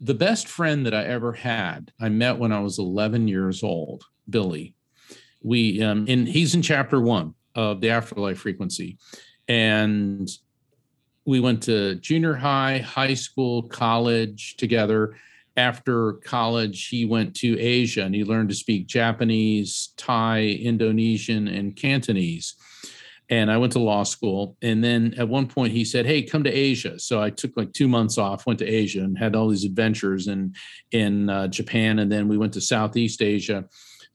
the 0.00 0.14
best 0.14 0.48
friend 0.48 0.86
that 0.86 0.94
I 0.94 1.04
ever 1.04 1.32
had, 1.32 1.92
I 2.00 2.08
met 2.08 2.38
when 2.38 2.52
I 2.52 2.60
was 2.60 2.78
11 2.78 3.28
years 3.28 3.62
old. 3.62 4.04
Billy. 4.28 4.74
We 5.42 5.82
um, 5.82 6.06
and 6.08 6.26
he's 6.28 6.54
in 6.54 6.62
chapter 6.62 7.00
one 7.00 7.34
of 7.54 7.80
the 7.80 7.90
afterlife 7.90 8.38
frequency, 8.38 8.98
and 9.48 10.28
we 11.24 11.40
went 11.40 11.62
to 11.64 11.96
junior 11.96 12.34
high, 12.34 12.78
high 12.78 13.14
school, 13.14 13.64
college 13.64 14.56
together. 14.56 15.16
After 15.56 16.14
college, 16.24 16.88
he 16.88 17.04
went 17.04 17.34
to 17.36 17.58
Asia 17.58 18.02
and 18.04 18.14
he 18.14 18.24
learned 18.24 18.48
to 18.48 18.54
speak 18.54 18.86
Japanese, 18.86 19.92
Thai, 19.96 20.58
Indonesian, 20.60 21.46
and 21.46 21.76
Cantonese. 21.76 22.54
And 23.28 23.50
I 23.50 23.56
went 23.56 23.72
to 23.72 23.78
law 23.78 24.02
school. 24.02 24.56
And 24.62 24.82
then 24.82 25.14
at 25.16 25.28
one 25.28 25.46
point, 25.46 25.72
he 25.72 25.84
said, 25.84 26.06
Hey, 26.06 26.22
come 26.22 26.44
to 26.44 26.52
Asia. 26.52 26.98
So 26.98 27.22
I 27.22 27.30
took 27.30 27.56
like 27.56 27.72
two 27.72 27.88
months 27.88 28.18
off, 28.18 28.46
went 28.46 28.58
to 28.58 28.66
Asia, 28.66 29.00
and 29.00 29.16
had 29.16 29.34
all 29.34 29.48
these 29.48 29.64
adventures 29.64 30.28
in, 30.28 30.54
in 30.90 31.30
uh, 31.30 31.48
Japan. 31.48 31.98
And 31.98 32.10
then 32.10 32.28
we 32.28 32.36
went 32.36 32.52
to 32.54 32.60
Southeast 32.60 33.22
Asia 33.22 33.64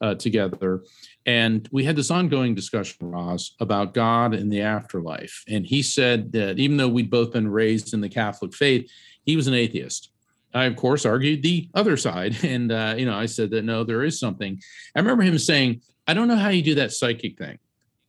uh, 0.01 0.15
together. 0.15 0.83
And 1.25 1.67
we 1.71 1.83
had 1.83 1.95
this 1.95 2.11
ongoing 2.11 2.55
discussion, 2.55 3.09
Roz, 3.09 3.55
about 3.59 3.93
God 3.93 4.33
and 4.33 4.51
the 4.51 4.61
afterlife. 4.61 5.43
And 5.47 5.65
he 5.65 5.81
said 5.81 6.31
that 6.31 6.57
even 6.57 6.77
though 6.77 6.87
we'd 6.87 7.09
both 7.09 7.33
been 7.33 7.49
raised 7.49 7.93
in 7.93 8.01
the 8.01 8.09
Catholic 8.09 8.53
faith, 8.53 8.89
he 9.23 9.35
was 9.35 9.47
an 9.47 9.53
atheist. 9.53 10.11
I, 10.57 10.65
of 10.65 10.75
course, 10.75 11.05
argued 11.05 11.43
the 11.43 11.69
other 11.73 11.97
side. 11.97 12.37
And, 12.43 12.71
uh, 12.71 12.95
you 12.97 13.05
know, 13.05 13.15
I 13.15 13.25
said 13.25 13.51
that 13.51 13.65
no, 13.65 13.83
there 13.83 14.03
is 14.03 14.19
something. 14.19 14.59
I 14.95 14.99
remember 14.99 15.23
him 15.23 15.37
saying, 15.37 15.81
I 16.07 16.13
don't 16.13 16.27
know 16.27 16.35
how 16.35 16.49
you 16.49 16.61
do 16.61 16.75
that 16.75 16.93
psychic 16.93 17.37
thing. 17.37 17.59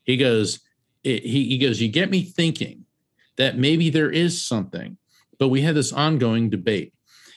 He 0.05 0.17
goes, 0.17 0.61
he, 1.03 1.19
he 1.19 1.59
goes, 1.59 1.81
you 1.81 1.89
get 1.89 2.11
me 2.11 2.23
thinking 2.23 2.85
that 3.37 3.59
maybe 3.59 3.91
there 3.91 4.11
is 4.11 4.41
something. 4.41 4.97
But 5.39 5.49
we 5.49 5.63
had 5.63 5.75
this 5.75 5.93
ongoing 5.93 6.51
debate. 6.51 6.93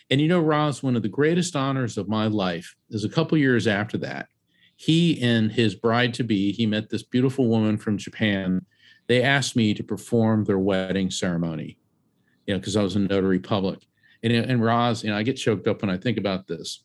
And 0.09 0.19
you 0.19 0.27
know, 0.27 0.39
Roz, 0.39 0.83
one 0.83 0.95
of 0.95 1.03
the 1.03 1.09
greatest 1.09 1.55
honors 1.55 1.97
of 1.97 2.07
my 2.07 2.27
life 2.27 2.75
is 2.89 3.03
a 3.03 3.09
couple 3.09 3.37
years 3.37 3.67
after 3.67 3.97
that 3.99 4.27
he 4.81 5.21
and 5.21 5.51
his 5.51 5.75
bride 5.75 6.11
to 6.11 6.23
be, 6.23 6.51
he 6.51 6.65
met 6.65 6.89
this 6.89 7.03
beautiful 7.03 7.47
woman 7.47 7.77
from 7.77 7.99
Japan. 7.99 8.65
They 9.05 9.21
asked 9.21 9.55
me 9.55 9.75
to 9.75 9.83
perform 9.83 10.43
their 10.43 10.57
wedding 10.57 11.11
ceremony, 11.11 11.77
you 12.47 12.55
know, 12.55 12.59
because 12.59 12.75
I 12.75 12.81
was 12.81 12.95
a 12.95 12.99
notary 12.99 13.37
public. 13.37 13.85
And, 14.23 14.33
and 14.33 14.63
Roz, 14.63 15.03
you 15.03 15.09
know, 15.09 15.17
I 15.17 15.23
get 15.23 15.33
choked 15.33 15.67
up 15.67 15.81
when 15.81 15.89
I 15.89 15.97
think 15.97 16.17
about 16.17 16.47
this. 16.47 16.83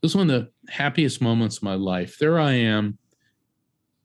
This 0.00 0.12
is 0.12 0.16
one 0.16 0.30
of 0.30 0.40
the 0.40 0.72
happiest 0.72 1.20
moments 1.20 1.58
of 1.58 1.62
my 1.62 1.74
life. 1.74 2.18
There 2.18 2.38
I 2.38 2.52
am 2.52 2.98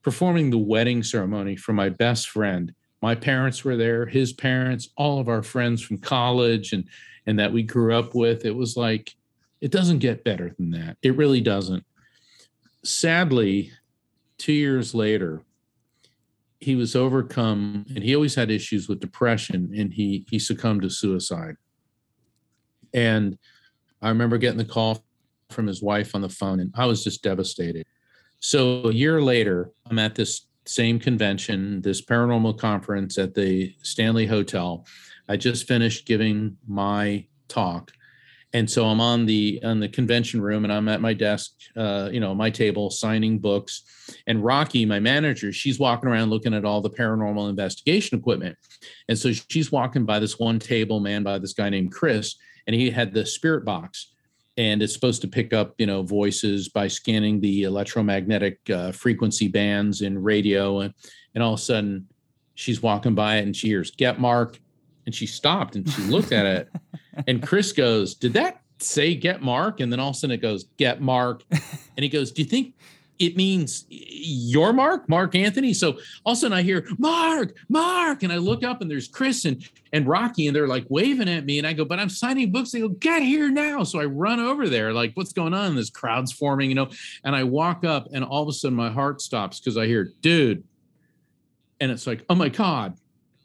performing 0.01 0.49
the 0.49 0.57
wedding 0.57 1.03
ceremony 1.03 1.55
for 1.55 1.73
my 1.73 1.89
best 1.89 2.29
friend. 2.29 2.73
My 3.01 3.15
parents 3.15 3.63
were 3.63 3.77
there, 3.77 4.05
his 4.05 4.33
parents, 4.33 4.89
all 4.97 5.19
of 5.19 5.27
our 5.27 5.43
friends 5.43 5.81
from 5.81 5.97
college 5.97 6.73
and 6.73 6.85
and 7.25 7.37
that 7.37 7.53
we 7.53 7.61
grew 7.61 7.93
up 7.93 8.15
with. 8.15 8.45
It 8.45 8.55
was 8.55 8.75
like 8.75 9.13
it 9.61 9.71
doesn't 9.71 9.99
get 9.99 10.23
better 10.23 10.55
than 10.57 10.71
that. 10.71 10.97
It 11.01 11.15
really 11.15 11.41
doesn't 11.41 11.83
sadly, 12.83 13.71
two 14.37 14.53
years 14.53 14.93
later, 14.93 15.43
he 16.59 16.75
was 16.75 16.95
overcome 16.95 17.85
and 17.93 18.03
he 18.03 18.15
always 18.15 18.35
had 18.35 18.51
issues 18.51 18.89
with 18.89 18.99
depression 18.99 19.73
and 19.77 19.93
he 19.93 20.25
he 20.29 20.39
succumbed 20.39 20.81
to 20.81 20.89
suicide. 20.89 21.55
And 22.93 23.37
I 24.01 24.09
remember 24.09 24.37
getting 24.37 24.57
the 24.57 24.65
call 24.65 25.03
from 25.49 25.67
his 25.67 25.81
wife 25.81 26.15
on 26.15 26.21
the 26.21 26.29
phone 26.29 26.59
and 26.59 26.73
I 26.75 26.85
was 26.85 27.03
just 27.03 27.23
devastated. 27.23 27.85
So 28.39 28.85
a 28.85 28.93
year 28.93 29.21
later, 29.21 29.71
I'm 29.89 29.99
at 29.99 30.15
this 30.15 30.47
same 30.65 30.99
convention, 30.99 31.81
this 31.81 32.03
paranormal 32.05 32.57
conference 32.59 33.17
at 33.17 33.33
the 33.33 33.73
Stanley 33.81 34.25
Hotel. 34.25 34.85
I 35.27 35.35
just 35.35 35.67
finished 35.67 36.05
giving 36.05 36.57
my 36.67 37.25
talk 37.47 37.91
and 38.53 38.69
so 38.69 38.85
i'm 38.85 39.01
on 39.01 39.25
the 39.25 39.59
on 39.63 39.79
the 39.79 39.89
convention 39.89 40.41
room 40.41 40.63
and 40.63 40.73
i'm 40.73 40.87
at 40.87 41.01
my 41.01 41.13
desk 41.13 41.51
uh, 41.77 42.09
you 42.11 42.19
know 42.19 42.33
my 42.33 42.49
table 42.49 42.89
signing 42.89 43.37
books 43.37 43.83
and 44.27 44.43
rocky 44.43 44.85
my 44.85 44.99
manager 44.99 45.51
she's 45.51 45.79
walking 45.79 46.09
around 46.09 46.29
looking 46.29 46.53
at 46.53 46.65
all 46.65 46.81
the 46.81 46.89
paranormal 46.89 47.49
investigation 47.49 48.17
equipment 48.17 48.57
and 49.07 49.17
so 49.17 49.31
she's 49.31 49.71
walking 49.71 50.05
by 50.05 50.19
this 50.19 50.39
one 50.39 50.59
table 50.59 50.99
man 50.99 51.23
by 51.23 51.37
this 51.37 51.53
guy 51.53 51.69
named 51.69 51.91
chris 51.91 52.35
and 52.69 52.75
he 52.75 52.91
had 52.91 53.11
the 53.11 53.25
spirit 53.25 53.65
box 53.65 54.13
and 54.55 54.83
it's 54.83 54.93
supposed 54.93 55.21
to 55.21 55.27
pick 55.27 55.53
up 55.53 55.73
you 55.79 55.87
know 55.87 56.03
voices 56.03 56.69
by 56.69 56.87
scanning 56.87 57.41
the 57.41 57.63
electromagnetic 57.63 58.59
uh, 58.69 58.91
frequency 58.91 59.47
bands 59.47 60.01
in 60.01 60.21
radio 60.21 60.81
and, 60.81 60.93
and 61.33 61.43
all 61.43 61.53
of 61.53 61.59
a 61.59 61.63
sudden 61.63 62.07
she's 62.53 62.81
walking 62.81 63.15
by 63.15 63.37
it 63.37 63.43
and 63.43 63.55
she 63.55 63.67
hears 63.67 63.91
get 63.91 64.19
mark 64.19 64.59
and 65.09 65.15
she 65.15 65.25
stopped 65.25 65.75
and 65.75 65.89
she 65.89 66.03
looked 66.03 66.31
at 66.31 66.45
it. 66.45 66.69
and 67.27 67.41
Chris 67.41 67.71
goes, 67.71 68.13
Did 68.13 68.33
that 68.33 68.61
say 68.77 69.15
get 69.15 69.41
Mark? 69.41 69.79
And 69.79 69.91
then 69.91 69.99
all 69.99 70.11
of 70.11 70.15
a 70.15 70.19
sudden 70.19 70.35
it 70.35 70.41
goes, 70.41 70.65
Get 70.77 71.01
Mark. 71.01 71.43
And 71.49 72.03
he 72.03 72.09
goes, 72.09 72.31
Do 72.31 72.43
you 72.43 72.47
think 72.47 72.75
it 73.19 73.35
means 73.35 73.85
your 73.89 74.73
Mark, 74.73 75.07
Mark 75.07 75.35
Anthony? 75.35 75.73
So 75.73 75.99
all 76.23 76.33
of 76.33 76.37
a 76.37 76.41
sudden 76.41 76.57
I 76.57 76.61
hear 76.61 76.87
Mark, 76.97 77.55
Mark. 77.67 78.23
And 78.23 78.31
I 78.31 78.37
look 78.37 78.63
up 78.63 78.81
and 78.81 78.89
there's 78.89 79.07
Chris 79.07 79.45
and, 79.45 79.63
and 79.93 80.07
Rocky 80.07 80.47
and 80.47 80.55
they're 80.55 80.67
like 80.67 80.85
waving 80.89 81.29
at 81.29 81.45
me. 81.45 81.57
And 81.57 81.67
I 81.67 81.73
go, 81.73 81.85
But 81.85 81.99
I'm 81.99 82.09
signing 82.09 82.51
books. 82.51 82.71
They 82.71 82.79
go, 82.79 82.89
Get 82.89 83.21
here 83.21 83.49
now. 83.49 83.83
So 83.83 83.99
I 83.99 84.05
run 84.05 84.39
over 84.39 84.69
there, 84.69 84.93
like, 84.93 85.11
What's 85.15 85.33
going 85.33 85.53
on? 85.53 85.75
This 85.75 85.89
crowd's 85.89 86.31
forming, 86.31 86.69
you 86.69 86.75
know. 86.75 86.89
And 87.23 87.35
I 87.35 87.43
walk 87.43 87.85
up 87.85 88.07
and 88.13 88.23
all 88.23 88.41
of 88.41 88.49
a 88.49 88.53
sudden 88.53 88.77
my 88.77 88.89
heart 88.89 89.21
stops 89.21 89.59
because 89.59 89.77
I 89.77 89.85
hear, 89.85 90.11
Dude. 90.21 90.63
And 91.79 91.91
it's 91.91 92.07
like, 92.07 92.25
Oh 92.29 92.35
my 92.35 92.49
God 92.49 92.97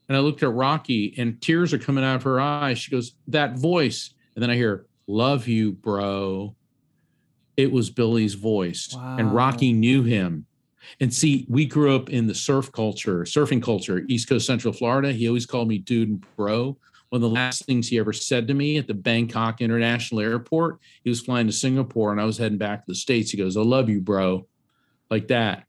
and 0.08 0.16
I 0.16 0.20
looked 0.20 0.42
at 0.42 0.52
Rocky 0.52 1.14
and 1.16 1.40
tears 1.40 1.72
are 1.72 1.78
coming 1.78 2.04
out 2.04 2.16
of 2.16 2.22
her 2.24 2.40
eyes. 2.40 2.78
She 2.78 2.90
goes, 2.90 3.14
That 3.28 3.58
voice. 3.58 4.12
And 4.34 4.42
then 4.42 4.50
I 4.50 4.54
hear, 4.54 4.86
Love 5.06 5.48
you, 5.48 5.72
bro. 5.72 6.54
It 7.56 7.70
was 7.70 7.90
Billy's 7.90 8.34
voice. 8.34 8.92
Wow. 8.94 9.16
And 9.18 9.34
Rocky 9.34 9.72
knew 9.72 10.02
him. 10.02 10.46
And 11.00 11.12
see, 11.12 11.46
we 11.48 11.64
grew 11.66 11.94
up 11.94 12.10
in 12.10 12.26
the 12.26 12.34
surf 12.34 12.70
culture, 12.72 13.20
surfing 13.20 13.62
culture, 13.62 14.04
East 14.08 14.28
Coast 14.28 14.46
Central 14.46 14.72
Florida. 14.72 15.12
He 15.12 15.28
always 15.28 15.46
called 15.46 15.68
me 15.68 15.78
dude 15.78 16.08
and 16.08 16.26
bro. 16.36 16.76
one 17.08 17.16
of 17.16 17.20
the 17.22 17.28
last 17.28 17.64
things 17.64 17.88
he 17.88 17.98
ever 17.98 18.12
said 18.12 18.46
to 18.48 18.54
me 18.54 18.76
at 18.76 18.86
the 18.86 18.94
Bangkok 18.94 19.60
International 19.60 20.20
Airport. 20.20 20.78
He 21.02 21.10
was 21.10 21.20
flying 21.20 21.46
to 21.46 21.52
Singapore 21.52 22.12
and 22.12 22.20
I 22.20 22.24
was 22.24 22.38
heading 22.38 22.58
back 22.58 22.80
to 22.80 22.84
the 22.88 22.94
States. 22.94 23.30
He 23.30 23.38
goes, 23.38 23.56
I 23.56 23.62
love 23.62 23.88
you, 23.88 24.00
bro. 24.00 24.46
Like 25.10 25.28
that. 25.28 25.64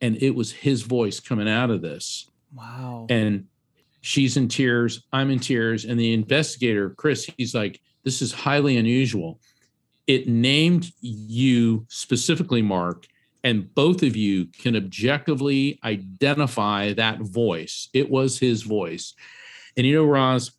And 0.00 0.22
it 0.22 0.34
was 0.34 0.52
his 0.52 0.82
voice 0.82 1.20
coming 1.20 1.48
out 1.48 1.70
of 1.70 1.82
this. 1.82 2.30
Wow. 2.52 3.06
And 3.08 3.46
she's 4.00 4.36
in 4.36 4.48
tears. 4.48 5.04
I'm 5.12 5.30
in 5.30 5.40
tears. 5.40 5.84
And 5.84 5.98
the 5.98 6.12
investigator, 6.12 6.90
Chris, 6.90 7.28
he's 7.36 7.54
like, 7.54 7.80
This 8.04 8.22
is 8.22 8.32
highly 8.32 8.76
unusual. 8.76 9.40
It 10.06 10.28
named 10.28 10.92
you 11.00 11.86
specifically, 11.88 12.62
Mark, 12.62 13.06
and 13.42 13.72
both 13.74 14.02
of 14.02 14.16
you 14.16 14.46
can 14.46 14.76
objectively 14.76 15.78
identify 15.84 16.92
that 16.94 17.20
voice. 17.20 17.88
It 17.92 18.10
was 18.10 18.38
his 18.38 18.62
voice. 18.62 19.14
And 19.76 19.86
you 19.86 19.94
know, 19.94 20.04
Roz, 20.04 20.52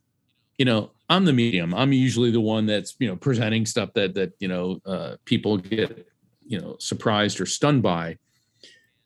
you 0.57 0.65
know, 0.65 0.91
I'm 1.09 1.25
the 1.25 1.33
medium. 1.33 1.73
I'm 1.73 1.93
usually 1.93 2.31
the 2.31 2.41
one 2.41 2.65
that's, 2.65 2.95
you 2.99 3.07
know, 3.07 3.15
presenting 3.15 3.65
stuff 3.65 3.93
that 3.93 4.15
that, 4.15 4.33
you 4.39 4.47
know, 4.47 4.79
uh, 4.85 5.15
people 5.25 5.57
get, 5.57 6.07
you 6.45 6.59
know, 6.59 6.77
surprised 6.79 7.39
or 7.39 7.45
stunned 7.45 7.83
by. 7.83 8.17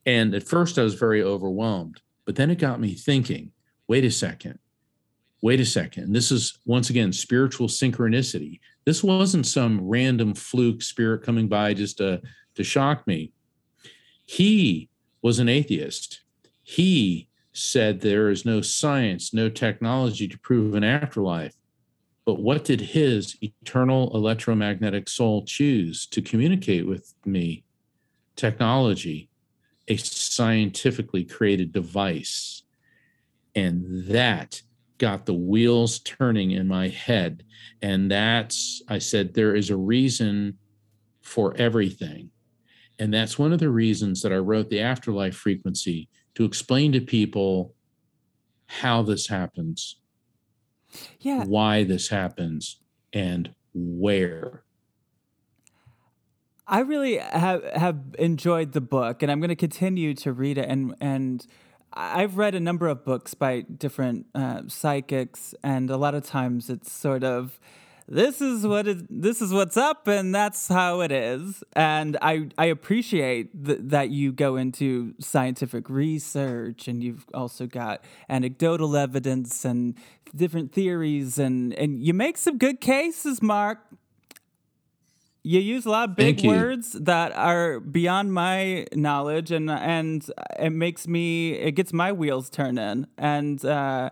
And 0.05 0.33
at 0.33 0.47
first 0.47 0.79
I 0.79 0.83
was 0.83 0.95
very 0.95 1.21
overwhelmed, 1.21 2.01
but 2.25 2.35
then 2.35 2.49
it 2.49 2.57
got 2.59 2.79
me 2.79 2.93
thinking, 2.93 3.51
wait 3.87 4.05
a 4.05 4.11
second. 4.11 4.59
Wait 5.41 5.59
a 5.59 5.65
second. 5.65 6.13
This 6.13 6.31
is 6.31 6.57
once 6.65 6.89
again 6.89 7.13
spiritual 7.13 7.67
synchronicity. 7.67 8.59
This 8.89 9.03
wasn't 9.03 9.45
some 9.45 9.87
random 9.87 10.33
fluke 10.33 10.81
spirit 10.81 11.21
coming 11.21 11.47
by 11.47 11.75
just 11.75 11.99
to, 11.99 12.23
to 12.55 12.63
shock 12.63 13.05
me. 13.05 13.31
He 14.25 14.89
was 15.21 15.37
an 15.37 15.47
atheist. 15.47 16.21
He 16.63 17.29
said 17.53 18.01
there 18.01 18.29
is 18.29 18.45
no 18.45 18.61
science, 18.61 19.31
no 19.31 19.47
technology 19.47 20.27
to 20.27 20.39
prove 20.39 20.73
an 20.73 20.83
afterlife. 20.83 21.53
But 22.25 22.41
what 22.41 22.65
did 22.65 22.81
his 22.81 23.37
eternal 23.43 24.09
electromagnetic 24.15 25.07
soul 25.07 25.45
choose 25.45 26.07
to 26.07 26.19
communicate 26.19 26.87
with 26.87 27.13
me? 27.25 27.65
Technology, 28.35 29.29
a 29.87 29.97
scientifically 29.97 31.25
created 31.25 31.71
device. 31.71 32.63
And 33.53 34.07
that 34.07 34.63
got 34.99 35.25
the 35.25 35.33
wheels 35.33 35.99
turning 35.99 36.51
in 36.51 36.67
my 36.67 36.89
head. 36.89 37.43
And 37.81 38.11
that's, 38.11 38.83
I 38.87 38.99
said, 38.99 39.33
there 39.33 39.55
is 39.55 39.69
a 39.69 39.77
reason 39.77 40.57
for 41.21 41.55
everything. 41.57 42.29
And 42.99 43.13
that's 43.13 43.39
one 43.39 43.53
of 43.53 43.59
the 43.59 43.69
reasons 43.69 44.21
that 44.21 44.33
I 44.33 44.37
wrote 44.37 44.69
the 44.69 44.81
afterlife 44.81 45.35
frequency 45.35 46.09
to 46.35 46.43
explain 46.43 46.91
to 46.91 47.01
people 47.01 47.73
how 48.67 49.01
this 49.01 49.27
happens, 49.27 50.01
yeah, 51.19 51.45
why 51.45 51.83
this 51.83 52.09
happens, 52.09 52.81
and 53.13 53.53
where. 53.73 54.63
I 56.67 56.81
really 56.81 57.17
have 57.17 57.63
have 57.73 57.99
enjoyed 58.19 58.73
the 58.73 58.81
book, 58.81 59.23
and 59.23 59.31
I'm 59.31 59.39
going 59.39 59.49
to 59.49 59.55
continue 59.55 60.13
to 60.15 60.33
read 60.33 60.57
it. 60.57 60.69
and 60.69 60.93
And 60.99 61.45
I've 61.99 62.37
read 62.37 62.55
a 62.55 62.61
number 62.61 62.87
of 62.87 63.03
books 63.03 63.33
by 63.33 63.61
different 63.61 64.27
uh, 64.33 64.61
psychics, 64.67 65.53
and 65.61 65.89
a 65.89 65.97
lot 65.97 66.15
of 66.15 66.23
times 66.23 66.69
it's 66.69 66.89
sort 66.89 67.25
of 67.25 67.59
this 68.07 68.39
is 68.39 68.65
what 68.65 68.87
is 68.87 69.03
this 69.09 69.41
is 69.41 69.53
what's 69.53 69.75
up 69.77 70.07
and 70.07 70.33
that's 70.33 70.69
how 70.69 71.01
it 71.01 71.11
is. 71.11 71.63
And 71.73 72.17
i 72.21 72.47
i 72.57 72.65
appreciate 72.65 73.65
th- 73.65 73.79
that 73.83 74.09
you 74.09 74.31
go 74.31 74.55
into 74.55 75.13
scientific 75.19 75.89
research 75.89 76.87
and 76.87 77.03
you've 77.03 77.25
also 77.33 77.67
got 77.67 78.03
anecdotal 78.29 78.95
evidence 78.95 79.63
and 79.63 79.95
different 80.35 80.71
theories 80.71 81.37
and 81.37 81.73
and 81.73 82.03
you 82.03 82.13
make 82.13 82.37
some 82.37 82.57
good 82.57 82.81
cases 82.81 83.41
mark 83.41 83.79
you 85.43 85.59
use 85.59 85.85
a 85.85 85.89
lot 85.89 86.09
of 86.09 86.15
big 86.15 86.43
words 86.45 86.91
that 86.93 87.31
are 87.33 87.79
beyond 87.79 88.33
my 88.33 88.85
knowledge 88.93 89.51
and 89.51 89.69
and 89.69 90.29
it 90.59 90.71
makes 90.71 91.07
me 91.07 91.53
it 91.53 91.71
gets 91.71 91.93
my 91.93 92.11
wheels 92.11 92.49
turning 92.49 93.07
and 93.17 93.63
uh 93.63 94.09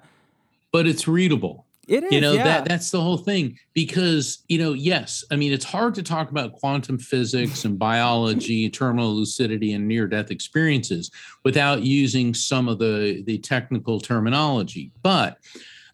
but 0.71 0.86
it's 0.86 1.07
readable. 1.07 1.65
It 1.88 2.03
is, 2.03 2.11
you 2.11 2.19
know 2.19 2.34
yeah. 2.34 2.43
that 2.43 2.65
that's 2.65 2.91
the 2.91 2.99
whole 2.99 3.17
thing 3.17 3.57
because 3.73 4.39
you 4.49 4.57
know 4.57 4.73
yes 4.73 5.23
i 5.32 5.38
mean 5.38 5.53
it's 5.53 5.63
hard 5.63 5.95
to 5.95 6.03
talk 6.03 6.30
about 6.30 6.51
quantum 6.51 6.97
physics 6.99 7.63
and 7.63 7.80
biology 7.80 8.69
terminal 8.82 9.15
lucidity 9.15 9.71
and 9.71 9.88
near 9.88 10.05
death 10.05 10.30
experiences 10.30 11.11
without 11.45 11.84
using 11.84 12.34
some 12.34 12.67
of 12.67 12.78
the 12.80 13.23
the 13.25 13.38
technical 13.38 14.01
terminology. 14.01 14.91
But 15.01 15.39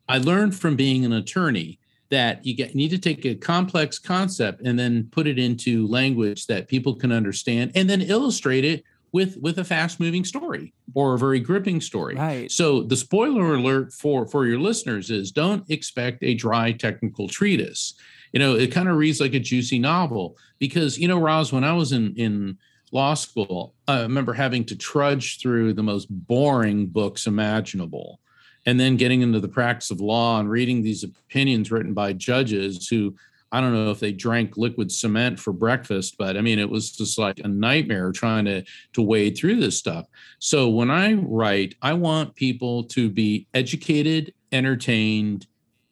i 0.09 0.17
learned 0.17 0.55
from 0.55 0.75
being 0.75 1.05
an 1.05 1.13
attorney 1.13 1.77
that 2.14 2.45
you 2.45 2.55
get, 2.55 2.76
need 2.76 2.89
to 2.89 2.99
take 2.99 3.26
a 3.26 3.34
complex 3.34 3.97
concept 3.97 4.61
and 4.61 4.78
then 4.78 5.09
put 5.11 5.26
it 5.26 5.39
into 5.39 5.88
language 5.88 6.45
that 6.45 6.68
people 6.68 6.93
can 6.93 7.11
understand 7.11 7.72
and 7.74 7.89
then 7.89 8.01
illustrate 8.01 8.64
it 8.64 8.84
with 9.14 9.38
with 9.38 9.57
a 9.57 9.64
fast 9.64 9.99
moving 9.99 10.24
story 10.24 10.74
or 10.93 11.16
a 11.16 11.18
very 11.18 11.39
gripping 11.39 11.82
story. 11.82 12.14
Right. 12.14 12.51
So 12.51 12.84
the 12.84 12.95
spoiler 12.95 13.55
alert 13.55 13.93
for 13.93 14.28
for 14.28 14.45
your 14.45 14.59
listeners 14.59 15.09
is 15.09 15.32
don't 15.32 15.68
expect 15.72 16.20
a 16.22 16.36
dry 16.36 16.72
technical 16.72 17.28
treatise. 17.28 17.95
You 18.32 18.39
know, 18.39 18.55
it 18.55 18.72
kind 18.72 18.89
of 18.89 18.97
reads 18.97 19.20
like 19.20 19.34
a 19.34 19.39
juicy 19.39 19.80
novel 19.80 20.38
because 20.59 20.99
you 20.99 21.07
know, 21.07 21.18
Roz, 21.18 21.51
when 21.51 21.64
I 21.64 21.74
was 21.74 21.93
in 21.93 22.14
in 22.16 22.59
law 22.91 23.16
school, 23.16 23.74
I 23.88 24.01
remember 24.01 24.34
having 24.34 24.66
to 24.66 24.76
trudge 24.76 25.41
through 25.41 25.74
the 25.74 25.82
most 25.82 26.05
boring 26.09 26.86
books 26.86 27.26
imaginable. 27.26 28.20
And 28.66 28.80
then 28.80 28.97
getting 28.97 29.22
into 29.22 29.39
the 29.39 29.47
practice 29.47 29.91
of 29.91 29.99
law 29.99 30.39
and 30.39 30.49
reading 30.49 30.82
these 30.82 31.03
opinions 31.03 31.72
written 31.72 31.93
by 31.93 32.14
judges 32.14 32.88
who 32.88 33.16
I 33.53 33.61
don't 33.61 33.74
know 33.74 33.91
if 33.91 33.99
they 33.99 34.11
drank 34.11 34.57
liquid 34.57 34.91
cement 34.91 35.39
for 35.39 35.53
breakfast, 35.53 36.16
but 36.18 36.36
I 36.38 36.41
mean, 36.41 36.57
it 36.57 36.70
was 36.70 36.91
just 36.91 37.20
like 37.20 37.38
a 37.38 37.47
nightmare 37.47 38.11
trying 38.11 38.45
to 38.45 38.64
to 38.93 39.01
wade 39.03 39.38
through 39.38 39.59
this 39.59 39.78
stuff. 39.78 40.07
So 40.39 40.70
when 40.70 40.89
I 40.89 41.14
write, 41.14 41.76
I 41.80 41.93
want 41.93 42.34
people 42.34 42.84
to 42.86 43.11
be 43.11 43.45
educated, 43.53 44.34
entertained, 44.51 45.45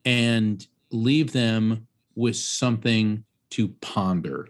and 0.06 0.66
leave 0.90 1.34
them 1.34 1.88
with 2.16 2.36
something 2.36 3.24
to 3.52 3.68
ponder. 3.80 4.50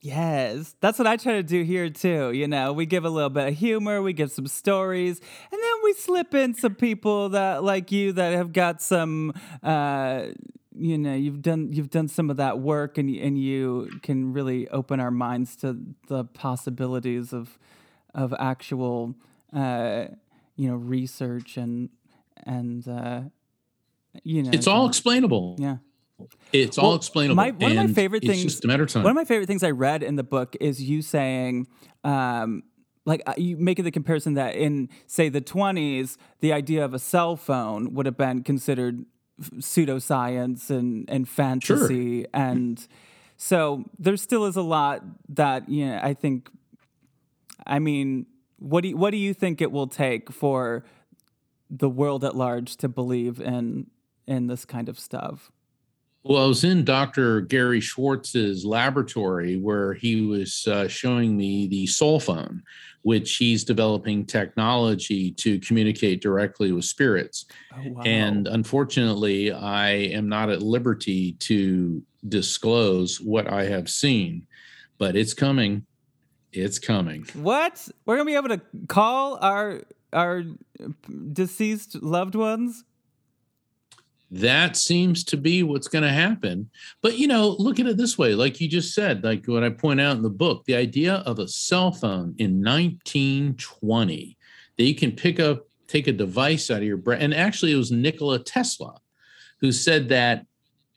Yes, 0.00 0.76
that's 0.80 0.98
what 0.98 1.08
I 1.08 1.16
try 1.16 1.34
to 1.34 1.42
do 1.42 1.62
here 1.62 1.90
too. 1.90 2.30
You 2.30 2.46
know, 2.46 2.72
we 2.72 2.86
give 2.86 3.04
a 3.04 3.10
little 3.10 3.30
bit 3.30 3.48
of 3.48 3.54
humor, 3.54 4.00
we 4.00 4.12
give 4.12 4.30
some 4.30 4.46
stories, 4.46 5.20
and 5.52 5.62
then 5.62 5.67
we 5.88 5.94
slip 5.94 6.34
in 6.34 6.54
some 6.54 6.74
people 6.74 7.30
that 7.30 7.64
like 7.64 7.90
you 7.90 8.12
that 8.12 8.34
have 8.34 8.52
got 8.52 8.82
some 8.82 9.32
uh 9.62 10.26
you 10.76 10.98
know 10.98 11.14
you've 11.14 11.42
done 11.42 11.72
you've 11.72 11.90
done 11.90 12.08
some 12.08 12.30
of 12.30 12.36
that 12.36 12.58
work 12.58 12.98
and 12.98 13.08
and 13.16 13.38
you 13.38 13.88
can 14.02 14.32
really 14.32 14.68
open 14.68 15.00
our 15.00 15.10
minds 15.10 15.56
to 15.56 15.78
the 16.08 16.24
possibilities 16.24 17.32
of 17.32 17.58
of 18.14 18.34
actual 18.38 19.14
uh, 19.54 20.06
you 20.56 20.68
know 20.68 20.76
research 20.76 21.56
and 21.56 21.88
and 22.44 22.86
uh, 22.86 23.22
you 24.22 24.42
know 24.42 24.50
it's 24.52 24.66
all 24.66 24.86
explainable. 24.86 25.56
Yeah. 25.58 25.78
It's 26.52 26.78
all 26.78 26.96
explainable. 26.96 27.36
My, 27.36 27.52
one 27.52 27.70
of 27.70 27.76
my 27.76 27.86
favorite 27.92 28.24
things. 28.24 28.42
just 28.42 28.64
a 28.64 28.66
matter 28.66 28.82
of 28.82 28.90
time. 28.90 29.04
One 29.04 29.12
of 29.12 29.16
my 29.16 29.24
favorite 29.24 29.46
things 29.46 29.62
I 29.62 29.70
read 29.70 30.02
in 30.02 30.16
the 30.16 30.24
book 30.24 30.56
is 30.60 30.82
you 30.82 31.00
saying, 31.00 31.68
um, 32.02 32.64
like 33.04 33.22
uh, 33.26 33.34
you 33.36 33.56
making 33.56 33.84
the 33.84 33.90
comparison 33.90 34.34
that 34.34 34.54
in 34.54 34.88
say 35.06 35.28
the 35.28 35.40
20s, 35.40 36.16
the 36.40 36.52
idea 36.52 36.84
of 36.84 36.94
a 36.94 36.98
cell 36.98 37.36
phone 37.36 37.94
would 37.94 38.06
have 38.06 38.16
been 38.16 38.42
considered 38.42 39.04
pseudoscience 39.40 40.70
and 40.70 41.08
and 41.08 41.28
fantasy 41.28 42.22
sure. 42.22 42.30
and 42.34 42.88
so 43.36 43.84
there 43.98 44.16
still 44.16 44.44
is 44.46 44.56
a 44.56 44.62
lot 44.62 45.02
that 45.28 45.68
you 45.68 45.86
know 45.86 46.00
I 46.02 46.14
think 46.14 46.50
I 47.66 47.78
mean 47.78 48.26
what 48.58 48.82
do 48.82 48.88
you, 48.88 48.96
what 48.96 49.10
do 49.10 49.16
you 49.16 49.32
think 49.32 49.60
it 49.60 49.70
will 49.70 49.86
take 49.86 50.32
for 50.32 50.84
the 51.70 51.88
world 51.88 52.24
at 52.24 52.34
large 52.34 52.76
to 52.78 52.88
believe 52.88 53.40
in 53.40 53.86
in 54.26 54.46
this 54.48 54.64
kind 54.64 54.88
of 54.88 54.98
stuff? 54.98 55.50
Well, 56.24 56.44
I 56.44 56.46
was 56.46 56.64
in 56.64 56.84
Dr. 56.84 57.42
Gary 57.42 57.80
Schwartz's 57.80 58.64
laboratory 58.64 59.56
where 59.56 59.94
he 59.94 60.22
was 60.22 60.66
uh, 60.66 60.88
showing 60.88 61.36
me 61.36 61.68
the 61.68 61.86
soul 61.86 62.18
phone, 62.18 62.62
which 63.02 63.36
he's 63.36 63.64
developing 63.64 64.26
technology 64.26 65.30
to 65.32 65.60
communicate 65.60 66.20
directly 66.20 66.72
with 66.72 66.84
spirits. 66.84 67.46
Oh, 67.74 67.82
wow. 67.86 68.02
And 68.04 68.48
unfortunately, 68.48 69.52
I 69.52 69.90
am 69.90 70.28
not 70.28 70.50
at 70.50 70.60
liberty 70.60 71.32
to 71.40 72.02
disclose 72.28 73.20
what 73.20 73.50
I 73.50 73.64
have 73.64 73.88
seen, 73.88 74.46
but 74.98 75.14
it's 75.14 75.34
coming. 75.34 75.86
It's 76.52 76.78
coming. 76.78 77.26
What? 77.34 77.88
We're 78.04 78.16
going 78.16 78.26
to 78.26 78.32
be 78.32 78.36
able 78.36 78.56
to 78.56 78.86
call 78.88 79.38
our 79.40 79.82
our 80.12 80.42
deceased 81.32 82.02
loved 82.02 82.34
ones? 82.34 82.84
That 84.30 84.76
seems 84.76 85.24
to 85.24 85.36
be 85.36 85.62
what's 85.62 85.88
going 85.88 86.04
to 86.04 86.10
happen. 86.10 86.70
But 87.02 87.18
you 87.18 87.28
know, 87.28 87.56
look 87.58 87.80
at 87.80 87.86
it 87.86 87.96
this 87.96 88.18
way, 88.18 88.34
like 88.34 88.60
you 88.60 88.68
just 88.68 88.94
said, 88.94 89.24
like 89.24 89.46
what 89.46 89.64
I 89.64 89.70
point 89.70 90.00
out 90.00 90.16
in 90.16 90.22
the 90.22 90.30
book, 90.30 90.64
the 90.64 90.76
idea 90.76 91.16
of 91.26 91.38
a 91.38 91.48
cell 91.48 91.92
phone 91.92 92.34
in 92.38 92.62
1920 92.62 94.36
that 94.76 94.84
you 94.84 94.94
can 94.94 95.12
pick 95.12 95.40
up, 95.40 95.66
take 95.86 96.06
a 96.06 96.12
device 96.12 96.70
out 96.70 96.78
of 96.78 96.84
your 96.84 96.98
brain, 96.98 97.22
and 97.22 97.34
actually 97.34 97.72
it 97.72 97.76
was 97.76 97.90
Nikola 97.90 98.38
Tesla 98.38 99.00
who 99.60 99.72
said 99.72 100.08
that 100.08 100.46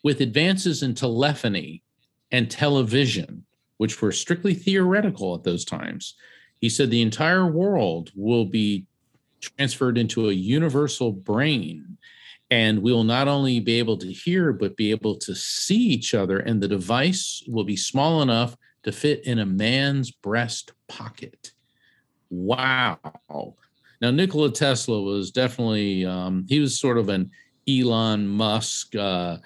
with 0.04 0.22
advances 0.22 0.84
in 0.84 0.94
telephony 0.94 1.84
and 2.32 2.50
television, 2.50 3.46
which 3.78 4.02
were 4.02 4.12
strictly 4.12 4.54
theoretical 4.54 5.36
at 5.36 5.44
those 5.44 5.66
times, 5.66 6.16
he 6.60 6.70
said 6.70 6.90
the 6.90 7.02
entire 7.02 7.46
world 7.46 8.12
will 8.16 8.46
be 8.46 8.86
transferred 9.40 9.98
into 9.98 10.30
a 10.30 10.34
universal 10.34 11.12
brain. 11.12 11.98
And 12.52 12.84
we 12.84 12.92
will 12.92 13.06
not 13.06 13.28
only 13.28 13.60
be 13.60 13.80
able 13.80 13.98
to 13.98 14.12
hear, 14.12 14.54
but 14.54 14.78
be 14.78 14.92
able 14.92 15.16
to 15.16 15.34
see 15.34 15.80
each 15.80 16.14
other. 16.14 16.40
And 16.40 16.62
the 16.62 16.68
device 16.68 17.42
will 17.48 17.64
be 17.64 17.78
small 17.78 18.22
enough 18.22 18.56
to 18.84 18.92
fit 18.92 19.26
in 19.26 19.40
a 19.40 19.46
man's 19.46 20.12
breast 20.12 20.74
pocket. 20.88 21.54
Wow. 22.30 23.00
Now, 24.02 24.12
Nikola 24.12 24.52
Tesla 24.52 25.02
was 25.02 25.32
definitely, 25.32 26.06
um, 26.06 26.46
he 26.50 26.60
was 26.60 26.78
sort 26.80 26.98
of 26.98 27.10
an 27.10 27.32
Elon 27.70 28.28
Musk, 28.28 28.96
uh, 28.96 29.38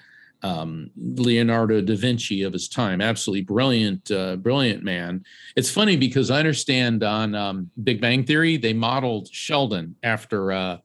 um, 0.42 0.90
Leonardo 0.96 1.80
da 1.80 1.96
Vinci 1.96 2.42
of 2.42 2.52
his 2.52 2.68
time. 2.68 3.00
Absolutely 3.00 3.42
brilliant, 3.42 4.10
uh, 4.10 4.36
brilliant 4.36 4.82
man. 4.82 5.24
It's 5.56 5.70
funny 5.70 5.96
because 5.96 6.30
I 6.30 6.38
understand 6.38 7.02
on 7.02 7.34
um, 7.34 7.70
Big 7.82 8.00
Bang 8.00 8.24
Theory 8.24 8.56
they 8.56 8.72
modeled 8.72 9.28
Sheldon 9.32 9.96
after 10.02 10.52
uh, 10.52 10.78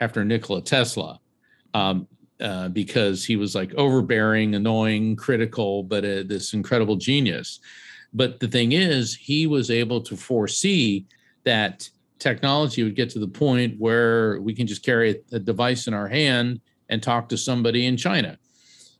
after 0.00 0.24
Nikola 0.24 0.62
Tesla. 0.62 1.20
Um, 1.74 2.06
uh, 2.40 2.68
because 2.68 3.24
he 3.24 3.36
was 3.36 3.54
like 3.54 3.72
overbearing, 3.74 4.56
annoying, 4.56 5.14
critical, 5.14 5.84
but 5.84 6.04
uh, 6.04 6.24
this 6.26 6.52
incredible 6.52 6.96
genius. 6.96 7.60
But 8.12 8.40
the 8.40 8.48
thing 8.48 8.72
is, 8.72 9.14
he 9.14 9.46
was 9.46 9.70
able 9.70 10.00
to 10.02 10.16
foresee 10.16 11.06
that 11.44 11.88
technology 12.18 12.82
would 12.82 12.96
get 12.96 13.10
to 13.10 13.18
the 13.18 13.28
point 13.28 13.76
where 13.78 14.40
we 14.40 14.52
can 14.52 14.66
just 14.66 14.84
carry 14.84 15.10
a, 15.10 15.36
a 15.36 15.38
device 15.38 15.86
in 15.86 15.94
our 15.94 16.08
hand 16.08 16.60
and 16.88 17.02
talk 17.02 17.28
to 17.28 17.36
somebody 17.36 17.86
in 17.86 17.96
China. 17.96 18.38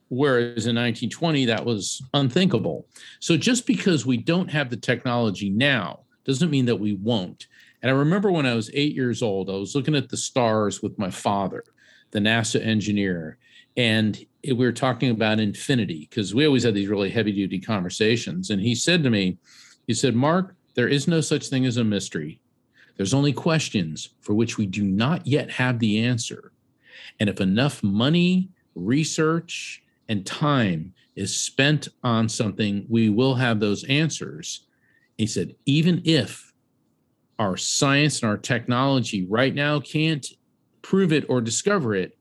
Whereas 0.08 0.66
in 0.66 0.76
1920, 0.76 1.46
that 1.46 1.64
was 1.64 2.02
unthinkable. 2.12 2.86
So 3.20 3.36
just 3.36 3.66
because 3.66 4.06
we 4.06 4.16
don't 4.16 4.50
have 4.50 4.70
the 4.70 4.76
technology 4.76 5.50
now 5.50 6.00
doesn't 6.24 6.50
mean 6.50 6.66
that 6.66 6.76
we 6.76 6.94
won't. 6.94 7.46
And 7.82 7.90
I 7.90 7.94
remember 7.94 8.30
when 8.30 8.46
I 8.46 8.54
was 8.54 8.70
eight 8.72 8.94
years 8.94 9.22
old, 9.22 9.50
I 9.50 9.54
was 9.54 9.74
looking 9.74 9.94
at 9.94 10.08
the 10.08 10.16
stars 10.16 10.82
with 10.82 10.98
my 10.98 11.10
father, 11.10 11.64
the 12.14 12.20
NASA 12.20 12.64
engineer, 12.64 13.36
and 13.76 14.24
we 14.44 14.54
were 14.54 14.72
talking 14.72 15.10
about 15.10 15.40
infinity 15.40 16.06
because 16.08 16.34
we 16.34 16.46
always 16.46 16.62
had 16.62 16.74
these 16.74 16.88
really 16.88 17.10
heavy 17.10 17.32
duty 17.32 17.58
conversations. 17.58 18.50
And 18.50 18.62
he 18.62 18.74
said 18.74 19.02
to 19.02 19.10
me, 19.10 19.36
he 19.86 19.94
said, 19.94 20.14
Mark, 20.14 20.54
there 20.74 20.88
is 20.88 21.08
no 21.08 21.20
such 21.20 21.48
thing 21.48 21.66
as 21.66 21.76
a 21.76 21.84
mystery. 21.84 22.40
There's 22.96 23.12
only 23.14 23.32
questions 23.32 24.10
for 24.20 24.32
which 24.34 24.56
we 24.56 24.66
do 24.66 24.84
not 24.84 25.26
yet 25.26 25.50
have 25.50 25.80
the 25.80 25.98
answer. 26.04 26.52
And 27.18 27.28
if 27.28 27.40
enough 27.40 27.82
money, 27.82 28.48
research, 28.76 29.82
and 30.08 30.24
time 30.24 30.94
is 31.16 31.36
spent 31.36 31.88
on 32.04 32.28
something, 32.28 32.86
we 32.88 33.08
will 33.08 33.34
have 33.34 33.58
those 33.58 33.82
answers. 33.84 34.66
He 35.18 35.26
said, 35.26 35.56
even 35.66 36.00
if 36.04 36.52
our 37.40 37.56
science 37.56 38.22
and 38.22 38.30
our 38.30 38.38
technology 38.38 39.26
right 39.26 39.54
now 39.54 39.80
can't 39.80 40.26
prove 40.85 41.12
it 41.12 41.24
or 41.28 41.41
discover 41.41 41.95
it, 41.95 42.16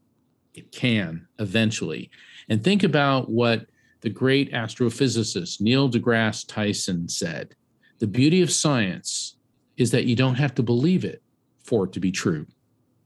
it 0.55 0.71
can 0.71 1.27
eventually. 1.37 2.09
And 2.49 2.63
think 2.63 2.81
about 2.81 3.29
what 3.29 3.67
the 4.01 4.09
great 4.09 4.51
astrophysicist 4.51 5.61
Neil 5.61 5.89
deGrasse 5.89 6.45
Tyson 6.47 7.07
said 7.07 7.55
the 7.99 8.07
beauty 8.07 8.41
of 8.41 8.51
science 8.51 9.35
is 9.77 9.91
that 9.91 10.05
you 10.05 10.15
don't 10.15 10.35
have 10.35 10.55
to 10.55 10.63
believe 10.63 11.05
it 11.05 11.21
for 11.63 11.85
it 11.85 11.93
to 11.93 11.99
be 11.99 12.11
true. 12.11 12.45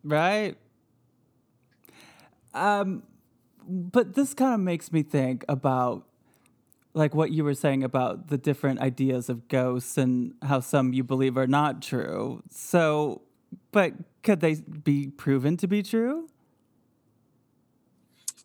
Right. 0.03 0.55
Um, 2.53 3.03
but 3.68 4.16
this 4.16 4.34
kind 4.34 4.53
of 4.53 4.60
makes 4.60 4.91
me 4.91 5.03
think 5.03 5.43
about 5.49 6.08
like 6.93 7.14
what 7.14 7.32
you 7.32 7.43
were 7.43 7.53
saying 7.53 7.84
about 7.84 8.30
the 8.30 8.38
different 8.38 8.80
ideas 8.80 9.30
of 9.30 9.47
ghosts 9.47 9.97
and 9.97 10.34
how 10.41 10.60
some 10.60 10.93
you 10.93 11.03
believe 11.03 11.38
are 11.38 11.47
not 11.47 11.82
true. 11.82 12.41
So, 12.49 13.22
but 13.71 13.93
could 14.23 14.39
they 14.39 14.55
be 14.55 15.09
proven 15.09 15.57
to 15.57 15.67
be 15.67 15.83
true? 15.83 16.29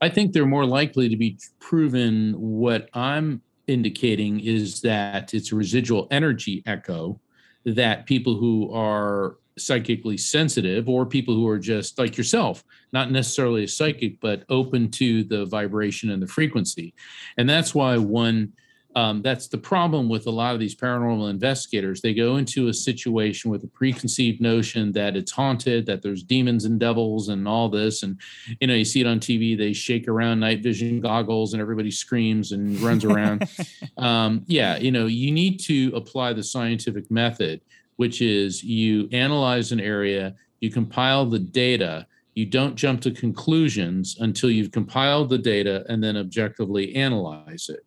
I 0.01 0.09
think 0.09 0.33
they're 0.33 0.47
more 0.47 0.67
likely 0.67 1.09
to 1.09 1.17
be 1.17 1.39
proven. 1.61 2.35
What 2.35 2.89
I'm 2.93 3.41
indicating 3.67 4.41
is 4.41 4.81
that 4.83 5.33
it's 5.33 5.53
a 5.53 5.57
residual 5.57 6.09
energy 6.11 6.63
echo 6.67 7.21
that 7.65 8.07
people 8.07 8.37
who 8.37 8.73
are 8.73 9.37
psychically 9.59 10.17
sensitive 10.17 10.89
or 10.89 11.05
people 11.07 11.35
who 11.35 11.47
are 11.47 11.59
just 11.59 11.99
like 11.99 12.17
yourself 12.17 12.65
not 12.93 13.11
necessarily 13.11 13.65
a 13.65 13.69
psychic 13.69 14.19
but 14.21 14.45
open 14.49 14.91
to 14.91 15.25
the 15.25 15.45
vibration 15.47 16.11
and 16.11 16.23
the 16.23 16.27
frequency 16.27 16.95
and 17.37 17.49
that's 17.49 17.75
why 17.75 17.99
one 17.99 18.51
um, 18.95 19.23
that's 19.23 19.49
the 19.49 19.59
problem 19.59 20.09
with 20.09 20.27
a 20.27 20.31
lot 20.31 20.55
of 20.55 20.61
these 20.61 20.75
paranormal 20.75 21.31
investigators. 21.31 22.01
They 22.01 22.15
go 22.15 22.37
into 22.37 22.69
a 22.69 22.75
situation 22.75 23.51
with 23.51 23.65
a 23.65 23.69
preconceived 23.69 24.41
notion 24.41 24.93
that 24.93 25.17
it's 25.17 25.33
haunted, 25.33 25.87
that 25.87 26.03
there's 26.03 26.23
demons 26.23 26.65
and 26.65 26.79
devils 26.79 27.29
and 27.29 27.49
all 27.49 27.69
this. 27.69 28.03
And, 28.03 28.21
you 28.61 28.67
know, 28.67 28.75
you 28.75 28.85
see 28.85 29.01
it 29.01 29.07
on 29.07 29.21
TV, 29.21 29.57
they 29.57 29.73
shake 29.73 30.09
around 30.09 30.41
night 30.41 30.63
vision 30.63 31.01
goggles 31.01 31.53
and 31.53 31.61
everybody 31.61 31.91
screams 31.91 32.53
and 32.53 32.79
runs 32.81 33.05
around. 33.05 33.49
um, 33.97 34.45
yeah, 34.47 34.77
you 34.77 34.93
know, 34.93 35.07
you 35.07 35.33
need 35.33 35.59
to 35.61 35.93
apply 35.95 36.33
the 36.33 36.43
scientific 36.43 37.11
method 37.11 37.61
which 37.97 38.21
is 38.21 38.65
you 38.65 39.09
analyze 39.13 39.73
an 39.73 39.81
area, 39.81 40.35
you 40.61 40.71
compile 40.71 41.27
the 41.27 41.39
data, 41.39 42.07
you 42.35 42.47
don't 42.47 42.75
jump 42.75 43.01
to 43.03 43.11
conclusions 43.11 44.17
until 44.21 44.51
you've 44.51 44.73
compiled 44.73 45.29
the 45.29 45.39
data 45.39 45.85
and 45.89 46.03
then 46.03 46.17
objectively 46.17 46.95
analyze 46.95 47.69
it. 47.69 47.85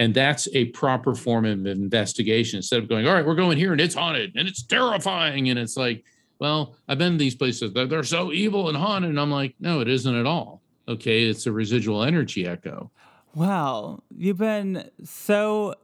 And 0.00 0.14
that's 0.14 0.48
a 0.54 0.64
proper 0.66 1.14
form 1.14 1.44
of 1.44 1.66
investigation 1.66 2.56
instead 2.56 2.82
of 2.82 2.88
going, 2.88 3.06
all 3.06 3.12
right, 3.12 3.24
we're 3.24 3.34
going 3.34 3.58
here 3.58 3.72
and 3.72 3.80
it's 3.82 3.94
haunted 3.94 4.34
and 4.34 4.48
it's 4.48 4.62
terrifying. 4.62 5.50
And 5.50 5.58
it's 5.58 5.76
like, 5.76 6.04
well, 6.38 6.74
I've 6.88 6.96
been 6.96 7.12
to 7.12 7.18
these 7.18 7.34
places, 7.34 7.74
they're, 7.74 7.86
they're 7.86 8.02
so 8.02 8.32
evil 8.32 8.68
and 8.68 8.78
haunted. 8.78 9.10
And 9.10 9.20
I'm 9.20 9.30
like, 9.30 9.54
no, 9.60 9.80
it 9.80 9.88
isn't 9.88 10.14
at 10.14 10.24
all. 10.24 10.62
Okay. 10.88 11.24
It's 11.24 11.46
a 11.46 11.52
residual 11.52 12.02
energy 12.02 12.46
echo. 12.46 12.90
Wow. 13.34 14.02
You've 14.16 14.38
been 14.38 14.88
so 15.04 15.74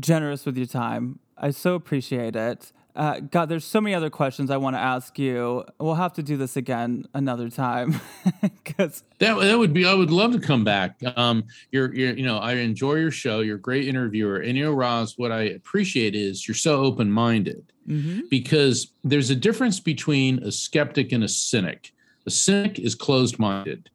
generous 0.00 0.46
with 0.46 0.56
your 0.56 0.66
time. 0.66 1.18
I 1.36 1.50
so 1.50 1.74
appreciate 1.74 2.36
it. 2.36 2.72
Uh, 2.98 3.20
God, 3.20 3.48
there's 3.48 3.64
so 3.64 3.80
many 3.80 3.94
other 3.94 4.10
questions 4.10 4.50
I 4.50 4.56
want 4.56 4.74
to 4.74 4.80
ask 4.80 5.20
you. 5.20 5.64
We'll 5.78 5.94
have 5.94 6.14
to 6.14 6.22
do 6.22 6.36
this 6.36 6.56
again 6.56 7.06
another 7.14 7.48
time 7.48 8.00
because 8.42 9.04
that 9.18 9.38
that 9.38 9.56
would 9.56 9.72
be. 9.72 9.86
I 9.86 9.94
would 9.94 10.10
love 10.10 10.32
to 10.32 10.40
come 10.40 10.64
back. 10.64 11.00
Um, 11.16 11.44
you're, 11.70 11.94
you're, 11.94 12.16
you 12.18 12.24
know, 12.24 12.38
I 12.38 12.54
enjoy 12.54 12.94
your 12.94 13.12
show. 13.12 13.38
You're 13.38 13.54
a 13.54 13.60
great 13.60 13.86
interviewer, 13.86 14.38
and 14.38 14.58
you 14.58 14.64
know, 14.64 14.72
Roz, 14.72 15.16
what 15.16 15.30
I 15.30 15.42
appreciate 15.42 16.16
is 16.16 16.48
you're 16.48 16.56
so 16.56 16.82
open 16.82 17.08
minded 17.08 17.72
mm-hmm. 17.88 18.22
because 18.30 18.88
there's 19.04 19.30
a 19.30 19.36
difference 19.36 19.78
between 19.78 20.42
a 20.42 20.50
skeptic 20.50 21.12
and 21.12 21.22
a 21.22 21.28
cynic. 21.28 21.92
A 22.26 22.32
cynic 22.32 22.80
is 22.80 22.96
closed 22.96 23.38
minded, 23.38 23.90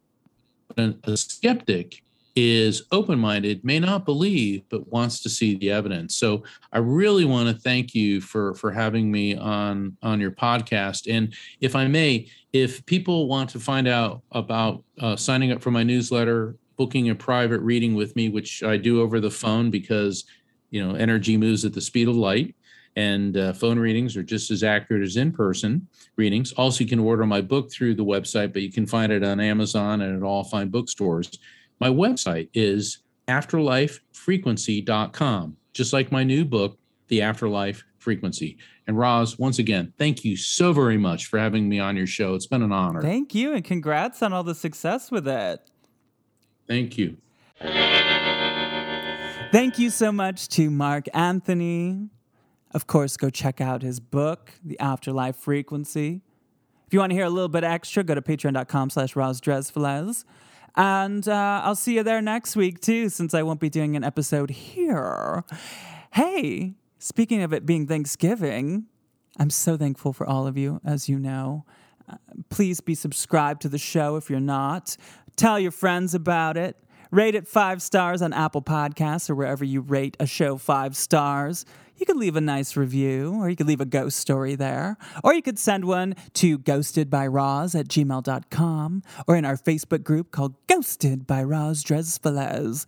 and 0.77 0.97
a 1.03 1.17
skeptic 1.17 2.02
is 2.35 2.83
open 2.91 3.19
minded, 3.19 3.63
may 3.63 3.79
not 3.79 4.05
believe, 4.05 4.63
but 4.69 4.91
wants 4.91 5.21
to 5.21 5.29
see 5.29 5.55
the 5.55 5.69
evidence. 5.69 6.15
So 6.15 6.43
I 6.71 6.79
really 6.79 7.25
want 7.25 7.49
to 7.49 7.61
thank 7.61 7.93
you 7.93 8.21
for 8.21 8.55
for 8.55 8.71
having 8.71 9.11
me 9.11 9.35
on 9.35 9.95
on 10.01 10.19
your 10.19 10.31
podcast. 10.31 11.13
And 11.13 11.33
if 11.61 11.75
I 11.75 11.87
may, 11.87 12.27
if 12.51 12.85
people 12.85 13.27
want 13.27 13.49
to 13.51 13.59
find 13.59 13.87
out 13.87 14.23
about 14.31 14.83
uh, 14.99 15.15
signing 15.15 15.51
up 15.51 15.61
for 15.61 15.71
my 15.71 15.83
newsletter, 15.83 16.55
booking 16.75 17.09
a 17.09 17.15
private 17.15 17.61
reading 17.61 17.93
with 17.93 18.15
me, 18.15 18.29
which 18.29 18.63
I 18.63 18.77
do 18.77 19.01
over 19.01 19.19
the 19.19 19.31
phone 19.31 19.69
because 19.69 20.25
you 20.71 20.85
know 20.85 20.95
energy 20.95 21.37
moves 21.37 21.65
at 21.65 21.73
the 21.73 21.81
speed 21.81 22.07
of 22.07 22.15
light. 22.15 22.55
And 22.95 23.37
uh, 23.37 23.53
phone 23.53 23.79
readings 23.79 24.15
are 24.15 24.21
just 24.21 24.51
as 24.51 24.61
accurate 24.61 25.01
as 25.01 25.17
in 25.17 25.31
person 25.31 25.87
readings. 26.15 26.51
Also, 26.53 26.83
you 26.83 26.89
can 26.89 26.99
order 26.99 27.25
my 27.25 27.41
book 27.41 27.71
through 27.71 27.95
the 27.95 28.05
website, 28.05 28.53
but 28.53 28.61
you 28.61 28.71
can 28.71 28.85
find 28.85 29.11
it 29.11 29.23
on 29.23 29.39
Amazon 29.39 30.01
and 30.01 30.15
at 30.15 30.21
all 30.23 30.43
fine 30.43 30.69
bookstores. 30.69 31.39
My 31.83 31.89
website 31.89 32.47
is 32.53 32.99
afterlifefrequency.com, 33.27 35.57
just 35.73 35.91
like 35.91 36.13
my 36.13 36.23
new 36.23 36.45
book, 36.45 36.77
The 37.09 37.21
Afterlife 37.21 37.83
Frequency. 37.97 38.57
And 38.87 38.97
Roz, 38.97 39.37
once 39.37 39.59
again, 39.59 39.91
thank 39.97 40.23
you 40.23 40.37
so 40.37 40.71
very 40.71 40.97
much 40.97 41.25
for 41.25 41.37
having 41.37 41.67
me 41.67 41.81
on 41.81 41.97
your 41.97 42.07
show. 42.07 42.35
It's 42.35 42.47
been 42.47 42.61
an 42.61 42.71
honor. 42.71 43.01
Thank 43.01 43.35
you, 43.35 43.53
and 43.53 43.65
congrats 43.65 44.23
on 44.23 44.31
all 44.31 44.43
the 44.43 44.55
success 44.55 45.11
with 45.11 45.27
it. 45.27 45.59
Thank 46.69 46.97
you. 46.97 47.17
Thank 49.51 49.77
you 49.77 49.89
so 49.89 50.13
much 50.13 50.47
to 50.49 50.71
Mark 50.71 51.07
Anthony. 51.13 52.07
Of 52.71 52.87
course, 52.87 53.17
go 53.17 53.29
check 53.29 53.59
out 53.59 53.81
his 53.81 53.99
book, 53.99 54.53
The 54.63 54.79
Afterlife 54.79 55.35
Frequency. 55.35 56.21
If 56.87 56.93
you 56.93 56.99
want 56.99 57.09
to 57.09 57.15
hear 57.15 57.25
a 57.25 57.29
little 57.29 57.49
bit 57.49 57.65
extra, 57.65 58.05
go 58.05 58.15
to 58.15 58.21
patreon.com 58.21 58.89
slash 58.89 59.17
Roz 59.17 59.41
and 60.75 61.27
uh, 61.27 61.61
I'll 61.63 61.75
see 61.75 61.95
you 61.95 62.03
there 62.03 62.21
next 62.21 62.55
week 62.55 62.79
too, 62.81 63.09
since 63.09 63.33
I 63.33 63.43
won't 63.43 63.59
be 63.59 63.69
doing 63.69 63.95
an 63.95 64.03
episode 64.03 64.49
here. 64.49 65.43
Hey, 66.13 66.73
speaking 66.99 67.41
of 67.41 67.53
it 67.53 67.65
being 67.65 67.87
Thanksgiving, 67.87 68.85
I'm 69.39 69.49
so 69.49 69.77
thankful 69.77 70.13
for 70.13 70.27
all 70.27 70.47
of 70.47 70.57
you, 70.57 70.79
as 70.85 71.09
you 71.09 71.19
know. 71.19 71.65
Uh, 72.09 72.17
please 72.49 72.81
be 72.81 72.95
subscribed 72.95 73.61
to 73.61 73.69
the 73.69 73.77
show 73.77 74.15
if 74.15 74.29
you're 74.29 74.39
not. 74.39 74.97
Tell 75.35 75.59
your 75.59 75.71
friends 75.71 76.13
about 76.13 76.57
it. 76.57 76.77
Rate 77.11 77.35
it 77.35 77.47
five 77.47 77.81
stars 77.81 78.21
on 78.21 78.33
Apple 78.33 78.63
Podcasts 78.63 79.29
or 79.29 79.35
wherever 79.35 79.63
you 79.63 79.81
rate 79.81 80.17
a 80.19 80.25
show 80.25 80.57
five 80.57 80.95
stars. 80.95 81.65
You 81.97 82.05
could 82.05 82.17
leave 82.17 82.35
a 82.35 82.41
nice 82.41 82.75
review, 82.75 83.35
or 83.35 83.49
you 83.49 83.55
could 83.55 83.67
leave 83.67 83.81
a 83.81 83.85
ghost 83.85 84.17
story 84.17 84.55
there. 84.55 84.97
Or 85.23 85.33
you 85.33 85.41
could 85.41 85.59
send 85.59 85.85
one 85.85 86.15
to 86.33 86.59
ghostedbyroz 86.59 87.79
at 87.79 87.87
gmail.com 87.87 89.03
or 89.27 89.35
in 89.35 89.45
our 89.45 89.57
Facebook 89.57 90.03
group 90.03 90.31
called 90.31 90.55
Ghosted 90.67 91.27
by 91.27 91.43
Roz 91.43 91.83
Dresfelez. 91.83 92.85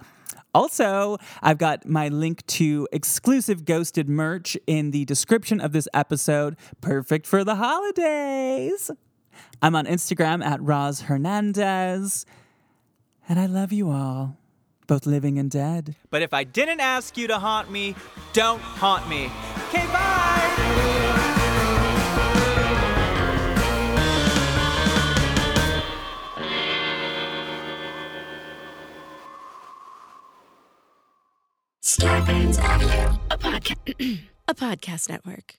Also, 0.54 1.18
I've 1.42 1.58
got 1.58 1.86
my 1.86 2.08
link 2.08 2.46
to 2.48 2.88
exclusive 2.92 3.66
Ghosted 3.66 4.08
merch 4.08 4.58
in 4.66 4.92
the 4.92 5.04
description 5.04 5.60
of 5.60 5.74
this 5.74 5.88
episode, 5.94 6.56
perfect 6.80 7.28
for 7.28 7.44
the 7.44 7.56
holidays. 7.56 8.90
I'm 9.62 9.76
on 9.76 9.86
Instagram 9.86 10.44
at 10.44 10.62
Roz 10.62 11.02
Hernandez, 11.02 12.26
and 13.28 13.38
I 13.38 13.48
love 13.48 13.74
you 13.74 13.90
all, 13.90 14.38
both 14.88 15.06
living 15.06 15.38
and 15.40 15.50
dead. 15.50 15.96
But 16.10 16.22
if 16.22 16.34
I 16.34 16.44
didn't 16.44 16.80
ask 16.80 17.18
you 17.18 17.28
to 17.28 17.40
haunt 17.40 17.72
me, 17.72 17.96
don't 18.34 18.62
haunt 18.62 19.08
me. 19.10 19.32
Okay, 19.70 19.86
bye! 19.88 21.06
Starburns 31.82 32.60
Audio. 32.60 33.20
a 33.30 33.38
podcast 33.38 34.20
a 34.48 34.56
podcast 34.56 35.10
network 35.10 35.56